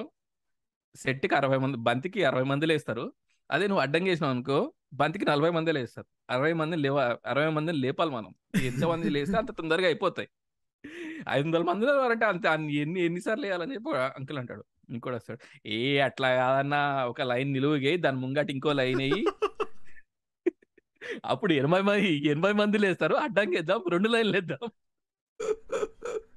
సెట్కి 0.94 1.35
అరవై 1.35 1.59
మంది 1.64 1.79
బంతికి 1.88 2.21
అరవై 2.25 2.47
మందిలేస్తారు 2.53 3.05
అదే 3.51 3.67
నువ్వు 3.67 3.83
అడ్డం 3.83 4.07
చేసినావు 4.07 4.35
అనుకో 4.35 4.73
బంతికి 4.95 5.25
నలభై 5.25 5.51
మంది 5.51 5.73
వేస్తారు 5.73 6.07
అరవై 6.31 6.53
మందిని 6.53 6.83
లేవ 6.83 6.99
అరవై 7.27 7.49
మందిని 7.49 7.79
లేపాలి 7.79 8.11
మనం. 8.11 8.35
ఎంతమంది 8.63 9.11
లేస్తే 9.11 9.37
అంత 9.37 9.51
తొందరగా 9.51 9.87
అయిపోతాయి. 9.87 10.29
ఐదు 11.29 11.47
వందల 11.47 11.63
మందిలో 11.63 12.09
అంటే 12.09 12.25
అంత 12.25 12.47
ఎన్ని 12.47 13.01
ఎన్నిసార్లు 13.01 13.47
వేయాలని 13.47 13.75
చెప్పి 13.75 13.97
అంకుల్ 13.97 14.39
అంటాడు. 14.39 14.65
ఇంకోటి 14.91 15.17
వస్తాడు 15.17 15.69
ఏ 15.69 15.99
అట్లా 15.99 16.35
కాదన్నా 16.35 17.07
ఒక 17.07 17.23
లైన్ 17.23 17.53
నిలువుగా 17.53 17.97
దాని 17.97 18.17
ముంగట 18.17 18.51
ఇంకో 18.51 18.73
లైన్ 18.73 19.01
అయ్యి 19.01 19.25
అప్పుడు 21.25 21.53
ఎనభై 21.53 21.81
మంది 21.81 22.29
ఎనభై 22.29 22.53
మంది 22.53 22.79
లేస్తారు 22.79 23.15
అడ్డంకి 23.15 23.57
వేద్దాం 23.57 23.85
రెండు 23.91 24.09
లైన్లు 24.09 24.33
వేద్దాం. 24.33 24.71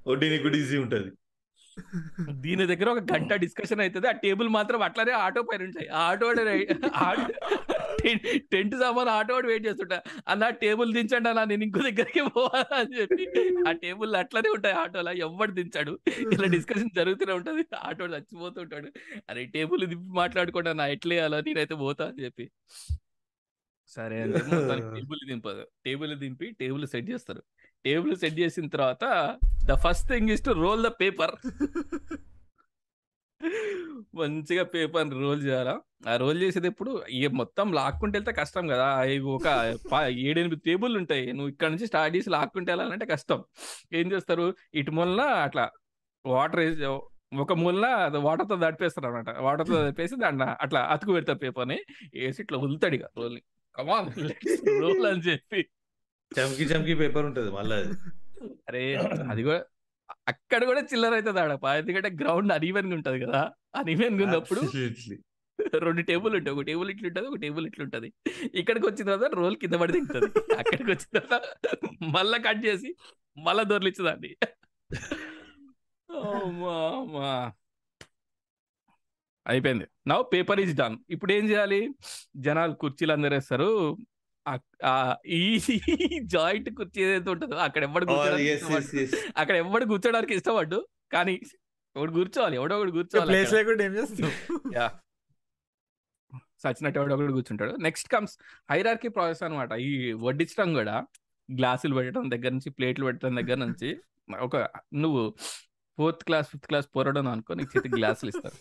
వడ్డీని 0.08 0.38
కూడా 0.38 0.58
ఈజీ 0.58 0.78
ఉంటుంది. 0.78 1.12
దీని 2.44 2.68
దగ్గర 2.68 2.88
ఒక 2.90 3.02
గంట 3.14 3.34
డిస్కషన్ 3.34 3.82
అవుతుంది 3.82 4.08
ఆ 4.08 4.12
టేబుల్ 4.12 4.50
మాత్రం 4.50 4.82
అట్లానే 4.82 5.12
ఆటో 5.12 5.42
పైన 5.42 5.62
ఉంటాయి. 5.64 5.88
ఆ 5.88 6.00
ఆటో 6.12 6.28
టెంట్ 8.54 8.76
సామాన్ 8.76 9.10
ఆటో 9.10 9.36
వెయిట్ 9.50 9.66
చేస్తుంటా. 9.68 9.98
అన్న 10.28 10.50
టేబుల్ 10.50 10.94
దించండి 10.94 11.30
అన్న 11.30 11.44
నేను 11.44 11.64
ఇంకో 11.64 11.80
దగ్గరికి 11.80 12.22
పోవాలా 12.22 12.76
అని 12.82 12.94
చెప్పి 13.00 13.26
ఆ 13.68 13.72
టేబుల్ 13.72 14.16
అట్లానే 14.16 14.50
ఉంటాయి. 14.50 14.76
ఆటోలో 14.84 15.12
ఎవడు 15.12 15.52
దించాడు. 15.52 16.00
ఇలా 16.34 16.48
డిస్కషన్ 16.48 16.92
జరుగుతూనే 16.96 17.34
ఉంటది. 17.34 17.64
ఆటో 17.84 18.08
చచ్చిపోతుంటాడు 18.16 18.92
అరే 19.30 19.46
టేబుల్ 19.46 19.86
దింపి 19.88 20.10
మాట్లాడుకోండి 20.22 20.74
నా 20.74 20.88
ఎట్లా 20.88 21.16
వేయాలో 21.16 21.40
నేనైతే 21.42 21.76
పోతా 21.76 22.06
అని 22.06 22.24
చెప్పి. 22.24 22.48
సరే 23.90 24.18
మొత్తానికి 24.26 24.90
టేబుల్ 24.96 25.22
దింపదు. 25.28 25.64
టేబుల్ 25.86 26.14
దింపి 26.20 26.48
టేబుల్ 26.60 26.88
సెట్ 26.88 27.10
చేస్తారు. 27.10 27.42
టేబుల్ 27.86 28.16
సెట్ 28.22 28.38
చేసిన 28.40 28.68
తర్వాత 28.76 29.06
the 29.70 29.76
first 29.86 30.08
thing 30.12 30.32
is 30.36 30.46
to 30.46 30.52
roll 30.64 30.82
the 30.88 30.92
paper. 31.02 31.36
మంచిగా 34.20 34.64
పేపర్ 34.74 35.12
రోల్ 35.24 35.42
చేయాలా? 35.46 35.74
ఆ 36.10 36.16
రోల్ 36.24 36.40
చేసేది 36.44 36.68
ఎప్పుడు? 36.72 36.92
మొత్తం 37.42 37.68
లాక్కుంటే 37.78 38.16
వెళ్తే 38.18 38.34
కష్టం 38.42 38.66
కదా. 38.74 38.88
ఒక 39.36 39.48
ఏడెనిమిది 40.28 40.60
టేబుల్ 40.66 40.94
ఉంటాయి. 41.02 41.26
నువ్వు 41.36 41.50
ఇక్కడ 41.54 41.70
నుంచి 41.74 41.88
స్టార్ట్ 41.92 42.16
చేసి 42.16 42.30
లాక్కుంటే 42.36 42.72
వెళ్ళాలంటే 42.72 43.08
కష్టం. 43.14 43.40
ఏం 44.00 44.08
చేస్తారు? 44.14 44.46
ఇటు 44.82 44.94
మూలన 44.98 45.26
అట్లా 45.46 45.66
వాటర్ 46.26 46.62
వేసి 46.64 46.86
ఒక 47.44 47.54
మూలన 47.64 47.88
వాటర్తో 48.28 48.56
తో 48.56 49.02
అనమాట 49.10 49.30
వాటర్తో 49.46 49.76
తో 50.00 50.18
దాన్ని 50.24 50.48
అట్లా 50.64 50.80
అతుకు 50.94 51.12
పెడతారు 51.16 51.40
పేపర్ని. 51.46 51.78
వేసి 52.16 52.42
ఇట్లా 52.44 52.58
వదులుతాడు 52.64 52.96
ఇక 53.00 53.06
రోల్ని. 53.20 53.42
కమాన్ 53.76 54.10
రోల్ 54.84 55.06
అని 55.12 55.24
చెప్పి 55.30 55.62
చమ్కి 56.40 56.64
చమ్కి 56.64 56.96
పేపర్ 56.96 57.26
ఉంటది 57.26 57.52
మళ్ళీ. 57.52 57.76
అరే 58.70 58.96
అది 59.30 59.44
కూడా 59.44 59.66
అక్కడ 60.28 60.66
కూడా 60.66 60.82
చిల్లర 60.82 61.14
అవుతుంది 61.14 61.40
ఆడ. 61.40 61.60
ఎందుకంటే 61.78 62.10
గ్రౌండ్ 62.10 62.54
అనీవెన్గా 62.54 62.96
ఉంటది 62.96 63.20
కదా. 63.20 63.52
అనీవెన్గా 63.76 64.26
ఉన్నప్పుడు. 64.26 64.62
రెండు 65.78 66.02
టేబుల్ 66.02 66.36
ఉంటాయి. 66.36 66.58
ఒక 66.58 66.64
టేబుల్ 66.64 66.90
ఇట్లా 66.90 67.08
ఉంటుంది 67.08 67.28
ఒక 67.28 67.36
టేబుల్ 67.36 67.68
ఇట్లా 67.68 67.84
ఉంటది. 67.84 68.14
ఇక్కడికి 68.54 68.86
వచ్చిన 68.86 69.06
తర్వాత 69.06 69.32
రోల్ 69.34 69.56
కింద 69.56 69.74
పడి 69.74 69.94
తింటది. 69.94 70.56
అక్కడికి 70.56 70.92
వచ్చిన 70.92 71.20
తర్వాత 71.20 71.42
మళ్ళా 72.02 72.38
కట్ 72.38 72.66
చేసి 72.66 72.96
మళ్ళా 73.38 73.64
దొర్లిచ్చదాన్ని. 73.64 74.36
అయిపోయింది. 79.48 79.86
నవ్ 80.08 80.26
పేపర్ 80.34 80.60
ఈజ్ 80.60 80.76
డన్ 80.76 80.98
ఇప్పుడు 81.10 81.34
ఏం 81.34 81.50
చేయాలి? 81.50 81.90
జనాలు 82.38 82.74
కుర్చీలు 82.74 83.12
అందరు 83.12 83.34
వేస్తారు 83.34 83.92
ఆ- 83.92 83.96
ఆ 83.96 84.11
ఈ 85.34 85.42
జాయింట్ 86.34 86.70
కుర్చీ 86.78 87.00
ఏదైతే 87.04 87.30
ఉంటుందో. 87.34 87.58
అక్కడ 87.66 87.82
ఎవడు 87.84 88.06
Oh, 88.06 88.14
కూర్చోడానికి. 88.14 89.04
అక్కడ 89.36 89.56
ఎవడు 89.64 89.86
కూర్చోడానికి 89.86 90.34
ఇష్టపడ్డు? 90.34 90.80
కానీ 91.12 91.36
ఒకడు 91.96 92.12
కూర్చోవాలి 92.18 92.56
ఎవడో 92.60 92.76
ఒకడు 92.78 92.94
కూర్చోవాలి 92.98 93.30
ప్లేస్ 93.32 93.48
అక్కడ. 93.50 93.58
లేకుండా 93.60 93.84
ఏం 93.84 93.94
చేస్తావు? 94.00 94.32
యా 94.78 94.88
సచినట్టు 96.64 96.98
ఎవడో 97.00 97.14
ఒకడు 97.16 97.34
కూర్చుంటాడు. 97.38 97.74
నెక్స్ట్ 97.86 98.10
కమ్స్ 98.10 98.34
హైరార్కీ 98.70 99.10
ప్రాసెస్ 99.10 99.44
అనమాట 99.44 99.72
ఈ 99.86 99.92
వడ్డించడం 100.26 100.70
కూడా 100.74 100.96
గ్లాసులు 101.50 101.96
పెట్టడం 101.96 102.26
దగ్గర 102.34 102.52
నుంచి 102.52 102.72
ప్లేట్లు 102.78 103.06
పెట్టడం 103.08 103.34
దగ్గర 103.40 103.58
నుంచి 103.66 103.90
ఒక 104.42 104.56
నువ్వు 105.04 105.24
ఫోర్త్ 105.98 106.24
క్లాస్ 106.28 106.48
ఫిఫ్త్ 106.52 106.68
క్లాస్ 106.70 106.88
పోరడం 106.96 107.28
అనుకో 107.28 107.54
నీకు 107.54 107.72
చేతికి 107.74 107.96
గ్లాసులు 107.98 108.32
ఇస్తారు. 108.34 108.58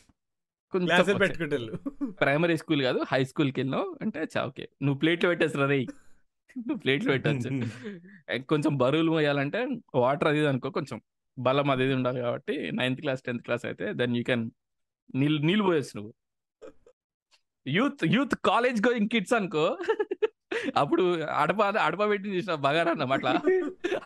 కొంచెం 0.72 1.18
పెట్టుకుంటారు 1.18 1.76
ప్రైమరీ 2.10 2.56
స్కూల్ 2.56 2.82
కాదు 2.82 3.00
హై 3.12 3.24
స్కూల్కి 3.24 3.60
వెళ్ళినావు. 3.60 3.98
అంటే 4.02 4.20
చా 4.24 4.44
ఓకే. 4.44 4.68
నువ్వు 4.82 4.98
ప్లేట్లు 4.98 5.28
పెట్టేస్తారు? 5.28 5.66
రే 5.66 5.86
నువ్వు 6.56 6.76
ప్లేట్లు 6.76 7.10
పెట్టచ్చు. 7.12 7.48
కొంచెం 8.48 8.76
బరువులు 8.76 9.10
మోయాలంటే 9.10 9.68
వాటర్ 9.94 10.28
అది 10.28 10.46
అనుకో 10.46 10.70
కొంచెం 10.70 11.00
బలం 11.38 11.70
అది 11.70 11.94
ఉండాలి 11.94 12.20
కాబట్టి 12.20 12.72
నైన్త్ 12.72 13.00
క్లాస్ 13.00 13.22
టెన్త్ 13.22 13.44
క్లాస్ 13.44 13.64
అయితే 13.64 13.92
దెన్ 13.92 14.16
యూ 14.16 14.22
కెన్ 14.22 14.50
నీళ్ళు 15.14 15.40
నీళ్ళు 15.40 15.64
పోయొచ్చు 15.64 15.90
నువ్వు. 15.94 16.12
Youth 17.66 18.04
youth 18.06 18.34
college 18.44 18.86
going 18.86 19.08
kids 19.08 19.32
అనుకో. 19.32 19.78
అప్పుడు 20.76 21.20
అడప 21.22 21.62
అడప 21.62 22.08
పెట్టి 22.08 22.36
చూసిన 22.36 22.54
బగారా 22.54 22.90
అన్నం 22.90 23.12
అట్లా. 23.12 23.30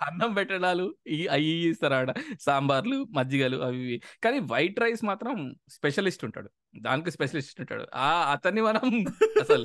అన్నం 0.02 0.32
పెట్టడాలు 0.32 0.94
ఈ 1.06 1.26
అవి 1.26 1.44
ఇస్తారు 1.44 1.94
ఆడ. 1.94 2.14
సాంబార్లు 2.40 3.06
మజ్జిగలు 3.10 3.56
అవి 3.56 3.78
ఇవి. 3.78 4.02
కానీ 4.24 4.38
వైట్ 4.38 4.80
రైస్ 4.80 5.04
మాత్రం 5.04 5.54
స్పెషలిస్ట్ 5.68 6.24
ఉంటాడు. 6.24 6.50
దానికి 6.78 7.10
స్పెషలిస్ట్ 7.10 7.60
ఉంటాడు. 7.60 7.86
ఆ 7.94 8.30
అతన్ని 8.32 8.60
మనం 8.60 9.04
అసలు 9.40 9.64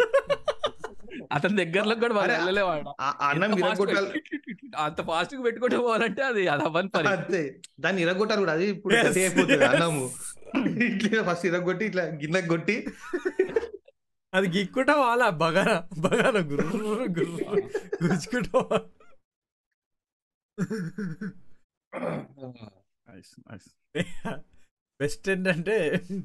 అతని 1.31 1.65
దగ్గరలో 1.65 1.95
కూడా 1.95 2.13
మనం 2.13 2.93
అన్నం 3.21 3.55
అంత 4.77 5.01
ఫాస్ట్గా 5.01 5.41
పెట్టుకుంటూ 5.41 5.77
పోవాలంటే 5.77 6.21
అది 6.21 6.47
అది 6.47 6.63
అవ్వని 6.63 6.87
పని. 6.87 7.07
అంతే. 7.07 7.61
దాన్ని 7.79 8.01
ఇరగొట్టారు 8.01 8.39
కూడా. 8.39 8.51
అది 8.51 8.65
ఇప్పుడు 8.65 8.95
అయిపోతుంది. 8.95 9.65
అన్నము. 9.65 10.11
ఇట్లా 10.67 11.33
ఫస్ట్ 11.33 11.45
ఇరగొట్టి 11.45 11.85
ఇట్లా 11.85 12.03
గిన్నెకి 12.03 12.47
కొట్టి. 12.47 12.87
అది 14.33 14.47
గిక్కుంటా 14.55 14.93
వాళ్ళ 15.01 15.23
బగారా 15.41 15.77
బగారా 16.03 16.41
గుర్రు 16.49 16.81
గుర్రు 17.17 17.61
గుచ్చుకుంటా 18.03 18.59
బెస్ట్ 24.99 25.29
ఏంటంటే 25.31 25.75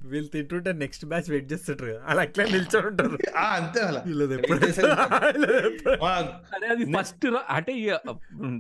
వీళ్ళు 0.05 0.29
తింటుంటే 0.33 0.73
నెక్స్ట్ 0.81 1.05
బ్యాచ్ 1.11 1.29
వెయిట్ 1.33 1.53
చేస్తుంటారు 1.53 1.93
అలా 2.05 2.23
అట్లా 2.27 2.45
నిల్చొని 2.49 2.87
ఉంటారు. 2.89 3.19
ఆ, 3.37 3.45
అంతే 3.59 3.83
అదే 3.83 3.99
అది 6.73 6.85
ఫస్ట్ 6.95 7.27
అంటే 7.57 7.73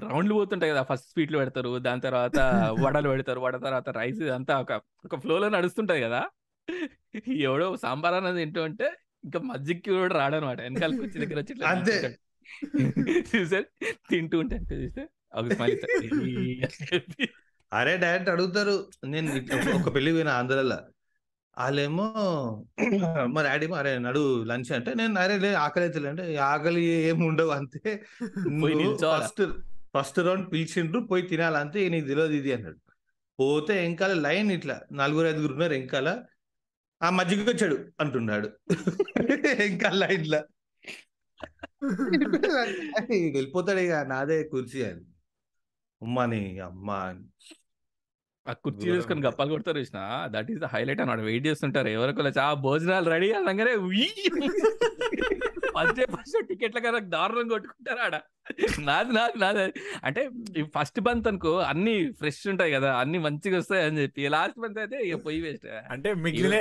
రౌండ్లు 0.07 0.35
పోతుంటాయి 0.39 0.73
కదా 0.73 0.85
ఫస్ట్ 0.91 1.13
స్వీట్లు 1.13 1.39
పెడతారు 1.41 1.79
దాని 1.87 2.01
తర్వాత 2.07 2.39
వడలు 2.81 3.09
పెడతారు 3.13 3.41
వడ 3.45 3.57
తర్వాత 3.67 3.89
రైస్ 3.99 4.23
అంతా 4.37 4.61
ఒక 4.63 4.81
ఒక 5.07 5.17
ఫ్లో 5.25 5.39
లో 5.39 5.49
నడుస్తుంటది 5.57 6.03
కదా. 6.07 6.23
ఎవడో 7.45 7.77
సాంబార్ 7.83 8.15
అన్నది 8.19 8.43
ఏంటో 8.43 8.63
అంటే 8.69 8.87
ఇంకా 9.25 9.39
మజ్జిగకి 9.49 9.95
కూడా 9.95 10.15
రాడనమాట. 10.15 10.61
వెనకాల 10.61 11.03
వచ్చి 11.03 11.23
దగ్గర 11.23 11.41
వచ్చి 11.41 11.55
అంతే. 11.73 12.19
చూసారు? 13.31 13.65
తింటూ 14.11 14.41
ఉంటే 14.41 14.57
అంతే 14.61 14.83
చూస్తే. 14.83 15.09
అరే 17.73 17.97
డైరెక్ట్ 17.97 18.31
అడుగుతారు. 18.31 18.89
నేను 19.07 19.31
ఒక 19.77 19.95
పెళ్ళి 19.95 20.13
పోయిన 20.13 20.35
ఆంధ్రలో. 20.35 20.77
వాళ్ళేమో 21.57 22.05
మా 23.35 23.43
డాడీ 23.43 23.75
అరే 23.75 23.99
నడు 23.99 24.45
లంచ్ 24.45 24.73
అంటే 24.73 24.95
నేను 24.95 25.19
అరే 25.19 25.39
లే 25.39 25.55
ఆకలి 25.63 25.85
అయితే 25.85 26.09
అంటే 26.09 26.47
ఆకలి 26.47 27.03
ఏమి 27.03 27.27
ఉండవు 27.27 27.51
అంతే? 27.51 28.05
ఫస్ట్ 29.13 29.43
ఫస్ట్ 29.95 30.21
రౌండ్ 30.21 30.53
పిలిచిండ్రు 30.53 31.07
పోయి 31.11 31.23
తినాలి 31.23 31.57
అంతే 31.57 31.81
"ఇక 31.81 31.91
నీకు 31.91 32.09
తెలియదు 32.09 32.35
ఇది 32.35 32.53
అన్నాడు. 32.53 32.77
పోతే 33.39 33.85
ఎంకాల 33.85 34.25
లైన్ 34.25 34.53
ఇట్లా 34.53 34.81
నలుగురు 34.93 35.29
ఐదుగురు 35.29 35.53
ఉన్నారు 35.53 35.75
ఎంకాల 35.75 36.23
ఆ 37.05 37.11
మజ్జిగకి 37.11 37.51
వచ్చాడు 37.51 37.89
అంటున్నాడు. 38.01 38.51
ఇంకా 39.63 39.91
లైన్ 39.91 40.27
లా 40.27 40.45
వెళ్ళిపోతాడు 43.11 43.79
ఇక 43.79 43.93
నాదే 43.93 44.43
కుర్చీ 44.43 44.85
అని. 44.85 45.01
అమ్మని 46.03 46.61
అమ్మా. 46.61 46.97
అని. 46.97 47.21
ఆ 48.49 48.53
కుర్చీ 48.53 48.91
ఉంటాయి. 48.91 49.21
గప్పాలు 49.21 49.51
కొడతారు 49.51 49.79
చూసిన 49.79 50.29
దట్ 50.31 50.51
ఈస్ 50.51 50.61
ద 50.61 50.65
హైలైట్ 50.65 51.01
అన్నమాట 51.01 51.21
వెయిట్ 51.21 51.47
చేస్తుంటారు. 51.47 51.89
ఎవరికి 51.89 52.23
వచ్చి 52.23 52.41
ఆ 52.41 52.55
భోజనాలు 52.55 53.11
రెడీ 53.11 53.33
అనగానే 53.33 53.77
ఫస్ట్ 55.77 55.97
డే 55.99 56.05
ఫస్ట్ 56.15 56.49
టికెట్ల 56.49 56.79
కదా 56.79 56.99
దారుణం 57.15 57.49
కొట్టుకుంటారు 57.49 57.99
ఆడ. 57.99 58.17
నాది 58.81 59.13
నాది 59.13 59.39
నాది. 59.39 59.65
అంటే 60.05 60.23
ఈ 60.59 60.63
ఫస్ట్ 60.77 61.01
బంత్ 61.01 61.29
అనుకో 61.29 61.59
అన్ని 61.71 62.13
ఫ్రెష్ 62.13 62.49
ఉంటాయి 62.49 62.73
కదా 62.73 62.91
అన్ని 62.97 63.19
మంచిగా 63.19 63.59
వస్తాయి 63.59 63.85
అని 63.87 63.99
చెప్పి. 64.03 64.29
లాస్ట్ 64.29 64.59
బంత్ 64.59 64.79
అయితే 64.79 64.99
ఇక 65.09 65.15
పొయ్యి 65.25 65.41
వేస్ట్ 65.41 65.67
అంటే 65.91 66.15
మిగిలిన 66.15 66.55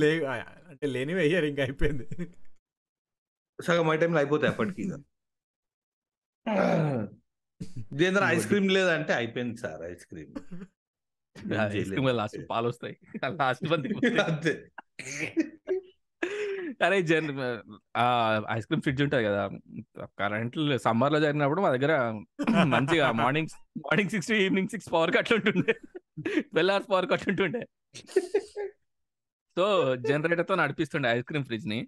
లే 0.00 0.12
అంటే 0.68 0.86
లేనివి 0.86 1.20
అయ్యారు 1.20 1.46
ఇంకా 1.46 1.62
అయిపోయింది. 1.62 2.06
సగం 3.58 3.88
ఐటెంలు 3.92 4.18
అయిపోతాయి 4.18 4.52
అప్పటికి. 4.52 4.84
దేంద్ర 7.92 8.22
ఐస్ 8.26 8.46
క్రీమ్ 8.46 8.70
లేదంటే 8.70 9.12
అయిపోయింది 9.14 9.56
sir 9.56 9.82
ice 9.92 10.06
cream. 10.06 10.32
Ice 11.76 11.90
cream 11.90 12.08
last 12.12 12.38
పాలు 12.50 12.68
వస్తాయి. 12.68 12.96
లాస్ట్ 13.40 13.66
బంత్ 13.68 13.86
అంతే. 14.20 14.54
అరే 16.82 17.02
జన్ 17.02 17.28
ఐస్ 18.50 18.66
క్రీమ్ 18.66 18.82
ఫ్రిడ్జ్ 18.82 19.02
ఉంటుంది 19.02 19.24
కదా 19.24 19.42
కరెంట్ 20.18 20.76
సమ్మర్లో 20.76 21.20
జరిగినప్పుడు 21.20 21.60
మా 21.60 21.70
దగ్గర 21.70 21.92
మంచిగా 22.64 23.12
morning 23.12 23.48
morning 23.78 24.10
six 24.10 24.28
to 24.28 24.34
evening 24.34 24.68
six 24.68 24.92
power 24.92 25.14
cut 25.16 25.32
ఉంటుండే. 25.32 25.74
ట్వెల్వ్ 26.42 26.72
అవర్స్ 26.72 26.90
పవర్ 26.90 27.10
కట్ 27.10 27.28
ఉంటుండే. 27.28 27.62
సో 29.56 29.64
జనరేటర్తో 29.96 30.54
నడిపిస్తుండే 30.54 31.08
ఐస్ 31.08 31.24
క్రీమ్ 31.24 31.44
ఫ్రిడ్జ్ని 31.44 31.80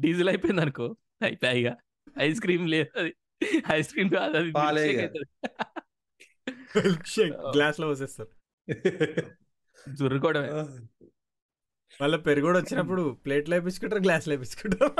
డీజిల్ 0.00 0.28
అయిపోయింది 0.28 0.62
అనుకో 0.62 0.96
అయిపోయి 1.22 1.72
ఐస్ 2.20 2.40
క్రీమ్ 2.40 2.68
లేదు 2.68 2.90
అది 2.98 3.12
ఐస్ 3.72 3.92
క్రీమ్ 3.92 4.10
కాదు 4.10 4.36
అది. 4.36 4.50
గ్లాస్ 7.54 7.78
లో 7.80 7.86
పోసేస్తారు. 7.86 8.30
జుర్రుకోవడమే 9.86 10.48
మళ్ళీ 12.00 12.18
పెరుగు 12.18 12.44
కూడా 12.44 12.58
వచ్చినప్పుడు 12.58 13.18
ప్లేట్లు 13.24 13.54
వేపించుకుంటారు 13.54 14.00
గ్లాస్ 14.00 14.28
వేపించుకుంటారు. 14.28 14.90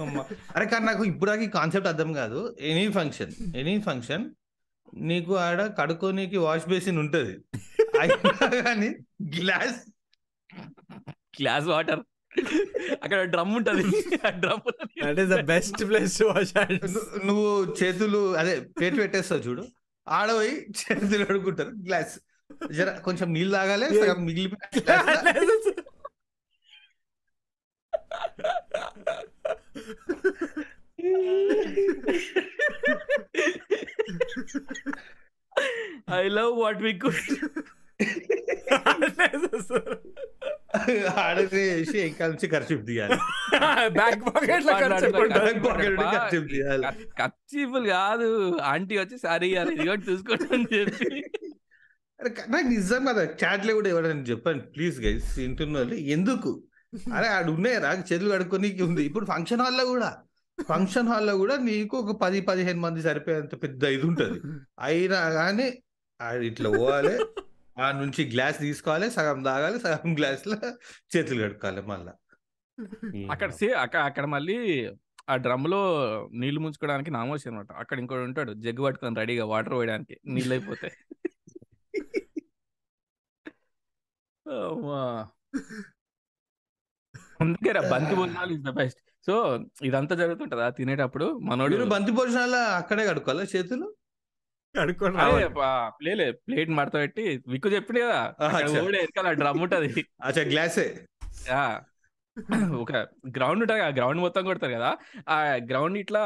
అమ్మా. 0.00 0.24
అరే 0.56 0.66
కానీ 0.66 0.84
నాకు 0.84 1.04
ఇప్పుడు 1.04 1.34
ఈ 1.34 1.46
కాన్సెప్ట్ 1.46 1.88
అర్థం 1.88 2.12
కాదు. 2.12 2.56
ఎనీ 2.60 2.92
ఫంక్షన్ 2.92 3.56
ఎనీ 3.56 3.80
ఫంక్షన్ 3.80 4.30
నీకు 4.94 5.36
ఆడ 5.36 5.74
కడుక్కోనీకి 5.78 6.36
వాష్ 6.36 6.68
బేసిన్ 6.68 6.98
ఉంటది. 6.98 7.38
అయినా 8.00 8.62
కానీ 8.62 8.94
గ్లాస్ 9.40 9.88
గ్లాస్ 11.42 11.66
వాటర్ 11.66 12.00
అక్కడ 13.02 13.22
డ్రమ్ 13.22 13.56
ఉంటది. 13.56 13.84
ఆ 14.26 14.30
drum 14.30 14.72
that 15.04 15.20
is 15.20 15.30
the 15.30 15.40
best 15.40 15.84
place 15.84 16.18
to 16.18 16.24
wash 16.24 16.52
hands 16.56 16.94
ను- 16.94 17.26
నువ్వు 17.26 17.76
చేతులు 17.82 18.36
అదే 18.36 18.60
ప్లేట్ 18.60 18.98
పెట్టేస్తావు 18.98 19.40
చూడు. 19.40 19.64
ఆడ 20.08 20.32
పోయి 20.32 20.66
చేతులు 20.66 21.24
అడుగుంటారు 21.24 21.68
గ్లాస్ 21.68 22.20
జర 22.72 22.88
కొంచెం 23.06 23.28
నీళ్ళు 23.34 23.52
తాగాలి 23.56 23.86
సగం 24.00 24.20
మిగిలిపోయి 24.26 24.80
glass 24.80 25.06
law. 25.18 25.32
I 36.14 36.24
love 36.36 36.54
what 36.60 36.80
we 36.84 36.92
could 37.02 37.20
ఆడనే 41.20 41.62
చేసి 41.70 41.98
ఇంకా 42.06 42.24
నుంచి 42.30 42.46
ఖర్చు 42.52 42.76
తీయాలి 42.86 43.16
బ్యాక్ 43.98 44.22
పాకెట్ 44.28 44.68
ఖర్చీఫుల్ 47.20 47.86
కాదు 47.94 48.28
ఆంటీ 48.70 48.94
వచ్చి 49.02 49.18
సరే 49.24 49.48
ఇవ్వాలి 49.50 49.74
ఇది 49.76 49.86
కూడా 49.86 50.02
చూసుకోండి 50.08 50.46
అని 50.54 50.68
చెప్పి 50.74 51.08
నాకు 52.52 52.66
నిజంగా 52.68 53.12
చాట్లో 53.42 53.72
కూడా 53.74 53.88
ఎవరైనా 53.92 54.24
చెప్పండి 54.30 54.64
ప్లీజ్ 54.74 54.98
గైస్ 55.04 55.28
వింటున్న 55.38 55.76
వాళ్ళు 55.78 55.96
ఎందుకు? 56.16 56.50
అరే 57.16 57.28
ఆడు 57.36 57.50
ఉన్నాయి 57.56 57.78
రా 57.84 57.90
చేతులు 58.10 58.30
కడుక్కోనీకి 58.34 58.82
ఉంది. 58.88 59.02
ఇప్పుడు 59.08 59.26
ఫంక్షన్ 59.32 59.62
హాల్లో 59.64 59.84
కూడా. 59.92 60.10
ఫంక్షన్ 60.58 61.08
హాల్లో 61.08 61.34
కూడా 61.38 61.54
నీకు 61.68 61.94
ఒక 62.02 62.14
పది 62.24 62.40
పదిహేను 62.48 62.80
మంది 62.80 63.00
సరిపోయేంత 63.06 63.54
పెద్ద 63.64 63.82
ఇది 63.96 64.06
ఉంటది. 64.10 64.38
అయినా 64.88 65.20
కానీ 65.38 65.68
ఆడు 66.20 66.44
ఇట్లా 66.50 66.70
పోవాలి 66.76 67.14
ఆ 67.76 67.86
నుంచి 68.00 68.22
గ్లాస్ 68.32 68.58
తీసుకోవాలి 68.64 69.06
సగం 69.16 69.38
తాగాలి 69.46 69.78
సగం 69.86 70.10
గ్లాస్లో 70.18 70.58
చేతులు 71.12 71.40
కడుక్కోవాలి 71.44 71.82
మళ్ళా. 71.92 72.12
అక్కడ 73.34 73.50
సే 73.60 73.68
అక్కడ 73.84 74.00
అక్కడ 74.10 74.26
మళ్ళీ 74.34 74.56
ఆ 75.32 75.36
డ్రమ్లో 75.44 75.80
నీళ్ళు 76.40 76.60
ముంచుకోవడానికి 76.64 77.10
నామోషి 77.16 77.48
అనమాట 77.48 77.72
అక్కడ 77.82 77.96
ఇంకోటి 78.02 78.24
ఉంటాడు 78.28 78.52
జగ్గు 78.64 78.84
పట్టుకొని 78.86 79.20
రెడీగా 79.22 79.44
వాటర్ 79.52 79.76
పోయడానికి 79.78 80.14
నీళ్ళు 80.34 80.54
అయిపోతాయి 80.56 80.94
అమ్మా. 81.94 82.32
అందుకే 87.40 87.72
బంతి 87.90 88.14
భోజనాలు 88.14 88.52
ఇస్ 88.52 88.62
ద 88.62 88.70
బెస్ట్. 88.70 89.00
సో 89.26 89.34
ఇదంతా 89.82 90.14
జరుగుతుంటదా 90.14 90.70
తినేటప్పుడు? 90.70 91.38
మనోడు 91.42 91.84
బంతి 91.84 92.12
భోజనాల 92.12 92.54
అక్కడే 92.76 93.06
కడుక్కోవాలా 93.06 93.42
చేతులు? 93.56 93.86
ప్లేలే 95.98 96.32
ప్లేట్ 96.32 96.70
మడత 96.70 96.92
పెట్టి 96.92 97.42
విక్కు 97.48 97.68
చెప్పింది 97.68 98.00
కదా 98.00 98.20
వెనకాల 98.92 99.32
డ్రమ్ 99.32 99.60
ఉంటది. 99.60 100.06
అచ్చా 100.22 100.42
గ్లాసే. 100.42 100.86
ఆ, 101.52 101.62
ఒక 102.76 102.92
గ్రౌండ్ 103.36 103.62
ఉంటుంది 103.62 103.82
ఆ 103.82 103.88
గ్రౌండ్ 103.88 104.20
మొత్తం 104.20 104.44
కొడతారు 104.44 104.72
కదా 104.72 104.90
ఆ 105.28 105.38
గ్రౌండ్ 105.70 105.98
ఇట్లా 105.98 106.22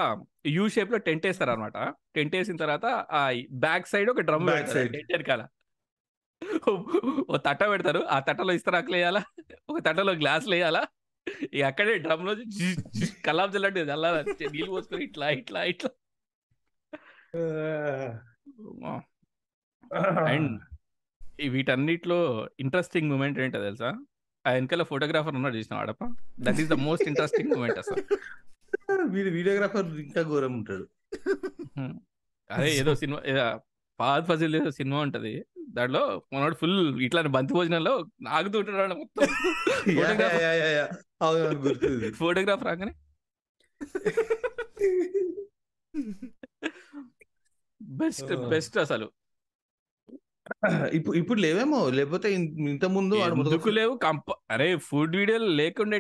యూ 0.47 0.69
షేప్లో 0.69 0.99
టెంట్ 0.99 1.27
వేస్తారు 1.27 1.51
అనమాట 1.51 1.79
టెంట్ 2.15 2.37
వేసిన 2.37 2.57
తర్వాత 2.57 2.87
ఆ 3.13 3.23
బ్యాక్ 3.53 3.87
సైడ్ 3.87 4.11
ఒక 4.11 4.21
డ్రమ్ 4.21 4.47
Back 4.47 4.67
side. 4.67 4.93
టెంట్ 4.93 5.13
వెనకాల 5.13 5.43
ఓ 7.31 7.37
తట్ట 7.37 7.63
పెడతారు. 7.63 8.01
ఆ 8.07 8.19
తట్టలో 8.19 8.53
ఇస్తరాకులు 8.53 8.97
వేయాలా? 8.97 9.23
ఒక 9.71 9.79
తట్టలో 9.87 10.13
గ్లాసులు 10.13 10.55
వేయాలా? 10.55 10.83
ఇక 11.53 11.63
అక్కడే 11.63 11.99
డ్రమ్లో 11.99 12.33
కల్లాం 13.25 13.49
చల్లట్టు 13.55 13.81
అలా 13.93 14.11
నీళ్ళు 14.53 14.71
పోసుకొని 14.71 15.05
ఇట్లా 15.05 15.31
ఇట్లా 15.31 15.65
ఇట్లా. 15.65 15.91
అండ్ 20.29 20.53
వీటన్నిటిలో 21.49 22.49
ఇంట్రెస్టింగ్ 22.61 23.11
మూమెంట్ 23.11 23.39
ఏంటో 23.39 23.61
తెలుసా? 23.63 23.91
ఆ 24.45 24.51
వెనకాల 24.53 24.83
ఫోటోగ్రాఫర్ 24.83 25.35
ఉన్నాడు 25.35 25.57
చూసిన 25.57 25.75
వాడప్ప 25.77 26.05
that 26.41 26.61
is 26.61 26.69
the 26.69 26.79
most 26.87 27.09
interesting 27.09 27.51
moment 27.51 27.79
అసలు. 27.79 28.05
వీడు 29.15 29.31
వీడియోగ్రాఫర్ 29.31 29.87
ఇంకా 30.01 30.23
ఘోరం 30.23 30.53
ఉంటాడు. 30.53 30.85
అదే 32.51 32.69
ఏదో 32.77 32.95
సినిమా 32.95 33.21
పాద్ 34.01 34.25
ఫజిల్ 34.25 34.57
ఏదో 34.57 34.71
సినిమా 34.71 34.99
ఉంటది. 35.01 35.33
దాంట్లో 35.69 36.23
మనోడు 36.33 36.55
ఫుల్ 36.55 37.01
ఇట్లానే 37.01 37.29
బంతి 37.29 37.55
భోజనంలో 37.55 38.07
ఆగుతూ 38.29 38.59
ఉంటాడు 38.59 38.95
మొత్తం. 38.95 39.29
ఫోటోగ్రాఫ్ 42.15 42.65
రాగానే? 42.65 42.93
బెస్ట్. 47.83 48.37
బెస్ట్ 48.37 48.79
అసలు. 48.79 49.11
ఇప్పుడు 50.93 51.19
ఇప్పుడు 51.19 51.41
లేవేమో? 51.41 51.91
లేకపోతే 51.91 52.35
ఇంత 52.35 52.85
ముందు 52.85 53.15
లేవు? 53.69 53.97
కంప 53.97 54.25
అరే 54.51 54.77
ఫుడ్ 54.77 55.17
వీడియోలు 55.17 55.45
లేకుండా 55.45 55.97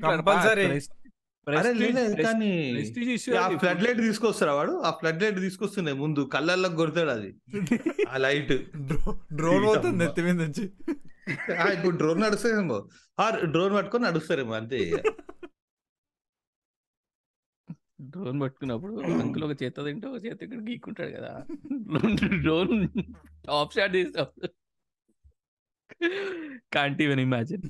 ఫ్లడ్. 3.59 3.82
లైట్ 3.82 3.99
తీసుకొస్తారా 3.99 4.55
వాడు? 4.55 4.72
ఆ 4.72 4.90
ఫ్లడ్ 4.90 5.22
లైట్ 5.22 5.38
తీసుకొస్తున్నాయి 5.40 5.99
ముందు 5.99 6.30
కళ్ళల్లో 6.32 6.68
కొడతాడు 6.68 7.11
అది. 7.11 7.36
ఆ 8.09 8.16
లైట్. 8.16 8.53
డ్రో- 8.76 9.36
డ్రోన్ 9.36 9.64
పోతుంది 9.64 9.97
నెత్తి 9.97 10.22
మీద 10.22 10.42
నుంచి. 10.42 10.64
ఇప్పుడు 11.72 11.97
డ్రోన్ 11.97 12.20
నడుస్తాయేమో 12.20 12.88
ఆ 13.20 13.30
డ్రోన్ 13.30 13.74
పట్టుకొని 13.74 14.05
నడుస్తారేమో 14.05 14.55
అంతే. 14.55 15.03
డ్రోన్ 18.01 18.40
పట్టుకున్నప్పుడు 18.40 19.01
అంకుల్ 19.01 19.44
ఒక 19.44 19.62
చేత 19.62 19.84
తింటే 19.84 20.09
ఒక 20.09 20.26
చేత 20.26 20.42
ఇక్కడ 20.42 20.59
గీక్కుంటాడు 20.59 21.11
కదా. 21.11 21.44
డ్రోన్ 22.40 22.88
టాప్ 23.47 23.74
షాట్ 23.74 23.92
తీస్తాం. 23.92 24.26
Can't 26.72 27.03
even 27.03 27.20
imagine 27.20 27.62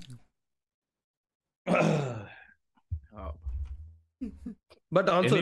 but 4.93 5.09
also 5.09 5.37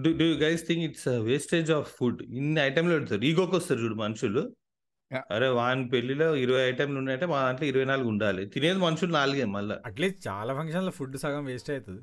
do 0.00 0.34
guys 0.34 0.66
think 0.66 0.84
it's 0.84 1.08
wastage 1.08 1.70
of 1.70 1.94
food. 1.96 2.22
ఇన్ని 2.22 2.60
ఐటెంలు 2.60 2.98
పెడతారు. 2.98 3.20
ఈగోకి 3.20 3.56
వస్తారు 3.56 3.80
చూడు 3.80 3.94
మనుషులు. 3.94 4.56
అరే 5.30 5.48
వాని 5.48 5.88
పెళ్ళిలో 5.88 6.36
ఇరవై 6.36 6.60
ఐటెంలు 6.60 6.98
ఉన్నాయంటే 6.98 7.26
మా 7.26 7.42
దాంట్లో 7.42 7.66
ఇరవై 7.66 7.84
నాలుగు 7.84 8.08
ఉండాలి. 8.08 8.46
తినేది 8.46 8.78
మనుషులు 8.78 9.12
నాలుగే 9.12 9.44
మళ్ళా. 9.44 9.82
అట్లీస్ట్ 9.86 10.28
చాలా 10.28 10.54
ఫంక్షన్లో 10.54 10.90
ఫుడ్ 10.90 11.16
సగం 11.16 11.44
వేస్ట్ 11.44 11.70
అవుతుంది. 11.70 12.02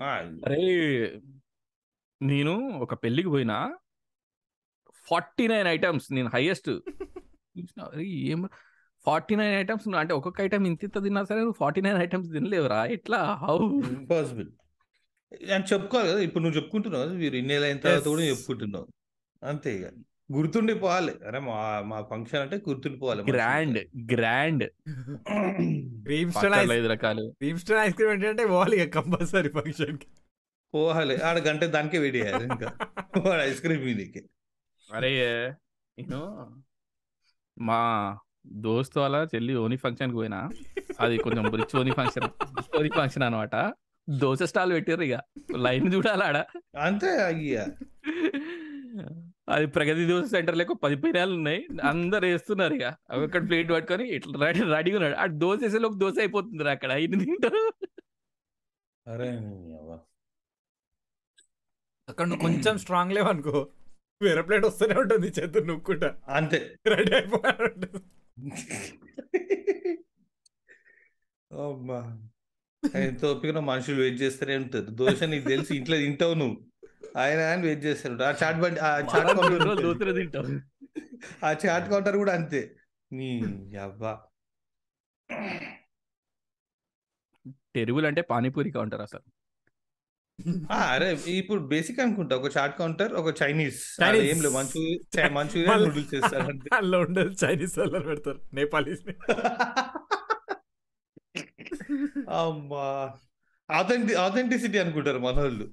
ఆ, 0.00 0.06
అరే 0.46 1.20
నేను 2.22 2.68
ఒక 2.68 2.94
పెళ్ళికి 2.94 3.28
పోయినా 3.28 3.78
ఫార్టీ 4.94 5.48
నైన్ 5.48 5.68
ఐటమ్స్ 5.68 6.12
నేను 6.12 6.30
హైయెస్ట్. 6.32 6.70
ఏం 8.00 8.48
ఫార్టీ 9.04 9.36
నైన్ 9.36 9.54
ఐటమ్స్ 9.54 9.94
అంటే 9.94 10.14
ఒక్కొక్క 10.14 10.40
ఐటమ్ 10.40 10.66
ఇంత 10.66 10.84
ఇంత 10.84 11.02
తిన్నా 11.02 11.24
సరే 11.24 11.36
నువ్వు 11.36 11.52
ఫార్టీ 11.52 11.80
నైన్ 11.80 11.98
ఐటమ్స్ 11.98 12.30
తినలేవురా? 12.32 12.86
ఎట్లా? 12.86 13.34
హౌ? 13.34 13.58
ఇంపాసిబుల్. 13.98 14.48
అని 15.54 15.64
చెప్పుకోవాలి 15.72 16.08
కదా. 16.08 16.20
ఇప్పుడు 16.20 16.42
నువ్వు 16.42 16.56
చెప్పుకుంటున్నావు 16.60 17.08
మీరు 17.08 17.36
ఇన్నేళ్ళు 17.36 17.66
అయిన 17.66 17.78
తర్వాత 17.78 18.08
కూడా. 18.08 18.22
చెప్పుకుంటున్నావు. 18.22 18.86
అంతే 19.42 19.70
ఇక. 19.76 19.86
గుర్తుండిపోవాలి 20.32 21.12
అరే 21.26 21.38
మా 21.38 21.56
మా 21.86 22.02
ఫంక్షన్ 22.02 22.40
అంటే 22.40 22.56
గుర్తుండిపోవాలి 22.68 23.22
grand 23.22 23.78
grand. 24.12 24.64
Cream 26.04 26.30
Stone 26.32 26.54
ice 26.54 26.70
ఐదు 26.70 26.88
రకాలు. 26.88 27.24
క్రీమ్ 27.30 27.58
స్టోన్ 27.58 27.80
ఐస్ 27.80 27.94
క్రీమ్ 27.94 28.12
ఏంటంటే 28.12 28.46
పోవాలి 28.46 28.76
ఇక 28.82 28.94
కంపల్సరీ 28.94 29.48
ఫంక్షన్కి 29.48 30.06
పోవాలి. 30.74 31.16
ఆడ 31.22 31.38
గంట 31.38 31.64
దానికే 31.64 31.98
వెయిట్ 31.98 32.16
చేయాలి 32.16 32.44
ఇంకా. 32.44 32.68
వాడు 33.18 33.42
ఐస్ 33.42 33.60
క్రీమ్ 33.60 33.84
మీదకి. 33.84 34.22
అరే 34.94 35.10
నేను 35.98 36.20
మా 37.58 37.80
దోస్తు 38.46 39.00
వాళ్ళ 39.00 39.16
చెల్లి 39.34 39.54
ఓని 39.54 39.76
ఫంక్షన్కి 39.76 40.16
పోయినా. 40.16 40.50
అది 41.00 41.16
కొంచెం 41.18 41.44
రిచ్ 41.54 41.76
ఓని 41.78 41.90
ఫంక్షన్ 41.90 42.28
ఓని 42.78 42.88
ఫంక్షన్ 42.88 43.22
అనమాట 43.22 43.54
దోశ 44.08 44.42
స్టాల్ 44.42 44.72
పెట్టారు 44.72 45.02
ఇక 45.02 45.18
లైన్ 45.56 45.94
చూడాలి 45.94 46.24
ఆడ. 46.24 46.38
అంతే 46.78 47.22
అయ్యా. 47.22 47.66
అది 49.48 49.66
ప్రగతి 49.66 50.06
దోశ 50.06 50.24
సెంటర్ 50.24 50.56
లెక్క 50.58 50.72
పది 50.72 50.96
పైనాలు 50.96 51.34
ఉన్నాయి. 51.34 51.66
అందరు 51.82 52.26
వేస్తున్నారు 52.26 52.74
ఇక 52.74 52.86
ఒక్కడ 53.14 53.48
ప్లేట్ 53.48 53.72
పట్టుకొని 53.72 54.08
ఇట్లా 54.08 54.46
రెడీ 54.46 54.60
రెడీగా 54.60 54.96
ఉన్నాడు. 54.96 55.14
ఆ 55.14 55.26
దోశ 55.26 55.58
వేసేలోకి 55.62 55.98
దోశ 55.98 56.14
అయిపోతుంది 56.18 56.70
అక్కడ. 56.70 56.92
ఐదు 56.92 57.24
తింటారు 57.24 57.62
అరే. 59.06 59.30
అక్కడ 62.08 62.26
నువ్వు 62.26 62.42
కొంచెం 62.42 62.78
స్ట్రాంగ్ 62.78 63.12
లేవు 63.12 63.28
అనుకో 63.28 63.68
వేరే 64.22 64.42
ప్లేట్ 64.42 64.64
వస్తూనే 64.64 64.94
ఉంటుంది 64.94 65.28
చేతులు 65.28 65.64
నొక్కుంటా. 65.64 66.16
అంతే. 66.28 66.76
రెడీ 66.86 67.14
అయిపోయి 67.14 67.52
అమ్మా 71.50 71.98
ఎంతో 72.94 73.32
ఓపిక 73.32 73.50
మనుషులు 73.50 74.00
వెయిట్ 74.00 74.22
చేస్తూనే 74.22 74.56
ఉంటారు. 74.56 74.84
దోశ 74.84 75.22
నీకు 75.22 75.48
తెలిసి 75.48 75.76
ఇంట్లో 75.76 75.96
తింటావు 75.96 76.34
నువ్వు. 76.34 76.56
ఆయన 77.18 77.40
ఆయన 77.40 77.60
వెయిట్ 77.60 77.84
చేస్తారు 77.84 78.22
ఆ 78.22 78.30
చాట్ 78.30 78.60
బండి 78.60 78.80
ఆ 78.80 78.98
చాట్ 78.98 79.10
కౌంటర్ 79.10 79.68
రోజులు 79.68 79.70
ఉంటుంది. 79.70 79.82
దోశలు 79.82 80.12
తింటాం 80.12 80.62
ఆ 81.44 81.52
చాట్ 81.52 81.90
కౌంటర్ 81.90 82.16
కూడా 82.16 82.34
అంతే. 82.34 82.76
నీ 83.12 83.42
అబ్బా 83.82 84.20
టెరుగులు 87.76 88.06
అంటే 88.06 88.20
పానీపూరి 88.20 88.70
కౌంటర్ 88.70 89.00
అసలు. 89.00 89.22
అరే 90.72 91.18
ఇప్పుడు 91.26 91.60
బేసిక్ 91.60 92.00
అనుకుంటా. 92.00 92.36
ఒక 92.36 92.56
చాట్ 92.56 92.78
కౌంటర్ 92.78 93.12
ఒక 93.12 93.42
చైనీస్. 93.42 94.02
ఏం 94.02 94.42
మంచూ 94.42 94.98
మంచూరియా 95.28 95.28
మళ్ళీ- 95.28 95.88
నూడిల్స్ 95.88 96.14
చేస్తారు 96.14 96.44
అందులో 96.44 97.00
ఉండదు 97.00 97.34
చైనీస్ 97.44 97.78
వాళ్ళు 97.78 97.98
పెడతారు. 97.98 98.40
నేపాలీస్ 98.52 99.00
అమ్మా. 102.38 102.86
ఆథెంటి 103.68 104.14
ఆథెంటిసిటీ 104.16 104.78
అనుకుంటారు 104.78 105.18
మన 105.18 105.36
వాళ్ళు 105.40 105.66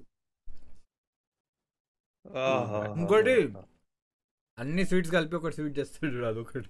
ఆహా. 2.44 2.80
ఇంకోటి 2.96 3.34
అన్ని 4.58 4.84
స్వీట్స్ 4.86 5.12
కలిపి 5.12 5.36
ఒక 5.36 5.50
స్వీట్ 5.50 5.78
చేస్తాడు 5.78 6.26
అదొకటి. 6.26 6.68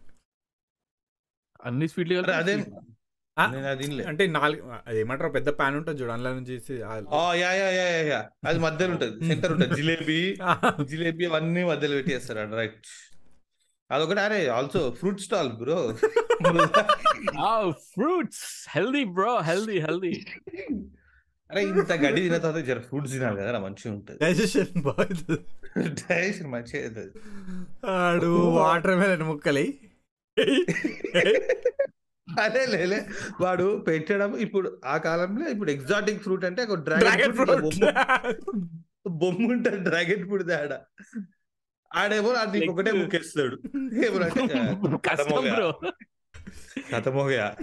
అన్ని 1.60 1.86
స్వీట్లు 1.88 2.16
అరే 2.20 2.34
అదేం. 2.34 2.60
అంటే 4.06 4.24
నాలుగు 4.34 4.62
అది 4.86 4.98
ఏమంటారు 5.00 5.30
పెద్ద 5.30 5.48
ప్యాన్ 5.58 5.76
ఉంటుంది 5.76 5.98
చూడు 6.00 6.12
అందులో 6.12 6.30
నుంచి 6.34 6.54
తీసి 6.56 6.74
ఆ- 6.84 6.96
ఆ, 7.14 7.34
yeah 7.34 7.50
yeah 7.52 7.68
yeah 7.70 7.86
yeah, 7.88 8.02
yeah. 8.08 8.18
అది 8.46 8.58
మధ్యలో 8.58 8.92
ఉంటది 8.92 9.14
సెంటర్ 9.26 9.52
ఉంటది. 9.52 9.74
జిలేబీ 9.76 10.18
జిలేబీ 10.90 11.24
అవన్నీ 11.26 11.62
మధ్యలో 11.64 11.96
పెట్టేస్తారు 11.98 12.56
రైట్ 12.56 12.78
అదొకటి 13.90 14.20
అరే 14.26 14.38
also 14.58 14.80
fruit 15.00 15.22
stall 15.26 15.50
bro 15.60 15.78
fruits 17.92 18.44
healthy 18.74 19.04
bro 19.16 19.32
healthy 19.50 19.78
healthy 19.86 20.12
అరే 21.50 21.60
ఇంత 21.68 21.92
గడ్డి 22.02 22.20
తిన్న 22.24 22.36
తర్వాత 22.42 22.60
జర 22.66 22.80
ఫ్రూట్స్ 22.88 23.12
తినాలి 23.14 23.36
కదా 23.40 23.60
మంచిగా 23.64 23.92
ఉంటుంది. 23.94 24.18
డైజెషన్ 24.24 24.82
బాగుంది. 24.86 25.36
డైజెషన్ 26.02 26.50
మంచిగా 26.52 26.82
అవుతుంది. 26.82 27.12
ఆడు 27.94 28.28
వాటర్ 28.58 28.94
మెలన్ 29.00 29.24
ముక్కలి. 29.30 29.64
అదే 32.28 32.62
లేలే 32.72 33.00
వాడు 33.40 33.66
పెట్టడం 33.88 34.30
ఇప్పుడు 34.44 34.68
ఆ 34.92 34.94
కాలంలో 35.06 35.46
ఇప్పుడు 35.54 35.70
ఎగ్జాటిక్ 35.76 36.22
ఫ్రూట్ 36.26 36.44
అంటే 36.50 36.62
ఒక 36.68 36.78
డ్రాగన్ 36.88 37.34
ఫ్రూట్ 37.38 37.66
బొమ్మ 39.22 39.50
ఉంటుంది 39.54 39.82
డ్రాగన్ 39.88 40.24
ఫ్రూట్ 40.28 40.52
ఆడ. 40.60 40.72
ఆడేమో 41.94 42.30
అది 42.30 42.60
నీకు 42.60 42.72
ఒకటే 42.72 42.92
ముక్కేస్తాడు. 42.92 43.62
కథమోగా. 46.92 47.56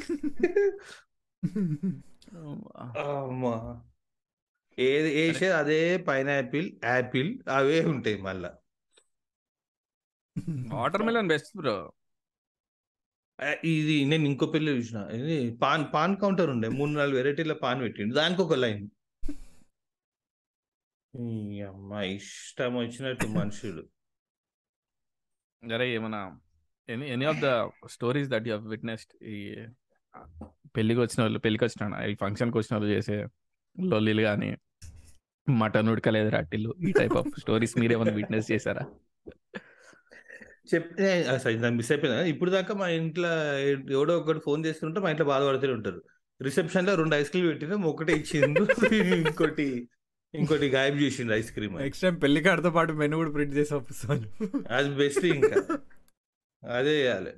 అమ్మా. 3.00 3.82
ఏది 4.80 5.16
వేసేది 5.16 5.54
అదే 5.54 5.98
పైనాపిల్ 5.98 6.80
యాపిల్ 6.84 7.38
అవే 7.50 7.86
ఉంటాయి 7.86 8.22
మళ్ళా. 8.22 8.56
వాటర్ 10.68 11.02
మిలన్ 11.02 11.28
బెస్ట్ 11.28 11.58
బ్రో 11.58 11.94
ఇది 13.64 14.06
నేను 14.06 14.26
ఇంకో 14.26 14.46
పెళ్ళి 14.46 14.72
చూసిన. 14.72 14.98
ఇది 14.98 15.58
పాన్ 15.58 15.86
పాన్ 15.94 16.18
కౌంటర్ 16.18 16.50
ఉండే. 16.50 16.68
మూడు 16.68 16.92
నాలుగు 16.92 17.16
వెరైటీల 17.16 17.54
పాన్ 17.54 17.82
పెట్టిండు. 17.82 18.16
దానికి 18.16 18.42
ఒక 18.42 18.54
లైన్. 18.54 18.90
ఈ 21.20 21.62
అమ్మ 21.62 21.94
ఇష్టం 21.94 22.76
వచ్చినట్టు 22.76 23.26
మనుషులు. 23.26 23.97
అరే 25.64 25.96
ఏమన్నా 25.96 26.40
any 26.90 27.10
any 27.10 27.26
of 27.26 27.42
the 27.42 27.70
stories 27.88 28.30
that 28.30 28.48
you 28.48 28.56
witnessed 28.56 29.24
ఈ 29.24 29.66
పెళ్ళికి 30.76 31.00
వచ్చిన 31.00 31.22
వాళ్ళు 31.22 31.40
పెళ్ళికి 31.40 31.66
వచ్చిన 31.66 32.10
ఈ 32.10 32.16
ఫంక్షన్కి 32.16 32.58
వచ్చిన 32.58 32.78
వాళ్ళు 32.78 32.94
చేసే 32.96 33.26
లొల్లీలు 33.84 34.22
కానీ 34.22 34.58
మటన్ 35.50 35.90
ఉడకలేదు 35.90 36.30
రాటిల్లు 36.30 36.76
ఈ 36.90 36.92
టైప్ 36.92 37.14
ఆఫ్ 37.14 37.40
స్టోరీస్ 37.40 37.78
మీరేమైనా 37.78 38.12
విట్నెస్ 38.12 38.52
చేశారా? 38.52 38.82
చెప్తే 40.74 41.24
దాన్ని 41.24 41.70
మిస్ 41.70 41.92
అయిపోయింది. 41.92 42.30
ఇప్పుడు 42.30 42.52
దాకా 42.52 42.74
మా 42.74 42.88
ఇంట్లో 42.88 43.60
ఎవడో 43.92 44.18
ఒకటి 44.18 44.40
ఫోన్ 44.40 44.66
చేస్తుంటే 44.66 45.00
మా 45.00 45.10
ఇంట్లో 45.10 45.28
బాధపడుతూనే 45.28 45.74
ఉంటారు. 45.74 46.02
రిసెప్షన్లో 46.42 46.96
రెండు 46.96 47.16
ఐస్ 47.16 47.30
క్రీమ్ 47.30 47.48
పెట్టినాం 47.48 47.82
ఒకటి 47.82 48.14
ఇచ్చిండు 48.14 48.68
ఇంకోటి 48.96 49.90
ఇంకోటి 50.34 50.70
గాయబ్ 50.70 50.98
చేసిండు 51.02 51.34
ఐస్ 51.34 51.52
క్రీమ్ 51.52 51.76
నెక్స్ట్ 51.76 52.04
టైం 52.04 52.16
పెళ్ళి 52.16 52.42
కార్డుతో 52.42 52.72
పాటు 52.72 52.94
మెనూ 52.94 53.18
కూడా 53.18 53.32
ప్రింట్ 53.32 53.54
చేసి 53.54 53.74
పంపిస్తాను 53.74 54.28
అది 54.74 54.96
బెస్ట్ 54.96 55.26
ఇంకా. 55.26 55.80
అదే 56.64 57.02
చేయాలి. 57.02 57.30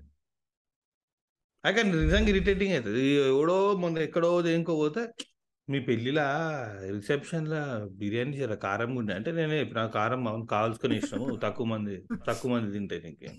అక్కడ 1.66 1.86
నిజంగా 1.86 2.30
ఇరిటేటింగ్ 2.30 2.74
అవుతుంది. 2.74 3.16
ఎవడో 3.16 3.76
మొన్న 3.76 3.98
ఎక్కడో 3.98 4.42
దేనికో 4.42 4.76
పోతే 4.76 5.14
మీ 5.70 5.80
పెళ్ళిలా 5.80 6.26
రిసెప్షన్ 6.92 7.48
లా 7.48 7.88
బిర్యానీ 7.92 8.38
జర 8.38 8.54
కారం 8.56 8.96
ఉండే 8.96 9.14
అంటే 9.14 9.32
నేనే 9.32 9.64
నాకు 9.64 9.92
కారం 9.94 10.28
అవును 10.28 10.46
కావాల్సుకొని 10.46 10.98
ఇష్టము. 10.98 11.40
తక్కువ 11.44 11.66
మంది 11.66 12.04
తక్కువ 12.28 12.52
మంది 12.52 12.72
తింటే 12.72 13.02
నీకు? 13.06 13.34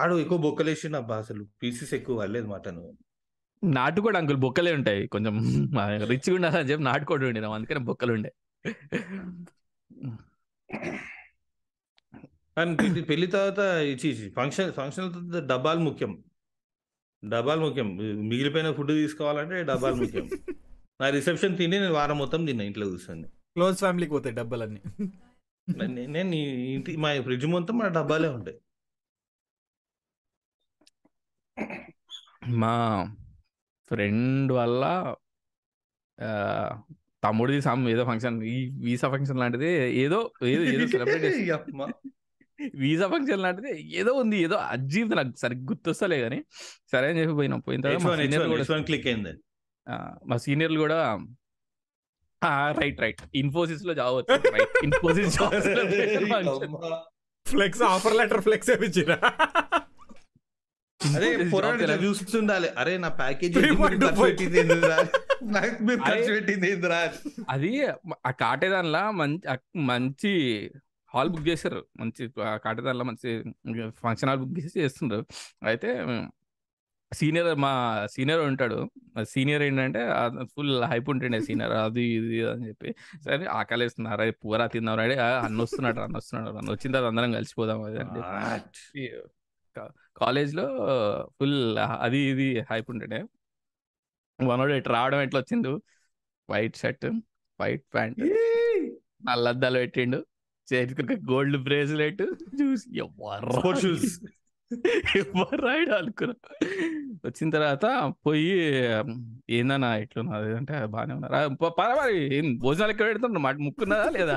ఆడు 0.00 0.18
ఎక్కువ 0.18 0.38
బొక్కలేసిండు 0.38 0.96
అబ్బా 0.96 1.16
అసలు. 1.16 1.46
పీసెస్ 1.62 1.94
ఎక్కువ 1.94 2.16
వాళ్ళేది 2.16 2.46
మటన్. 2.46 2.82
నాటుకోడి 3.64 4.18
అంకుల్ 4.18 4.36
బొక్కలే 4.36 4.74
ఉంటాయి. 4.74 5.06
కొంచెం 5.06 5.40
రిచ్గా 6.04 6.34
ఉండాలని 6.34 6.70
చెప్పి 6.70 6.84
నాటుకోడి 6.84 7.26
ఉండినాం 7.26 7.52
అందుకని 7.52 7.78
బొక్కలు 7.78 8.12
ఉండే. 8.12 8.32
కానీ 12.56 12.76
పెళ్ళి- 12.76 13.04
పెళ్ళి 13.04 13.26
తర్వాత 13.26 13.96
ఫంక్షన్ 14.36 14.72
ఫంక్షన్ 14.72 15.12
తర్వాత 15.12 15.42
డబ్బాలు 15.44 15.80
ముఖ్యం. 15.80 16.24
డబ్బాలు 17.28 17.60
ముఖ్యం. 17.60 17.96
మిగిలిపోయిన 18.28 18.72
ఫుడ్ 18.72 18.88
తీసుకోవాలంటే 18.88 19.62
డబ్బాలు 19.62 19.94
ముఖ్యం. 19.94 20.30
నా 21.00 21.08
రిసెప్షన్ 21.10 21.58
తిని 21.58 21.80
నేను 21.80 21.92
వారం 21.92 22.18
మొత్తం 22.18 22.46
తిన్నా 22.46 22.64
ఇంట్లో 22.64 22.88
కూర్చొని. 22.88 23.22
క్లోజ్ 23.22 23.78
ఫ్యామిలీకి 23.78 24.10
పోతాయి 24.10 24.34
డబ్బాలన్నీ. 24.34 24.82
నేను 26.06 26.34
ఇంటి 26.34 26.96
మా 26.96 27.20
ఫ్రిడ్జ్ 27.20 27.46
మొత్తం 27.46 27.78
మన 27.78 27.88
డబ్బాలే 27.88 28.28
ఉంటాయి. 28.28 28.58
మా 32.48 33.06
ఫ్రెండ్ 33.90 34.52
వల్ల 34.58 34.82
ఆ, 36.18 36.30
తమ్ముడిది 37.22 37.60
సమ్ 37.64 37.82
ఏదో 37.88 38.02
ఫంక్షన్ 38.04 38.36
ఈ 38.50 38.56
వీసా 38.84 39.08
ఫంక్షన్ 39.12 39.38
లాంటిది 39.42 39.70
ఏదో 40.02 40.18
ఏదో 40.48 40.62
ఏదో 40.72 40.86
సెలబ్రేట్. 40.92 41.26
వీసా 42.80 43.06
ఫంక్షన్ 43.12 43.42
లాంటిది 43.42 43.70
ఏదో 44.00 44.12
ఉంది 44.22 44.38
ఏదో 44.46 44.56
అజీబ్ 44.70 45.12
నాకు 45.18 45.32
సరిగ్గా 45.42 45.66
గుర్తొస్తలే 45.70 46.18
కానీ 46.22 46.38
సరే 46.92 47.06
అని 47.10 47.20
చెప్పి 47.20 47.34
పోయినాం. 47.38 47.60
పోయిన 47.60 47.80
తర్వాత 47.84 48.02
మా 48.02 48.10
H1, 48.10 48.18
సీనియర్లు 48.22 48.46
H1, 48.46 48.52
కూడా 48.54 48.64
H1 48.70 48.82
క్లిక్ 48.88 49.06
అయింది. 49.06 49.32
ఆ, 49.86 49.94
మా 50.24 50.36
సీనియర్లు 50.44 50.80
కూడా 50.80 50.98
right 52.76 53.00
right 53.00 53.22
ఇన్ఫోసిస్లో 53.36 53.94
job 53.94 54.30
Infosys 54.84 55.32
job 55.36 55.56
flex 57.46 57.82
offer 57.88 58.16
letter 58.16 58.42
flex 58.42 58.70
వేపించిరా 58.70 59.16
అదే 61.00 61.28
పోరాడు 61.52 61.78
చూస్తుండాలి 62.04 62.68
అరే 62.80 62.98
నా 62.98 63.08
ప్యాకేజ్ 63.20 63.54
అరే. 66.06 66.16
అది 67.48 67.70
ఆ 68.26 68.32
కాటేదాన్లా 68.42 69.02
మంచి 69.20 69.46
మంచి 69.90 70.32
హాల్ 71.14 71.28
బుక్ 71.28 71.48
చేశారు. 71.48 71.80
మంచి 72.00 72.22
కాటేదాన్లా 72.64 73.04
మంచి 73.04 73.30
ఫంక్షన్ 74.02 74.30
హాల్ 74.30 74.42
బుక్ 74.42 74.58
చేసి 74.58 74.76
చేస్తుండ్రు. 74.80 75.20
అయితే 75.66 75.90
సీనియర్ 77.12 77.48
మా 77.56 77.70
సీనియర్ 78.14 78.40
ఉంటాడు. 78.40 78.76
సీనియర్ 79.32 79.62
ఏంటంటే 79.62 80.02
ఫుల్ 80.52 80.84
హైప్ 80.84 81.08
ఉంటుండే 81.10 81.40
సీనియర్ 81.48 81.74
అది 81.80 82.04
ఇది 82.18 82.38
అని 82.52 82.68
చెప్పి. 82.68 82.90
సరే 83.24 83.46
ఆకలి 83.58 83.84
వేస్తున్నారు 83.84 84.22
అరే 84.22 84.34
పూరా 84.44 84.66
తిన్నారు 84.66 85.00
అడే 85.00 85.16
అన్న 85.46 85.58
వస్తున్నాడు 85.62 86.00
అన్న 86.00 86.16
వస్తున్నాడు 86.16 86.50
అన్న 86.58 86.70
వచ్చిన 86.70 86.92
తర్వాత 86.92 87.10
అందరం 87.14 87.32
కలిసిపోదాం 87.32 87.82
అది 87.82 87.98
అంటే 89.76 89.80
What? 89.80 89.94
కాలేజ్లో 90.16 90.64
ఫుల్ 91.38 91.78
అది 91.78 92.18
ఇది 92.18 92.60
హైప్ 92.70 92.90
ఉంటుండే 92.90 93.20
మనోడు 94.38 94.72
ఇటు 94.72 94.88
రావడం 94.88 95.20
ఎట్లా 95.20 95.40
వచ్చిండు 95.40 95.82
వైట్ 96.50 96.76
షర్ట్ 96.76 97.06
వైట్ 97.60 97.84
ప్యాంట్ 97.94 98.20
నల్లద్దాలు 99.26 99.78
పెట్టిండు 99.78 100.26
చేతికి 100.68 101.02
గోల్డ్ 101.02 101.56
బ్రేస్లెట్ 101.56 102.22
చూసి 102.62 103.00
Sport 103.58 103.78
shoes. 103.80 104.20
ఎవరు 105.16 105.56
రాయడం 105.62 105.94
అనుకున్నా. 105.94 106.34
వచ్చిన 107.24 107.50
తర్వాత 107.50 107.86
పోయి 108.26 108.50
ఏందన్నా 109.50 109.96
ఇట్లున్నది 109.96 110.54
అంటే 110.54 110.86
బాగానే 110.86 111.14
ఉన్నారు 111.14 111.34
"ఆ, 111.34 111.40
ప- 111.62 111.74
పద 111.78 111.88
మరి 111.98 112.16
ఏం 112.34 112.58
భోజనాలు 112.58 112.90
ఎక్కడ 112.90 113.06
పెడుతున్నారు 113.06 113.42
మాట 113.42 113.56
ముక్కున్నదా 113.60 114.08
లేదా? 114.10 114.36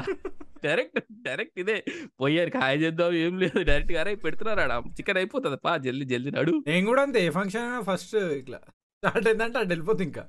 డైరెక్ట్ 0.63 0.99
డైరెక్ట్ 1.21 1.59
ఇదే. 1.59 1.77
పోయారు 2.21 2.57
హాయ్ 2.57 2.83
చేద్దాం 2.83 3.13
ఏం 3.17 3.39
లేదు. 3.39 3.63
డైరెక్ట్ 3.63 3.93
అరే 3.95 4.15
పెడుతున్నారు 4.17 4.61
ఆడ? 4.61 4.73
చికెన్ 4.91 5.17
అయిపోతుంది? 5.17 5.57
పా 5.57 5.77
జల్దీ 5.77 6.05
జల్దీ 6.05 6.31
నడు. 6.31 6.53
నేను 6.67 6.85
కూడా 6.85 7.01
అంతే 7.01 7.25
ఏ 7.25 7.31
ఫంక్షన్ 7.31 7.83
ఫస్ట్ 7.83 8.15
ఇట్లా 8.35 8.59
స్టార్ట్ 9.03 9.27
అయిందంటే 9.27 9.59
అటు 9.59 9.67
వెళ్ళిపోతుంది 9.67 10.03
ఇంకా. 10.03 10.23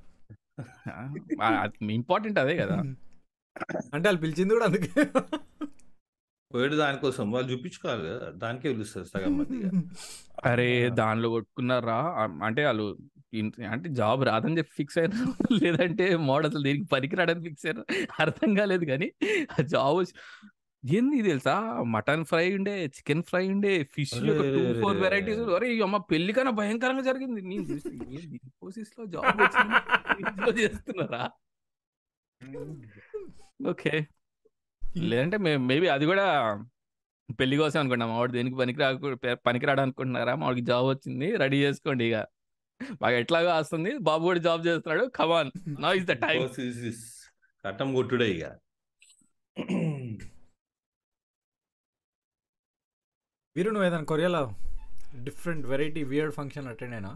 ఇంపార్టెంట్ 1.92 2.38
అదే 2.38 2.56
కదా. 2.56 2.76
అంటే 3.94 4.06
వాళ్ళు 4.08 4.20
పిలిచింది 4.20 4.54
కూడా 4.54 4.64
అందుకే. 4.64 4.90
పోయాడు 6.54 6.76
దానికోసం 6.76 7.26
వాళ్ళు 7.32 7.48
చూపించుకోవాలి 7.52 8.02
కదా 8.08 8.26
దానికే 8.42 8.66
పిలుస్తారు 8.72 9.06
సగం 9.08 9.32
మంది. 9.38 9.58
అరే 10.44 10.68
దానిలో 10.98 11.28
కొట్టుకున్నారా? 11.30 11.98
అంటే 12.44 12.62
వాళ్ళు 12.66 12.86
అంటే 13.70 13.88
జాబ్ 13.98 14.20
రాదని 14.28 14.58
చెప్పి 14.58 14.72
ఫిక్స్ 14.76 14.98
అయినా 14.98 15.16
లేదంటే 15.62 16.04
మోడల్ 16.26 16.58
దీనికి 16.64 16.86
పనికిరాడని 16.92 17.42
ఫిక్స్ 17.46 17.64
అయినా 17.66 17.82
అర్థం 18.24 18.50
కాలేదు 18.58 18.84
కానీ 18.90 19.08
ఆ 19.52 19.62
జాబ్ 19.72 19.96
వచ్చి- 19.98 20.16
ఏంది 20.84 21.18
తెలుసా? 21.22 21.54
మటన్ 21.92 22.24
ఫ్రై 22.30 22.44
ఉండే 22.56 22.74
చికెన్ 22.96 23.22
ఫ్రై 23.22 23.44
ఉండే 23.52 23.70
ఫిష్ 23.94 24.14
ఫోర్ 24.82 24.98
వెరైటీస్ 25.02 25.40
అరే. 25.56 25.68
అమ్మ 25.86 25.98
పెళ్ళి 26.10 26.32
కన్నా 26.36 26.52
భయంకరంగా 26.58 27.04
జరిగింది. 27.08 27.40
నేను 27.44 27.64
జాబ్ 29.14 29.40
ఇంట్లో 30.22 30.52
చేస్తున్నారా 30.60 31.22
ఓకే. 33.72 33.94
లేదంటే 35.02 35.36
మేబీ 35.66 35.86
అది 35.86 36.06
కూడా 36.06 36.26
పెళ్ళి 37.38 37.56
కోసం 37.56 37.80
అనుకుంటా 37.80 38.06
మావాడు 38.06 38.32
దేనికి 38.32 38.56
పనికి 39.44 39.66
రా 39.66 39.82
అనుకుంటున్నారా 39.82 40.34
మావాడికి 40.34 40.66
జాబ్ 40.66 40.88
వచ్చింది 40.88 41.36
రెడీ 41.36 41.64
చేసుకోండి 41.64 42.04
ఇక. 42.04 42.16
మాకు 43.02 43.14
ఎట్లాగో 43.14 43.56
వస్తుంది 43.56 43.98
బాబు 43.98 44.24
కూడా 44.24 44.40
జాబ్ 44.40 44.66
చేస్తున్నాడు 44.66 45.06
కమాన్ 45.08 45.50
నా 45.80 45.92
ఇస్ 45.92 46.06
ద 46.06 46.12
టైం. 46.12 46.40
కట్టం 47.64 47.94
కొట్టుడే 47.94 48.30
ఇక. 48.30 48.44
వీరు 53.56 53.70
నువ్వు 53.70 53.86
ఏదైనా 53.86 54.04
కొరియాలో 54.04 54.42
different 55.24 55.66
variety 55.66 56.02
weird 56.04 56.34
function 56.34 56.68
attend 56.68 56.94
అయినా? 56.94 57.12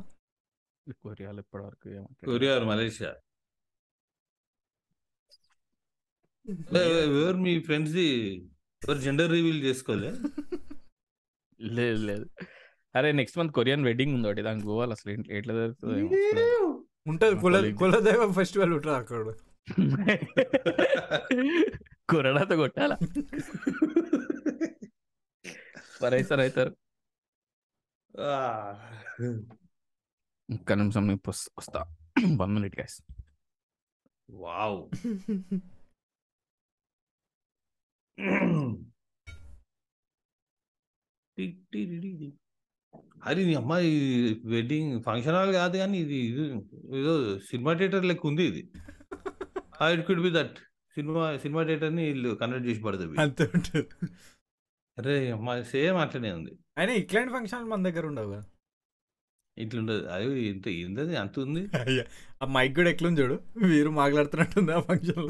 కొరియాలో 1.03 1.39
ఇప్పటి 1.39 1.65
వరకు 1.65 1.89
కొరియా 2.25 2.59
మలేషియా. 2.59 3.11
ఎవరు 6.49 7.37
మీ 7.37 7.61
ఫ్రెండ్స్ 7.61 7.93
ది? 7.93 8.49
ఎవరు 8.89 8.99
జెండర్ 8.99 9.31
రివీల్ 9.31 9.63
చేసుకోలే? 9.63 10.15
లేదు 11.61 12.07
లేదు. 12.07 12.31
అరే 12.97 13.13
నెక్స్ట్ 13.13 13.39
మంత్ 13.39 13.53
కొరియన్ 13.53 13.85
వెడ్డింగ్ 13.85 14.15
ఉంది 14.15 14.29
ఒకటి 14.29 14.43
దానికి 14.43 14.67
పోవాలి 14.67 14.93
అసలు. 14.93 15.13
ఎట్లా- 15.13 15.33
ఎట్లా 15.33 15.55
జరుగుతుందో. 15.55 16.85
ఉంటది 17.07 17.41
కుల. 17.41 17.75
కులదైవ 17.75 18.33
ఫెస్టివల్ 18.33 18.73
ఉంటుంది 18.73 18.97
అక్కడ. 18.97 19.35
కొరడాతో 22.09 22.57
కొట్టాలా? 22.57 22.99
పరైసారు 26.03 26.41
అవుతారు 26.41 26.77
ఒక్క 30.55 30.73
నిమిషం 30.73 31.21
వస్తా. 31.29 31.97
One 32.37 32.55
minute 32.55 32.81
guys 32.81 33.03
wow. 34.31 34.89
అది 43.29 43.43
నీ 43.49 43.53
అమ్మాయి 43.61 43.91
వెడ్డింగ్ 44.53 44.93
ఫంక్షన్ 45.07 45.37
హాల్ 45.39 45.53
కాదు 45.59 45.77
కానీ 45.83 45.97
ఇది 46.05 46.19
ఇది 46.31 46.45
ఏదో 47.01 47.13
సినిమా 47.51 47.73
థియేటర్ 47.79 48.07
లెక్క 48.11 48.27
ఉంది 48.31 48.45
ఇది. 48.51 48.63
It 49.95 50.03
could 50.09 50.23
be 50.27 50.31
that 50.39 50.57
cinema 50.97 51.25
cinema 51.45 51.63
థియేటర్ని 51.69 52.05
వీళ్ళు 52.09 52.31
కన్వర్ట్ 52.41 52.67
చేసి 52.69 52.83
పడుతుంది 52.87 53.17
అంతే 53.25 53.45
అరే 54.99 55.15
అమ్మాయి 55.37 55.63
సేమ్ 55.73 55.99
అట్లనే 56.05 56.31
ఉంది. 56.39 56.53
అయినా 56.79 56.93
ఇట్లాంటి 57.03 57.33
ఫంక్షన్ 57.37 57.69
మన 57.73 57.81
దగ్గర 57.89 58.05
ఉండవు 58.13 58.31
కదా. 58.35 58.47
ఇట్లుండదు. 59.57 60.03
అది 60.15 60.27
ఇంత 60.53 60.67
ఏంటది 60.83 61.15
అంత 61.23 61.35
ఉంది. 61.47 61.63
అయ్యా 61.85 62.05
ఆ 62.43 62.47
మైక్ 62.57 62.75
కూడా 62.79 62.91
ఎట్లుంది 62.95 63.21
చూడు. 63.23 63.37
వీరు 63.73 63.91
మాట్లాడుతున్నట్టుంది 64.03 64.73
ఆ 64.79 64.81
ఫంక్షన్ 64.91 65.23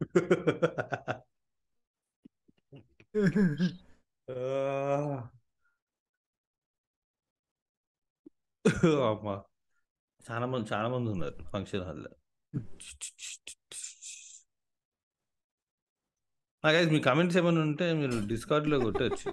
అమ్మా. 9.08 9.34
చాలా 10.30 10.46
మంది 10.46 10.66
చాలా 10.72 10.88
మంది 10.88 11.10
ఉన్నారు 11.10 11.44
ఫంక్షన్ 11.52 11.84
హాల్లో. 11.84 12.10
గైస్ 16.64 16.90
మీ 16.90 17.00
కమెంట్స్ 17.00 17.38
ఏమైనా 17.38 17.60
ఉంటే 17.60 17.92
మీరు 17.92 18.26
డిస్కౌంట్లో 18.26 18.78
కొట్టచ్చు. 18.80 19.30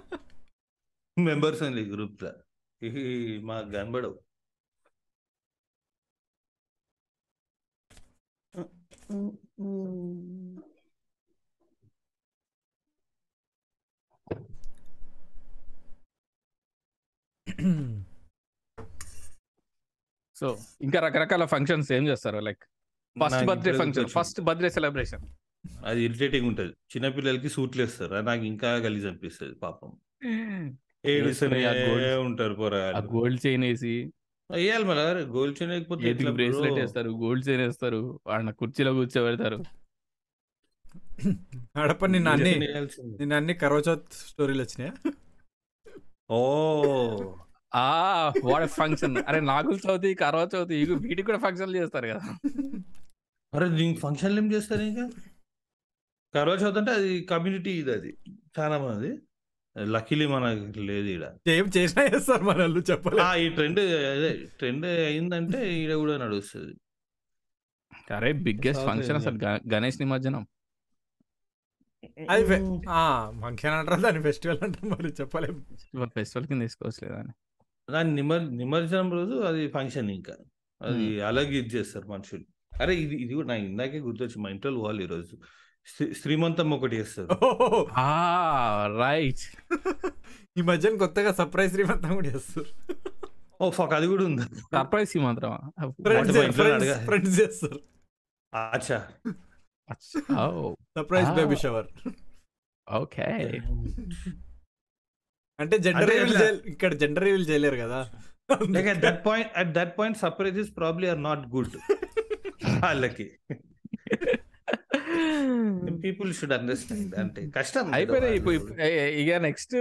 మెంబర్స్ 1.18 1.62
ఓన్లీ 1.62 1.84
గ్రూప్లో. 1.90 2.32
ఇవి 2.82 3.04
మాకు 3.44 3.70
కనబడవు. 3.70 4.18
సో 20.34 20.58
ఇంకా 20.80 21.00
రకరకాల 21.00 21.44
ఫంక్షన్స్ 21.44 21.92
ఏం 21.92 22.08
చేస్తారు? 22.08 22.38
Like 22.38 22.62
first 23.24 23.44
birthday 23.44 23.72
function. 23.72 24.08
First 24.08 24.40
birthday 24.40 24.70
celebration 24.70 25.26
అది 25.84 26.02
ఇరిటేటింగ్ 26.02 26.46
ఉంటది. 26.46 26.68
చిన్నపిల్లలకి 26.68 27.48
సూట్లు 27.48 27.82
వేస్తారు? 27.82 28.14
నాకు 28.14 28.42
ఇంకా 28.42 28.74
గలీజ్ 28.74 29.06
అనిపిస్తుంది 29.06 29.54
పాపం. 29.54 29.92
ఉంటారు 32.20 32.52
ఆ 32.52 32.58
పోరాలు 32.58 32.96
గోల్డ్ 32.96 33.46
చైన్ 33.46 33.64
వేసి 33.64 34.12
వేయాలి 34.50 34.84
మళ్ళీ 34.84 35.22
గోల్డ్ 35.22 35.62
చైన్ 35.62 35.72
వేయకపోతే 35.72 36.14
బ్రేస్లెట్? 36.30 36.74
వేస్తారు? 36.74 37.10
గోల్డ్ 37.10 37.48
చైన్ 37.48 37.62
వేస్తారు. 37.62 38.20
వాళ్ళ 38.26 38.50
కుర్చీలో 38.50 38.92
కూర్చోబెడతారు. 38.92 39.64
అడప 41.76 42.04
నిన్న 42.06 42.28
అన్ని 42.28 42.44
Gold 42.44 42.56
chain 42.56 42.72
వేయాల్సిందే. 42.72 43.18
నిన్న 43.18 43.34
అన్ని 43.34 43.54
కరోచౌత్ 43.54 44.12
స్టోరీలు 44.12 44.62
వచ్చినాయా? 44.62 45.12
ఓ. 46.30 46.40
ఆ 47.74 48.32
వాడ 48.44 48.64
ఫంక్షన్. 48.64 49.16
అరే 49.28 49.40
నాగుల 49.40 49.78
చవితి 49.90 50.14
కరవ 50.14 50.48
చవితి 50.56 50.94
వీటికి 50.94 51.22
కూడా 51.22 51.38
ఫంక్షన్లు 51.38 51.76
చేస్తారు 51.76 52.06
కదా. 52.06 52.38
అరే 53.54 53.68
దీనికి 53.68 54.00
ఫంక్షన్లు 54.00 54.40
ఏం 54.40 54.52
చేస్తారు 54.52 54.82
ఇంకా? 54.82 55.10
కరోనా 56.34 56.62
చౌత్ 56.62 56.78
అంటే 56.78 56.90
అది 56.90 57.22
కమ్యూనిటీ 57.22 57.70
ఇది 57.70 57.92
అది. 57.92 58.16
చాలా 58.58 58.78
మంది. 58.78 59.18
లక్కీలీ 59.78 60.26
మనకి 60.26 60.80
లేదు 60.80 61.06
ఈడ. 61.06 61.50
ఏం 61.50 61.70
చేసినా 61.76 62.04
చేస్తారు 62.04 62.44
మన 62.44 62.82
చెప్పలే. 62.90 63.22
ఆ, 63.22 63.34
ఈ 63.34 63.48
ట్రెండ్ 63.48 63.80
అదే 63.80 64.46
ట్రెండ్ 64.58 64.86
అయిందంటే 64.86 65.80
ఈడ 65.80 65.94
కూడా 65.94 66.18
నడుస్తుంది. 66.18 66.74
అరే 68.14 68.32
బిగ్గెస్ట్ 68.32 68.86
ఫంక్షన్. 68.86 69.16
అసలు 69.16 69.44
గణేష్ 69.74 70.00
నిమజ్జనం. 70.00 70.46
అది 72.30 72.44
ఫంక్షన్ 73.40 73.70
అంటారు 73.70 74.00
దాని 74.00 74.22
ఫెస్టివల్ 74.22 74.58
అంటారు 74.62 74.88
మరి 74.88 75.14
చెప్పలేము 75.20 75.64
ఫెస్టివల్ 76.06 76.46
కింద 76.46 76.62
తీసుకోవచ్చు 76.62 77.14
అని 77.14 77.32
దాని 77.90 78.14
నిమర్ 78.14 78.56
నిమజ్జనం 78.56 79.12
రోజు 79.12 79.34
అది 79.42 79.68
ఫంక్షన్ 79.68 80.10
ఇంకా. 80.10 80.34
అది. 80.80 81.22
అలాగే 81.22 81.54
ఇది 81.58 81.68
చేస్తారు 81.68 82.06
మనుషులు. 82.06 82.44
అరే 82.72 82.96
ఇది 82.96 83.16
ఇది 83.16 83.34
కూడా 83.34 83.48
నాకు 83.48 83.62
ఇందాకే 83.62 83.98
గుర్తొచ్చి 83.98 84.38
మా 84.38 84.50
ఇంట్లో 84.50 84.78
వాళ్ళు 84.78 85.02
ఈరోజు. 85.02 85.34
శ్రీ- 85.86 86.14
శ్రీమంతం 86.14 86.70
ఒకటి 86.70 86.96
చేస్తారు. 86.96 87.28
రైట్ 88.98 89.44
ఈ 90.58 90.62
మధ్యన 90.62 90.96
కొత్తగా 90.96 91.32
సర్ప్రైజ్ 91.32 91.72
శ్రీమంతం 91.72 92.14
కూడా 92.14 92.28
చేస్తారు. 92.28 92.66
ఓ 93.60 93.70
ఫక్ 93.70 93.94
అది 93.94 94.06
కూడా 94.06 94.24
ఉంది? 94.24 94.44
Surprise 94.72 95.10
friends. 96.56 97.04
ఫ్రెండ్స్ 97.04 97.40
చేస్తారు 97.40 97.78
అచ్చా. 98.52 98.98
సర్ప్రైజ్. 100.96 101.30
బేబీ 101.34 101.56
షవర్ 101.56 101.88
ఓకే 102.88 103.26
అంటే 105.60 105.78
జెండర్? 105.78 106.58
ఇక్కడ 106.66 106.94
జెండర్ 106.94 107.24
రివీల్ 107.24 107.50
చేయలేరు 107.50 107.76
కదా. 107.76 108.10
At 108.90 108.98
that 108.98 109.26
point 109.26 109.48
at 109.56 109.72
that 109.72 109.98
point 109.98 110.18
surprises 110.18 110.68
probably 110.76 111.08
are 111.08 111.22
not 111.22 111.48
good 111.54 111.68
వాళ్ళకి. 112.68 113.30
పీపుల్ 116.04 116.34
షుడ్ 116.34 116.52
అండర్స్టాండ్ 116.52 117.18
అంటే 117.18 117.50
కష్టం 117.56 117.94
అయిపోయినాయి 117.94 118.36
ఇప్పుడు 118.36 118.82
ఇక 118.82 119.34
నెక్స్ట్ 119.34 119.74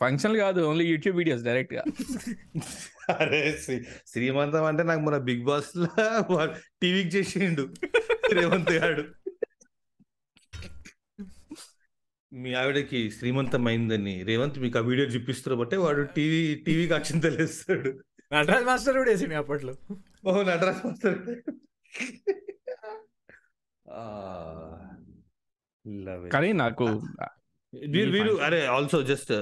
ఫంక్షన్ 0.00 0.36
కాదు 0.36 0.62
ఓన్లీ 0.62 0.86
యూట్యూబ్ 0.86 1.18
వీడియోస్ 1.18 1.42
డైరెక్ట్గా. 1.42 1.82
అరే 3.20 3.58
శ్రీ- 3.64 3.82
శ్రీమంతం 4.06 4.64
అంటే 4.64 4.82
నాకు 4.82 5.00
మన 5.00 5.18
బిగ్ 5.18 5.44
బాస్ 5.44 5.78
లా 5.78 6.54
టీవీకి 6.82 7.08
చేసిండు. 7.08 7.68
రేవంత్ 8.32 8.70
గాడు. 8.70 9.04
మీ 12.32 12.50
ఆవిడకి 12.54 12.98
శ్రీమంతం 13.16 13.64
అయిందని 13.70 14.14
రేవంత్ 14.28 14.58
మీకు 14.64 14.78
ఆ 14.78 14.82
వీడియో 14.88 15.06
చూపిస్తారు 15.14 15.56
బట్టే 15.60 15.76
వాడు 15.84 16.02
టీవీ 16.16 16.42
టీవీకి 16.66 16.94
అక్షింతలేస్తాడు 16.98 17.90
నటరాజ్ 18.32 18.66
మాస్టర్ 18.68 18.96
కూడా 19.00 19.10
వేసింది 19.12 19.36
అప్పట్లో. 19.40 19.72
ఓ 20.26 20.42
నటరాజ్ 20.50 20.80
మాస్టర్. 20.86 21.18
కానీ 26.34 26.50
నాకు 26.62 26.86
వీరు 27.94 28.10
వీరు 28.14 28.32
అరే 28.46 28.60
ఆల్సో 28.76 28.98
జస్ట్ 29.10 29.32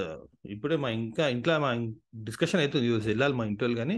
ఇప్పుడే 0.55 0.75
మా 0.83 0.89
ఇంకా 0.89 1.23
ఇంట్లో 1.35 1.53
మా 1.65 1.71
డిస్కషన్ 2.27 2.61
అవుతుంది 2.63 2.87
ఈరోజు 2.89 3.07
వెళ్ళాలి 3.11 3.35
మా 3.39 3.45
ఇంట్లో 3.51 3.69
కానీ 3.81 3.95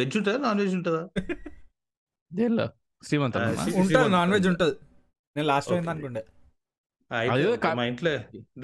వెజ్ 0.00 0.16
ఉంటుందా 0.20 0.38
నాన్ 0.46 0.60
వెజ్ 0.64 0.76
ఉంటుందా 0.78 2.66
శ్రీమంతం 3.02 3.42
ఉంటుంది 3.82 4.10
నాన్ 4.16 4.32
వెజ్ 4.36 4.48
ఉంటుంది. 4.52 4.74
నేను 5.36 5.48
లాస్ట్ 5.52 5.70
టైం. 5.72 5.88
అనుకుంటే 5.94 6.22
అయితే 7.10 7.44
మా 7.78 7.84
ఇంట్లో 7.90 8.12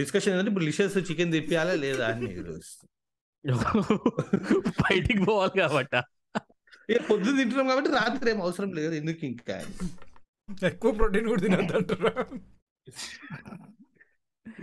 డిస్కషన్ 0.00 0.32
ఏంటంటే 0.32 0.50
ఇప్పుడు 0.52 0.66
లిషస్ 0.68 0.96
చికెన్ 1.08 1.34
తెప్పియాలా 1.36 1.74
లేదా 1.84 2.06
అని 2.08 2.28
బయటికి 4.82 5.22
పోవాలి 5.24 5.54
కాబట్టి. 5.62 5.98
ఇక 6.88 7.00
పొద్దున్న 7.08 7.36
తింటున్నాం 7.40 7.66
కాబట్టి 7.70 7.90
రాత్రి 7.96 8.30
ఏం 8.32 8.38
అవసరం 8.44 8.70
లేదు 8.78 8.94
ఎందుకు 9.00 9.22
ఇంకా 9.30 9.56
ఎక్కువ 10.68 10.90
ప్రోటీన్ 10.98 11.28
కూడా 11.30 11.42
తినద్దు 11.44 11.74
అంటారు 11.78 12.10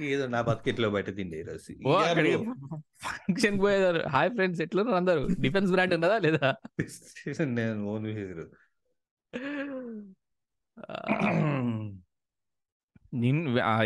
ఏదో 0.08 0.26
నా 0.34 0.40
బతికెట్లో 0.48 0.88
బయట 0.96 1.10
తిండే 1.18 1.38
ఈరోజు. 1.42 1.72
ఫంక్షన్ 3.06 3.58
పోయేదారు. 3.64 4.02
హాయ్ 4.14 4.32
ఫ్రెండ్స్ 4.36 4.62
ఎట్లున్నారు 4.66 5.00
అందరు? 5.02 5.24
డిఫెన్స్ 5.46 5.72
బ్రాండ్ 5.74 5.96
ఉన్నదా 5.98 6.18
లేదా? 6.26 6.50
నేను 7.58 7.80
ఓన్ 7.94 8.06
బిహేవియర్ 8.08 8.44
నేను 13.14 13.40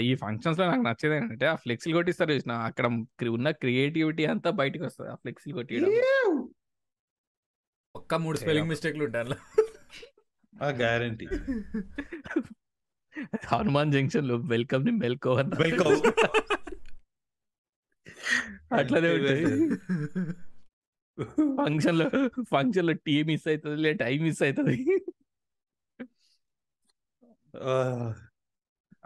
ఈ 0.07 0.11
ఫంక్షన్స్లో 0.23 0.65
నాకు 0.71 0.83
నచ్చేది 0.87 1.15
ఏంటంటే 1.15 1.45
ఆ 1.45 1.55
ఫ్లెక్సీలు 1.63 1.95
కొట్టిస్తారు 1.97 2.31
చూసిన 2.35 2.53
అక్కడ 2.67 2.85
ఉన్న 3.37 3.49
క్రియేటివిటీ 3.63 4.23
అంతా 4.33 4.49
బయటకు 4.61 4.83
వస్తుంది 4.87 5.09
ఆ 5.13 5.15
ఫ్లెక్సీలు 5.23 5.55
కొట్టియడం. 5.59 5.89
ఒక్క 7.95 8.15
మూడు 8.23 8.37
స్పెల్లింగ్ 8.41 8.69
మిస్టేక్లు. 8.71 9.07
ఆ 10.53 10.69
గ్యారంటీ 10.81 11.25
హనుమాన్ 13.51 13.91
జంక్షన్లో 13.93 14.35
వెల్కమ్ని 14.51 14.93
మెల్కో 15.01 15.31
అన్న 15.41 15.53
వెల్కమ్ 15.61 15.93
అట్లనే 18.79 19.09
ఉంటాయి. 19.17 19.43
ఫంక్షన్లో 21.59 22.07
ఫంక్షన్లో 22.53 22.93
టీ 23.05 23.15
మిస్ 23.29 23.47
అవుతుంది 23.47 23.77
లే 23.85 23.91
టైం 24.03 24.19
మిస్ 24.23 24.41
అవుతుంది 24.43 24.75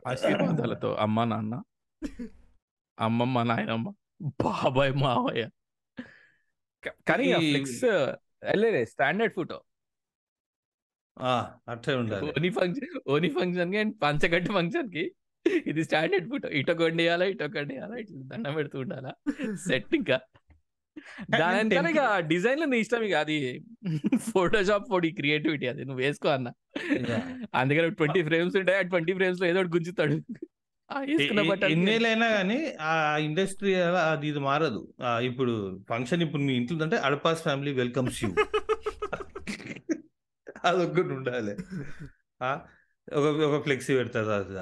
ఆశీర్వాదాలతో 0.07 0.95
అమ్మ 0.95 1.23
నాన్న 1.23 1.63
అమ్మమ్మ 2.99 3.43
నాయనమ్మ 3.43 3.93
బాబాయ్ 4.41 4.93
మావయ్య. 4.93 5.49
కానీ 7.07 7.33
ఫ్లెక్స్ 7.33 8.91
స్టాండర్డ్ 8.91 9.33
ఫోటో. 9.33 9.63
ఆ, 11.19 11.57
అట్లే 11.67 11.95
ఉండాలి. 11.95 12.27
ఓనీ 12.27 12.49
ఫంక్షన్ 12.49 13.09
ఓనీ 13.09 13.29
ఫంక్షన్కి 13.29 13.77
అండ్ 13.77 13.95
పంచగట్టి 14.01 14.53
ఫంక్షన్కి 14.53 15.15
ఇది 15.67 15.83
స్టాండర్డ్ 15.83 16.29
ఫోటో. 16.29 16.49
ఇటో 16.49 16.73
కొండియాలా 16.73 17.25
ఇటో 17.25 17.47
కొండియాలా 17.47 17.95
ఇట్లా 17.95 18.17
దండం 18.21 18.53
పెడుతూ 18.53 18.79
ఉండాలా? 18.79 19.13
సెట్ 19.55 19.95
ఇంకా. 19.95 20.19
దాని 21.39 21.75
వెనకాల 21.75 21.87
ఇక 21.87 22.19
డిజైన్లు 22.19 22.65
నీ 22.65 22.77
ఇష్టం 22.79 23.03
ఇక 23.03 23.13
అది. 23.13 23.63
ఫోటోషాప్ 24.31 24.85
ఫోటో 24.89 25.09
క్రియేటివిటీ 25.15 25.67
అది. 25.67 25.85
నువ్వు 25.85 26.03
వేసుకో 26.03 26.29
అన్న. 26.29 26.51
అందుకని 27.55 27.89
ట్వంటీ 27.89 28.23
ఫ్రేమ్స్ 28.23 28.57
ఉంటాయి. 28.57 28.77
ఆ 28.77 28.81
ట్వంటీ 28.81 29.13
ఫ్రేమ్స్లో 29.13 29.47
ఏదో 29.47 29.59
ఒకటి 29.59 29.69
గుంజుతాడు. 29.69 30.21
ఎన్నేళ్ళైనా 31.65 32.27
కానీ 32.27 32.73
ఆ 32.81 33.17
ఇండస్ట్రీ 33.17 33.73
అది 33.73 34.27
ఇది 34.27 34.39
మారదు. 34.39 34.93
ఇప్పుడు 35.21 35.83
ఫంక్షన్ 35.89 36.21
ఇప్పుడు 36.21 36.41
మీ 36.41 36.53
ఇంట్లో 36.53 36.83
అంటే 36.83 36.97
అడపాస్ 36.97 37.43
ఫ్యామిలీ 37.43 37.73
వెల్కమ్స్ 37.73 38.23
యూ. 38.23 38.35
అదొక్కటి 40.65 41.07
ఉండాలి. 41.07 41.53
ఒక 43.13 43.41
ఒక 43.41 43.63
ఫ్లెక్సీ 43.63 43.95
పెడతారు 43.95 44.29
అది. 44.29 44.59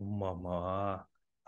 అమ్మమ్మా. 0.00 0.98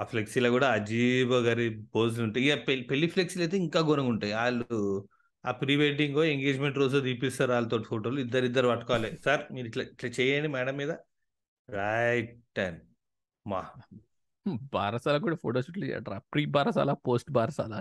ఆ 0.01 0.05
ఫ్లెక్సీలో 0.05 0.51
కూడా 0.51 0.69
అజీబ్ 0.73 1.33
గారి 1.33 1.67
పోజులు 1.95 2.25
ఉంటాయి. 2.25 2.51
ఇక 2.51 2.69
పెళ్ళి 2.69 2.85
పెళ్ళి 2.85 3.07
ఫ్లెక్సీలు 3.07 3.43
అయితే 3.45 3.57
ఇంకా 3.57 3.81
ఘోరంగా 3.81 4.09
ఉంటాయి. 4.09 4.33
వాళ్ళు 4.33 5.09
ఆ 5.47 5.51
ప్రీ 5.51 5.77
వెడ్డింగ్ 5.77 6.19
ఎంగేజ్మెంట్ 6.19 6.79
రోజు 6.79 6.99
తీపిస్తారు 6.99 7.53
వాళ్ళతో 7.53 7.83
ఫోటోలు. 7.83 8.21
ఇద్దరు 8.21 8.45
ఇద్దరు 8.45 8.69
పట్టుకోవాలి. 8.69 9.19
సార్ 9.25 9.43
మీరు 9.53 9.67
ఇట్లా 9.67 9.85
ఇట్లా 9.85 10.11
చేయండి 10.21 10.49
మేడం 10.49 10.77
మీద. 10.77 10.91
రైట్ 11.71 12.59
అండ్ 12.59 12.81
మా. 13.47 13.63
బారసాల 14.75 15.17
కూడా 15.19 15.37
ఫోటో 15.37 15.63
షూట్లు 15.63 15.85
చేయటరా 15.85 16.19
ప్రీ 16.19 16.45
బారసాల 16.47 16.93
పోస్ట్ 16.93 17.31
బారసాల 17.31 17.75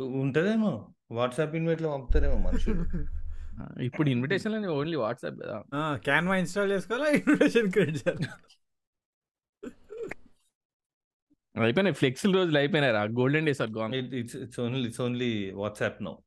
ఉంటదేమో. 0.00 0.72
వాట్సాప్ 1.10 1.54
ఇన్వైట్లో 1.54 1.88
పంపుతారేమో 1.92 2.36
మనుషులు. 2.38 2.84
ఇప్పుడు 3.82 4.08
ఇన్విటేషన్ 4.10 4.66
ఓన్లీ 4.66 4.96
వాట్సాప్ 4.96 5.36
కదా. 5.42 5.62
క్యాన్వా 5.96 6.36
ఇన్స్టాల్ 6.36 6.72
చేసుకోవాలా? 6.72 7.08
ఇన్విటేషన్ 7.08 7.70
క్రియేట్ 7.72 7.96
చేయాలి? 7.96 8.26
అయిపోయినాయి. 11.54 11.94
ఫ్లెక్సిల్ 11.94 12.34
రోజులు 12.34 12.58
అయిపోయినాయి 12.58 12.92
రా 12.92 13.02
golden 13.02 13.46
days 13.46 13.60
are 13.60 13.70
gone 13.70 13.94
it's 13.94 14.36
it's 14.36 14.60
only 14.60 14.86
it's 14.88 15.00
only 15.00 15.50
WhatsApp 15.50 16.02
no. 16.02 16.22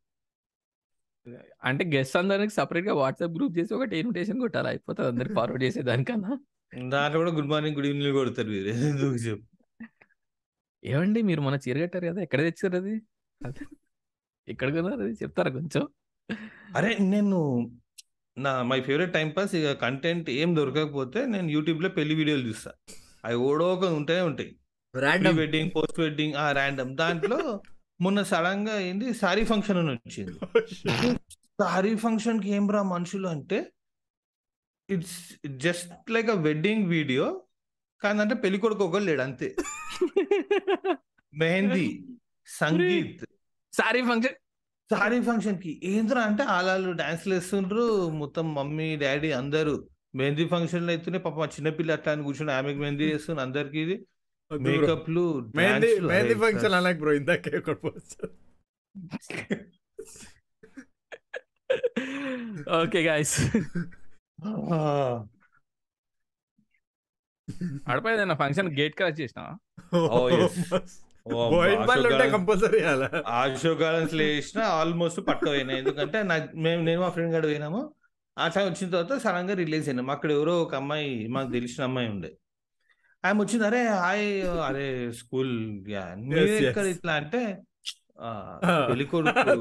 అంటే 1.64 1.84
గెస్ట్ 1.86 2.18
అందరికి 2.18 2.54
సపరేట్గా 2.54 2.94
వాట్సాప్ 2.94 3.32
గ్రూప్ 3.32 3.58
చేసి 3.58 3.74
ఒకటి 3.74 3.98
ఇన్విటేషన్ 3.98 4.40
కొట్టాలి. 4.40 4.68
అయిపోతుంది 4.68 5.10
అందరికి 5.10 5.36
ఫార్వర్డ్ 5.36 5.64
చేసే 5.64 5.82
దానికన్నా 5.82 6.34
దాంట్లో 6.88 7.20
కూడా 7.20 7.32
గుడ్ 7.32 7.50
మార్నింగ్ 7.50 7.76
గుడ్ 7.76 7.86
ఈవినింగ్ 7.86 8.14
కొడతారు 8.14 8.48
మీరు. 8.48 8.68
చెప్పు. 9.16 9.46
ఏమండి 10.84 11.22
మీరు 11.22 11.42
మన 11.42 11.56
చీర 11.56 11.78
కట్టారు 11.82 12.06
కదా 12.06 12.22
ఎక్కడ 12.22 12.40
తెచ్చారు 12.40 12.76
అది? 12.78 12.96
ఎక్కడ 14.48 14.74
కొన్నారు 14.74 15.02
అది? 15.02 15.14
చెప్తారా 15.14 15.52
కొంచెం? 15.52 15.88
అరే 16.76 16.98
నేను 17.00 17.40
నా 18.38 18.64
మై 18.64 18.82
ఫేవరెట్ 18.82 19.14
టైం 19.14 19.30
పాస్ 19.30 19.56
ఇక 19.56 19.72
కంటెంట్ 19.72 20.30
ఏం 20.30 20.56
దొరకకపోతే 20.56 21.26
నేను 21.26 21.50
యూట్యూబ్లో 21.50 21.90
పెళ్ళి 21.90 22.16
వీడియోలు 22.16 22.48
చూస్తా. 22.48 22.72
అవి 23.26 23.36
ఓడో 23.36 23.74
ఒక 23.74 23.84
ఉంటూనే 23.84 24.22
ఉంటాయి. 24.22 24.50
Pre 24.50 24.65
random 25.04 25.38
wedding 25.42 25.72
post 25.76 26.00
wedding 26.04 26.36
ఆ 26.44 26.46
ర్యాండమ్ 26.58 26.92
దాంట్లో 27.02 27.40
మొన్న 28.04 28.20
సడన్గా 28.32 28.76
ఏంది? 28.88 29.08
సారీ 29.22 29.44
ఫంక్షన్ 29.52 29.78
అని 29.82 29.92
వచ్చింది. 29.96 30.34
సారీ 31.62 31.92
ఫంక్షన్కి 32.04 32.50
ఏం 32.58 32.66
రా 32.76 32.82
మనుషులు 32.96 33.28
అంటే 33.36 33.60
it's 34.90 35.20
just 35.66 36.12
like 36.16 36.30
a 36.30 36.38
wedding 36.48 36.86
video 36.96 37.26
కానీ 38.02 38.20
అంటే 38.24 38.36
పెళ్ళి 38.44 38.58
కొడుకు 38.64 38.84
ఒకళ్ళు 38.88 39.08
లేడు 39.10 39.24
అంతే. 39.28 39.48
మెహందీ 41.34 41.88
సంగీత్. 42.60 43.24
సారీ 43.74 44.02
ఫంక్షన్ 44.10 44.38
సారీ 44.90 45.20
ఫంక్షన్కి. 45.28 45.72
ఏంద్రా 45.92 46.22
అంటే 46.30 46.44
ఆలాలు 46.56 46.90
డాన్స్లు 47.02 47.34
వేస్తుండ్రు 47.36 47.86
మొత్తం 48.22 48.46
మమ్మీ 48.58 48.90
డాడీ 49.04 49.32
అందరూ. 49.42 49.76
మెహందీ 50.20 50.46
ఫంక్షన్లు 50.52 50.92
అవుతున్నాయి 50.92 51.24
పాప 51.24 51.48
చిన్నపిల్ల 51.56 51.96
అట్లా 51.98 52.12
అని 52.16 52.24
కూర్చొని 52.28 52.54
ఆమెకి 52.58 52.80
మెహందీ 52.84 53.06
చేస్తుంది 53.14 53.42
అందరికి 53.42 53.80
ఇది. 53.86 53.96
మేకప్లు 54.52 55.24
మెహందీ 55.58 55.92
మెహందీ 56.08 56.36
ఫంక్షన్ 56.42 56.76
అలాగే 56.76 56.98
బ్రో 57.00 57.14
ఇందాకే 57.20 57.52
ఒకటి 57.60 57.80
పోస్ట్ 57.84 58.16
ఓకే 62.78 63.02
గాయస్ 63.04 63.36
ఆ, 64.72 64.78
అడపేదన్న 67.88 68.36
ఫంక్షన్ 68.42 68.70
గేట్ 68.80 68.98
క్రాస్ 68.98 69.20
చేసిన 69.22 69.42
Oh, 71.28 71.50
కంపల్సరీ 72.34 72.80
అలా. 72.90 73.08
అశోక్ 73.36 73.80
గార్డెన్స్లో 73.80 74.24
వేసిన 74.26 74.60
ఆల్మోస్ట్ 74.76 75.20
పట్టుకపోయినాయి 75.28 75.80
ఎందుకంటే 75.80 76.18
నాకు 76.24 76.48
మేము 76.58 76.82
నేను 76.84 77.00
మా 77.02 77.10
ఫ్రెండ్ 77.10 77.34
గడ 77.36 77.44
పోయినాము. 77.46 77.80
అట్లా 78.38 78.62
వచ్చిన 78.66 78.88
తర్వాత 78.92 79.16
సడన్గా 79.24 79.56
రిలీజ్ 79.62 79.88
అయినాము 79.90 80.12
అక్కడ 80.12 80.30
ఎవరో 80.32 80.54
ఒక 80.64 80.74
అమ్మాయి 80.76 81.08
మాకు 81.36 81.50
తెలిసిన 81.52 81.82
అమ్మాయి 81.84 82.10
ఉండే. 82.10 82.30
ఆమె 83.26 83.38
వచ్చింది 83.42 83.66
అరే 83.68 83.82
హాయ్ 83.98 84.26
అరే 84.66 84.88
స్కూల్. 85.20 85.54
ఎక్కడ 86.64 86.86
ఇట్లా 86.94 87.14
అంటే 87.22 87.42
ఆ, 88.22 88.30
పెళ్ళి 88.90 89.06
కొడుకు 89.08 89.54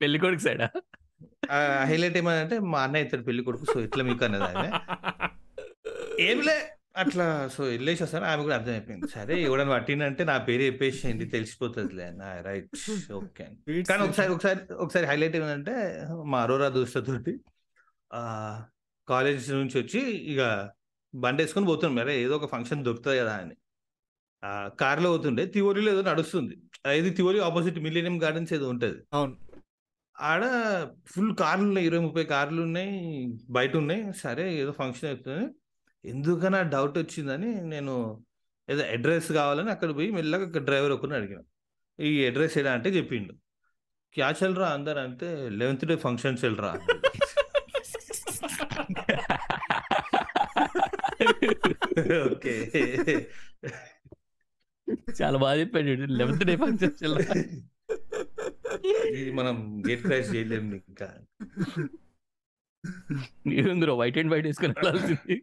పెళ్ళి 0.00 0.18
కొడుకు 0.18 0.42
సైడా? 0.42 0.66
హైలైట్ 1.88 2.16
ఏమని 2.16 2.40
అంటే 2.42 2.56
మా 2.72 2.80
అన్నయ్య 2.84 3.06
ఇతడు 3.06 3.24
పెళ్ళి 3.28 3.42
కొడుకు 3.44 3.64
సో 3.70 3.78
ఇట్లా 3.86 4.02
మీకు 4.08 4.22
అన్నది 4.26 4.46
ఆమె? 4.50 4.68
ఏంలే 6.20 6.56
అట్లా 6.96 7.24
సో 7.48 7.60
వెళ్ళేసి 7.66 8.02
వస్తాను 8.04 8.26
ఆమె 8.28 8.42
కూడా 8.44 8.56
అర్థమైపోయింది 8.56 9.08
సరే 9.12 9.34
ఎవడని 9.42 9.70
పట్టిందంటే 9.74 10.22
నా 10.24 10.36
పేరు 10.46 10.62
చెప్పేసేయండి 10.62 11.26
తెలిసిపోతుందిలే. 11.34 12.06
రైట్ 12.46 12.68
ఓకే 13.18 13.44
కానీ 13.90 14.02
ఒకసారి 14.06 14.30
ఒకసారి 14.34 14.60
ఒకసారి 14.78 15.06
హైలైట్ 15.06 15.36
ఏమంటే 15.36 15.74
మా 16.26 16.38
అరోరా 16.44 16.68
దోస్తతోటి 16.76 17.34
కాలేజ్ 19.08 19.46
నుంచి 19.54 19.76
వచ్చి 19.78 20.00
ఇక 20.32 20.40
బండి 21.14 21.42
వేసుకొని 21.42 21.66
పోతున్నాం. 21.66 21.94
మరి 21.94 22.14
ఏదో 22.14 22.36
ఒక 22.36 22.50
ఫంక్షన్ 22.50 22.84
దొరుకుతుంది 22.84 23.18
కదా 23.18 23.34
అని. 23.34 23.54
ఆ 24.44 24.70
కార్లో 24.80 25.10
పోతుండే. 25.10 25.46
తివోలిలో 25.46 25.92
ఏదో 25.92 26.02
నడుస్తుంది. 26.02 26.58
ఇది 26.96 27.10
తివోలి 27.10 27.40
ఆపోజిట్ 27.40 27.78
మిలీనియం 27.78 28.22
గార్డెన్స్ 28.22 28.52
ఏదో 28.52 28.68
ఉంటది. 28.68 29.02
అవును. 29.12 29.36
ఆడ 30.20 30.44
ఫుల్ 31.06 31.34
కార్లు 31.36 31.64
ఉన్నాయి 31.64 31.86
ఇరవై 31.86 32.00
ముప్పై 32.00 32.24
కార్లు 32.24 32.62
ఉన్నాయి 32.62 33.26
బయట 33.50 33.76
ఉన్నాయి 33.76 34.12
సరే 34.12 34.54
ఏదో 34.54 34.72
ఫంక్షన్ 34.72 35.08
అవుతుంది 35.08 35.54
ఎందుకన్నా 36.08 36.62
డౌట్ 36.62 36.98
వచ్చిందని 36.98 37.60
నేను 37.60 38.24
ఏదో 38.70 38.82
అడ్రస్ 38.82 39.32
కావాలని 39.32 39.70
అక్కడ 39.70 39.96
పోయి 39.96 40.10
మెల్లగా 40.10 40.58
డ్రైవర్ 40.58 40.92
ఒకరిని 40.92 41.16
అడిగిన. 41.16 41.40
ఈ 42.00 42.26
అడ్రస్ 42.26 42.58
ఏడా 42.58 42.72
అంటే 42.72 42.90
చెప్పిండు. 42.90 43.32
క్యా 44.14 44.34
చల్రా 44.44 44.68
అందరు? 44.68 44.98
అంటే 44.98 45.48
లెవెన్త్ 45.48 45.84
డే 45.84 45.96
ఫంక్షన్ 45.96 46.36
చల్రా 46.44 46.80
ఓకే. 52.32 52.70
చాలా 55.22 55.38
బాగా 55.38 55.60
చెప్పాడు 55.60 55.86
లెవెన్త్ 55.86 56.44
డే 56.44 56.56
ఫంక్షన్ 56.56 56.92
మనం 59.30 59.82
గేట్ 59.88 60.02
క్రాష్ 60.02 60.34
చేయలేము 60.34 60.74
ఇంకా. 60.74 61.20
మీరు 63.46 63.92
వైట్ 63.92 64.18
అండ్ 64.18 64.32
వైట్ 64.32 64.46
వేసుకొని 64.46 64.74
వెళ్ళాల్సింది. 64.82 65.42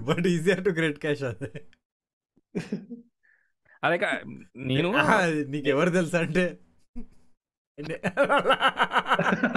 But 0.00 0.26
easier 0.26 0.64
to 0.64 0.70
gate 0.70 0.98
crash 0.98 1.22
అదే. 1.22 1.64
అదే 3.84 3.98
కా- 3.98 4.44
నేను? 4.56 4.96
ఆ, 4.96 5.26
నీకు 5.26 5.68
ఎవరు 5.68 5.90
తెలుసా 5.90 6.20
అంటే? 6.20 6.58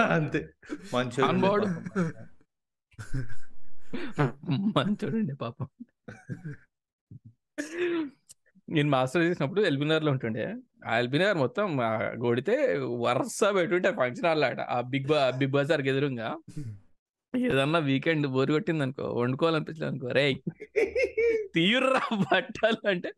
అంతే. 0.04 0.52
మంచి 0.94 1.22
Onboard. 1.22 1.68
మంచోడండి 4.76 5.34
పాపం. 5.34 5.66
నేను 8.68 8.88
మాస్టర్ 8.88 9.22
చేసినప్పుడు 9.22 9.60
ఎల్బినార్లో 9.60 10.10
ఉంటుండే. 10.10 10.44
ఆ 10.86 10.98
ఎల్బినార్ 10.98 11.36
మొత్తం 11.36 11.68
కొడితే 12.20 12.54
వరుస 13.04 13.40
పెట్టుంటే 13.56 13.90
ఫంక్షన్ 13.92 14.26
హాల్ 14.26 14.44
ఆట 14.44 14.60
ఆ 14.70 14.80
బిగ్ 14.92 15.06
బా 15.06 15.30
బిగ్ 15.30 15.50
బజార్ 15.50 15.88
ఎదురుగా 15.88 16.28
ఏదన్నా 17.34 17.78
వీకెండ్ 17.78 18.26
బోరు 18.26 18.52
కొట్టింది 18.52 18.82
అనుకో 18.82 19.06
వండుకోవాలనిపించలేదు 19.14 19.90
అనుకో 19.90 20.08
రే 20.08 20.24
తీయుర్రా 21.54 22.02
బట్టలు 22.22 22.80
అంటే 22.88 23.10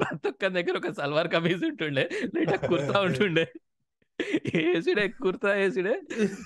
ప్రతి 0.00 0.28
ఒక్క 0.28 0.48
దగ్గర 0.48 0.74
ఒక 0.76 0.90
సల్వార్ 0.92 1.28
కమీజ్ 1.28 1.64
ఉంటుండే 1.64 2.04
లేదా 2.34 2.56
కుర్తా 2.68 2.98
ఉంటుండే. 3.00 3.44
ఏసుడే 4.60 5.12
కుర్తా 5.22 5.60
ఏసుడే 5.60 6.00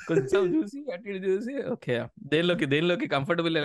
కొంచెం 0.08 0.54
చూసి 0.54 0.84
అటు 0.92 1.08
ఇటు 1.08 1.26
చూసి 1.26 1.72
ఓకే. 1.72 2.04
దేనిలోకి 2.32 2.66
దేనిలోకి 2.66 3.06
కంఫర్టబుల్ 3.06 3.56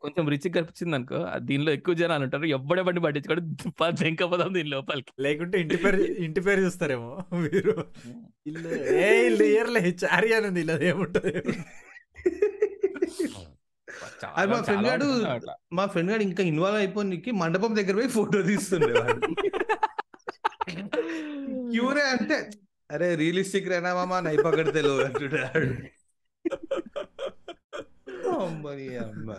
కొంచెం 0.00 0.28
రిచ్ 0.32 0.56
కనిపించింది 0.56 0.94
అనుకో. 0.94 1.26
ఆ 1.26 1.38
దీనిలో 1.42 1.72
ఎక్కువ 1.72 1.94
జనాలు 1.94 2.26
ఉంటారు. 2.26 2.56
ఎవ్వడే 2.56 2.82
బండి 2.82 3.00
పట్టించుకోడు. 3.00 3.40
వెంకపోదాం 4.02 4.54
దీని 4.54 4.68
లోపలికి. 4.68 5.12
లేకుంటే 5.18 5.60
ఇంటి 5.60 5.76
పేరు 5.76 6.24
ఇంటి 6.26 6.40
పేరు 6.40 6.60
చూస్తారేమో 6.60 7.24
మీరు. 7.44 7.84
ఇల్లు 8.46 8.68
ఏ 9.02 9.26
ఇల్లు 9.26 9.44
ఇయర్లే 9.50 9.96
చారి 10.02 10.36
అని 10.36 10.48
ఉంది 10.48 10.60
ఇలా 10.60 10.90
ఏముంటది 10.90 11.32
అది 14.36 14.50
మా 14.50 14.62
ఫ్రెండ్ 14.66 14.88
గాడు. 14.88 15.04
మా 15.72 15.86
ఫ్రెండ్ 15.86 16.12
గాడు 16.12 16.22
ఇంకా 16.28 16.42
ఇన్వాల్వ్ 16.50 16.78
అయిపోయి 16.78 17.40
మండపం 17.40 17.76
దగ్గర 17.76 17.94
పోయి 17.94 18.10
ఫోటో 18.10 18.42
తీస్తుండేవాడు 21.72 21.96
క్యూరే 21.96 22.04
అంటే 22.10 22.38
అరే 22.90 23.14
రియలిస్టిక్ 23.14 23.68
రేనా 23.68 23.94
మామ 23.94 24.18
నై 24.20 24.36
పకడితే 24.36 24.80
అంటున్నాడు 25.04 25.68
అమ్మని 28.40 28.96
అమ్మ 28.96 29.34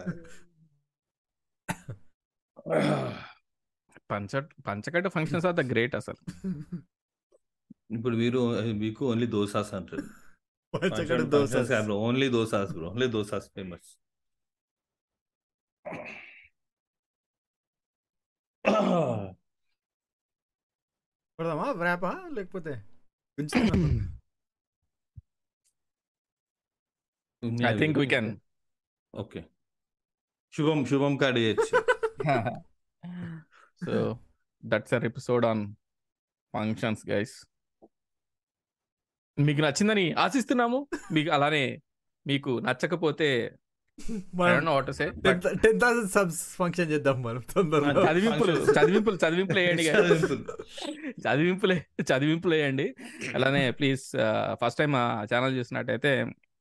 పంచ 4.12 4.42
పంచకట్టు 4.66 5.10
ఫంక్షన్స్ 5.10 5.46
ఆర్ 5.46 5.56
ద 5.56 5.66
గ్రేట్ 5.72 5.96
అసలు 5.96 6.20
ఇప్పుడు 7.94 8.16
వీరు 8.16 8.42
మీకు 8.74 9.06
ఓన్లీ 9.06 9.28
దోసాస్ 9.28 9.74
అంటారు 9.74 10.06
పచ్చకడ 10.74 11.22
dosa 11.22 11.82
only 11.94 12.30
dosas 12.30 12.74
bro 12.74 12.88
only 12.90 13.08
dosas 13.08 13.50
famous 13.50 13.90
కొడదామా 21.44 21.72
ర్యాపా 21.82 22.12
లేకపోతే? 22.34 22.74
I 27.68 27.78
think 27.80 27.98
we 27.98 28.06
can 28.08 28.30
okay. 29.16 29.42
శుభం 30.54 30.86
శుభం 30.86 31.14
కాడి 31.18 31.44
so 33.86 33.96
that's 34.66 34.94
our 34.94 35.06
episode 35.06 35.46
on 35.46 35.64
functions 36.54 37.04
guys 37.10 37.36
మీకు 39.38 39.62
నచ్చిందని 39.62 40.14
ఆశిస్తున్నాము. 40.14 40.88
మీకు 41.12 41.30
అలానే 41.30 41.64
మీకు 42.28 42.60
నచ్చకపోతే 42.60 43.30
టెన్ 45.64 45.80
థౌసండ్ 45.82 46.10
సబ్స్ 46.14 46.40
ఫంక్షన్ 46.60 46.90
చేద్దాం 46.92 47.18
మనం 47.26 47.42
తొందరలో. 47.54 48.02
చదివింపులు 48.08 48.54
చదివింపులు 48.78 49.18
చదివింపులు 49.24 49.60
వేయండి. 49.60 49.84
చదివింపులే. 51.26 51.78
చదివింపులు 52.10 52.56
వేయండి. 52.56 52.88
అలానే 53.36 53.62
ప్లీజ్ 53.72 54.04
ఫస్ట్ 54.62 54.80
టైం 54.80 54.92
మా 54.98 55.04
ఛానల్ 55.32 55.56
చూసినట్టయితే 55.60 56.14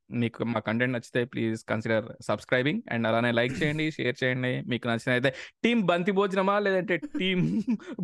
మీకు 0.09 0.43
మా 0.53 0.59
కంటెంట్ 0.59 0.93
నచ్చితే 0.95 1.21
ప్లీజ్ 1.33 1.59
కన్సిడర్ 1.71 2.07
సబ్స్క్రైబింగ్ 2.29 2.81
అండ్ 2.93 3.07
అలానే 3.07 3.31
లైక్ 3.39 3.55
చేయండి 3.63 3.85
షేర్ 3.97 4.17
చేయండి. 4.23 4.53
మీకు 4.71 4.85
నచ్చినైతే 4.87 5.29
టీం 5.63 5.79
బంతి 5.91 6.11
భోజనమా 6.19 6.55
లేదంటే 6.59 6.97
టీం 7.19 7.39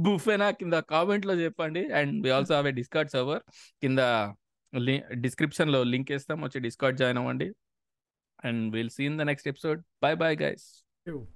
బుఫేనా 0.06 0.50
కింద 0.60 0.74
కామెంట్లో 0.94 1.36
చెప్పండి. 1.46 1.84
And 2.00 2.16
we 2.26 2.32
also 2.38 2.56
have 2.56 2.68
a 2.68 2.76
Discord 2.82 3.12
server 3.12 3.44
కింద 3.82 4.00
డిస్క్రిప్షన్లో 5.26 5.80
లింక్ 5.94 6.12
ఇస్తాం 6.12 6.40
వచ్చి 6.42 6.60
డిస్కార్డ్ 6.68 6.98
జాయిన్ 7.04 7.20
అవ్వండి. 7.24 7.50
and 8.44 8.72
we'll 8.72 8.90
see 8.90 9.04
you 9.04 9.12
in 9.12 9.18
the 9.18 9.26
next 9.26 9.48
episode. 9.48 9.84
Bye 10.02 10.16
bye, 10.16 10.36
guys. 10.36 10.84
You. 11.06 11.28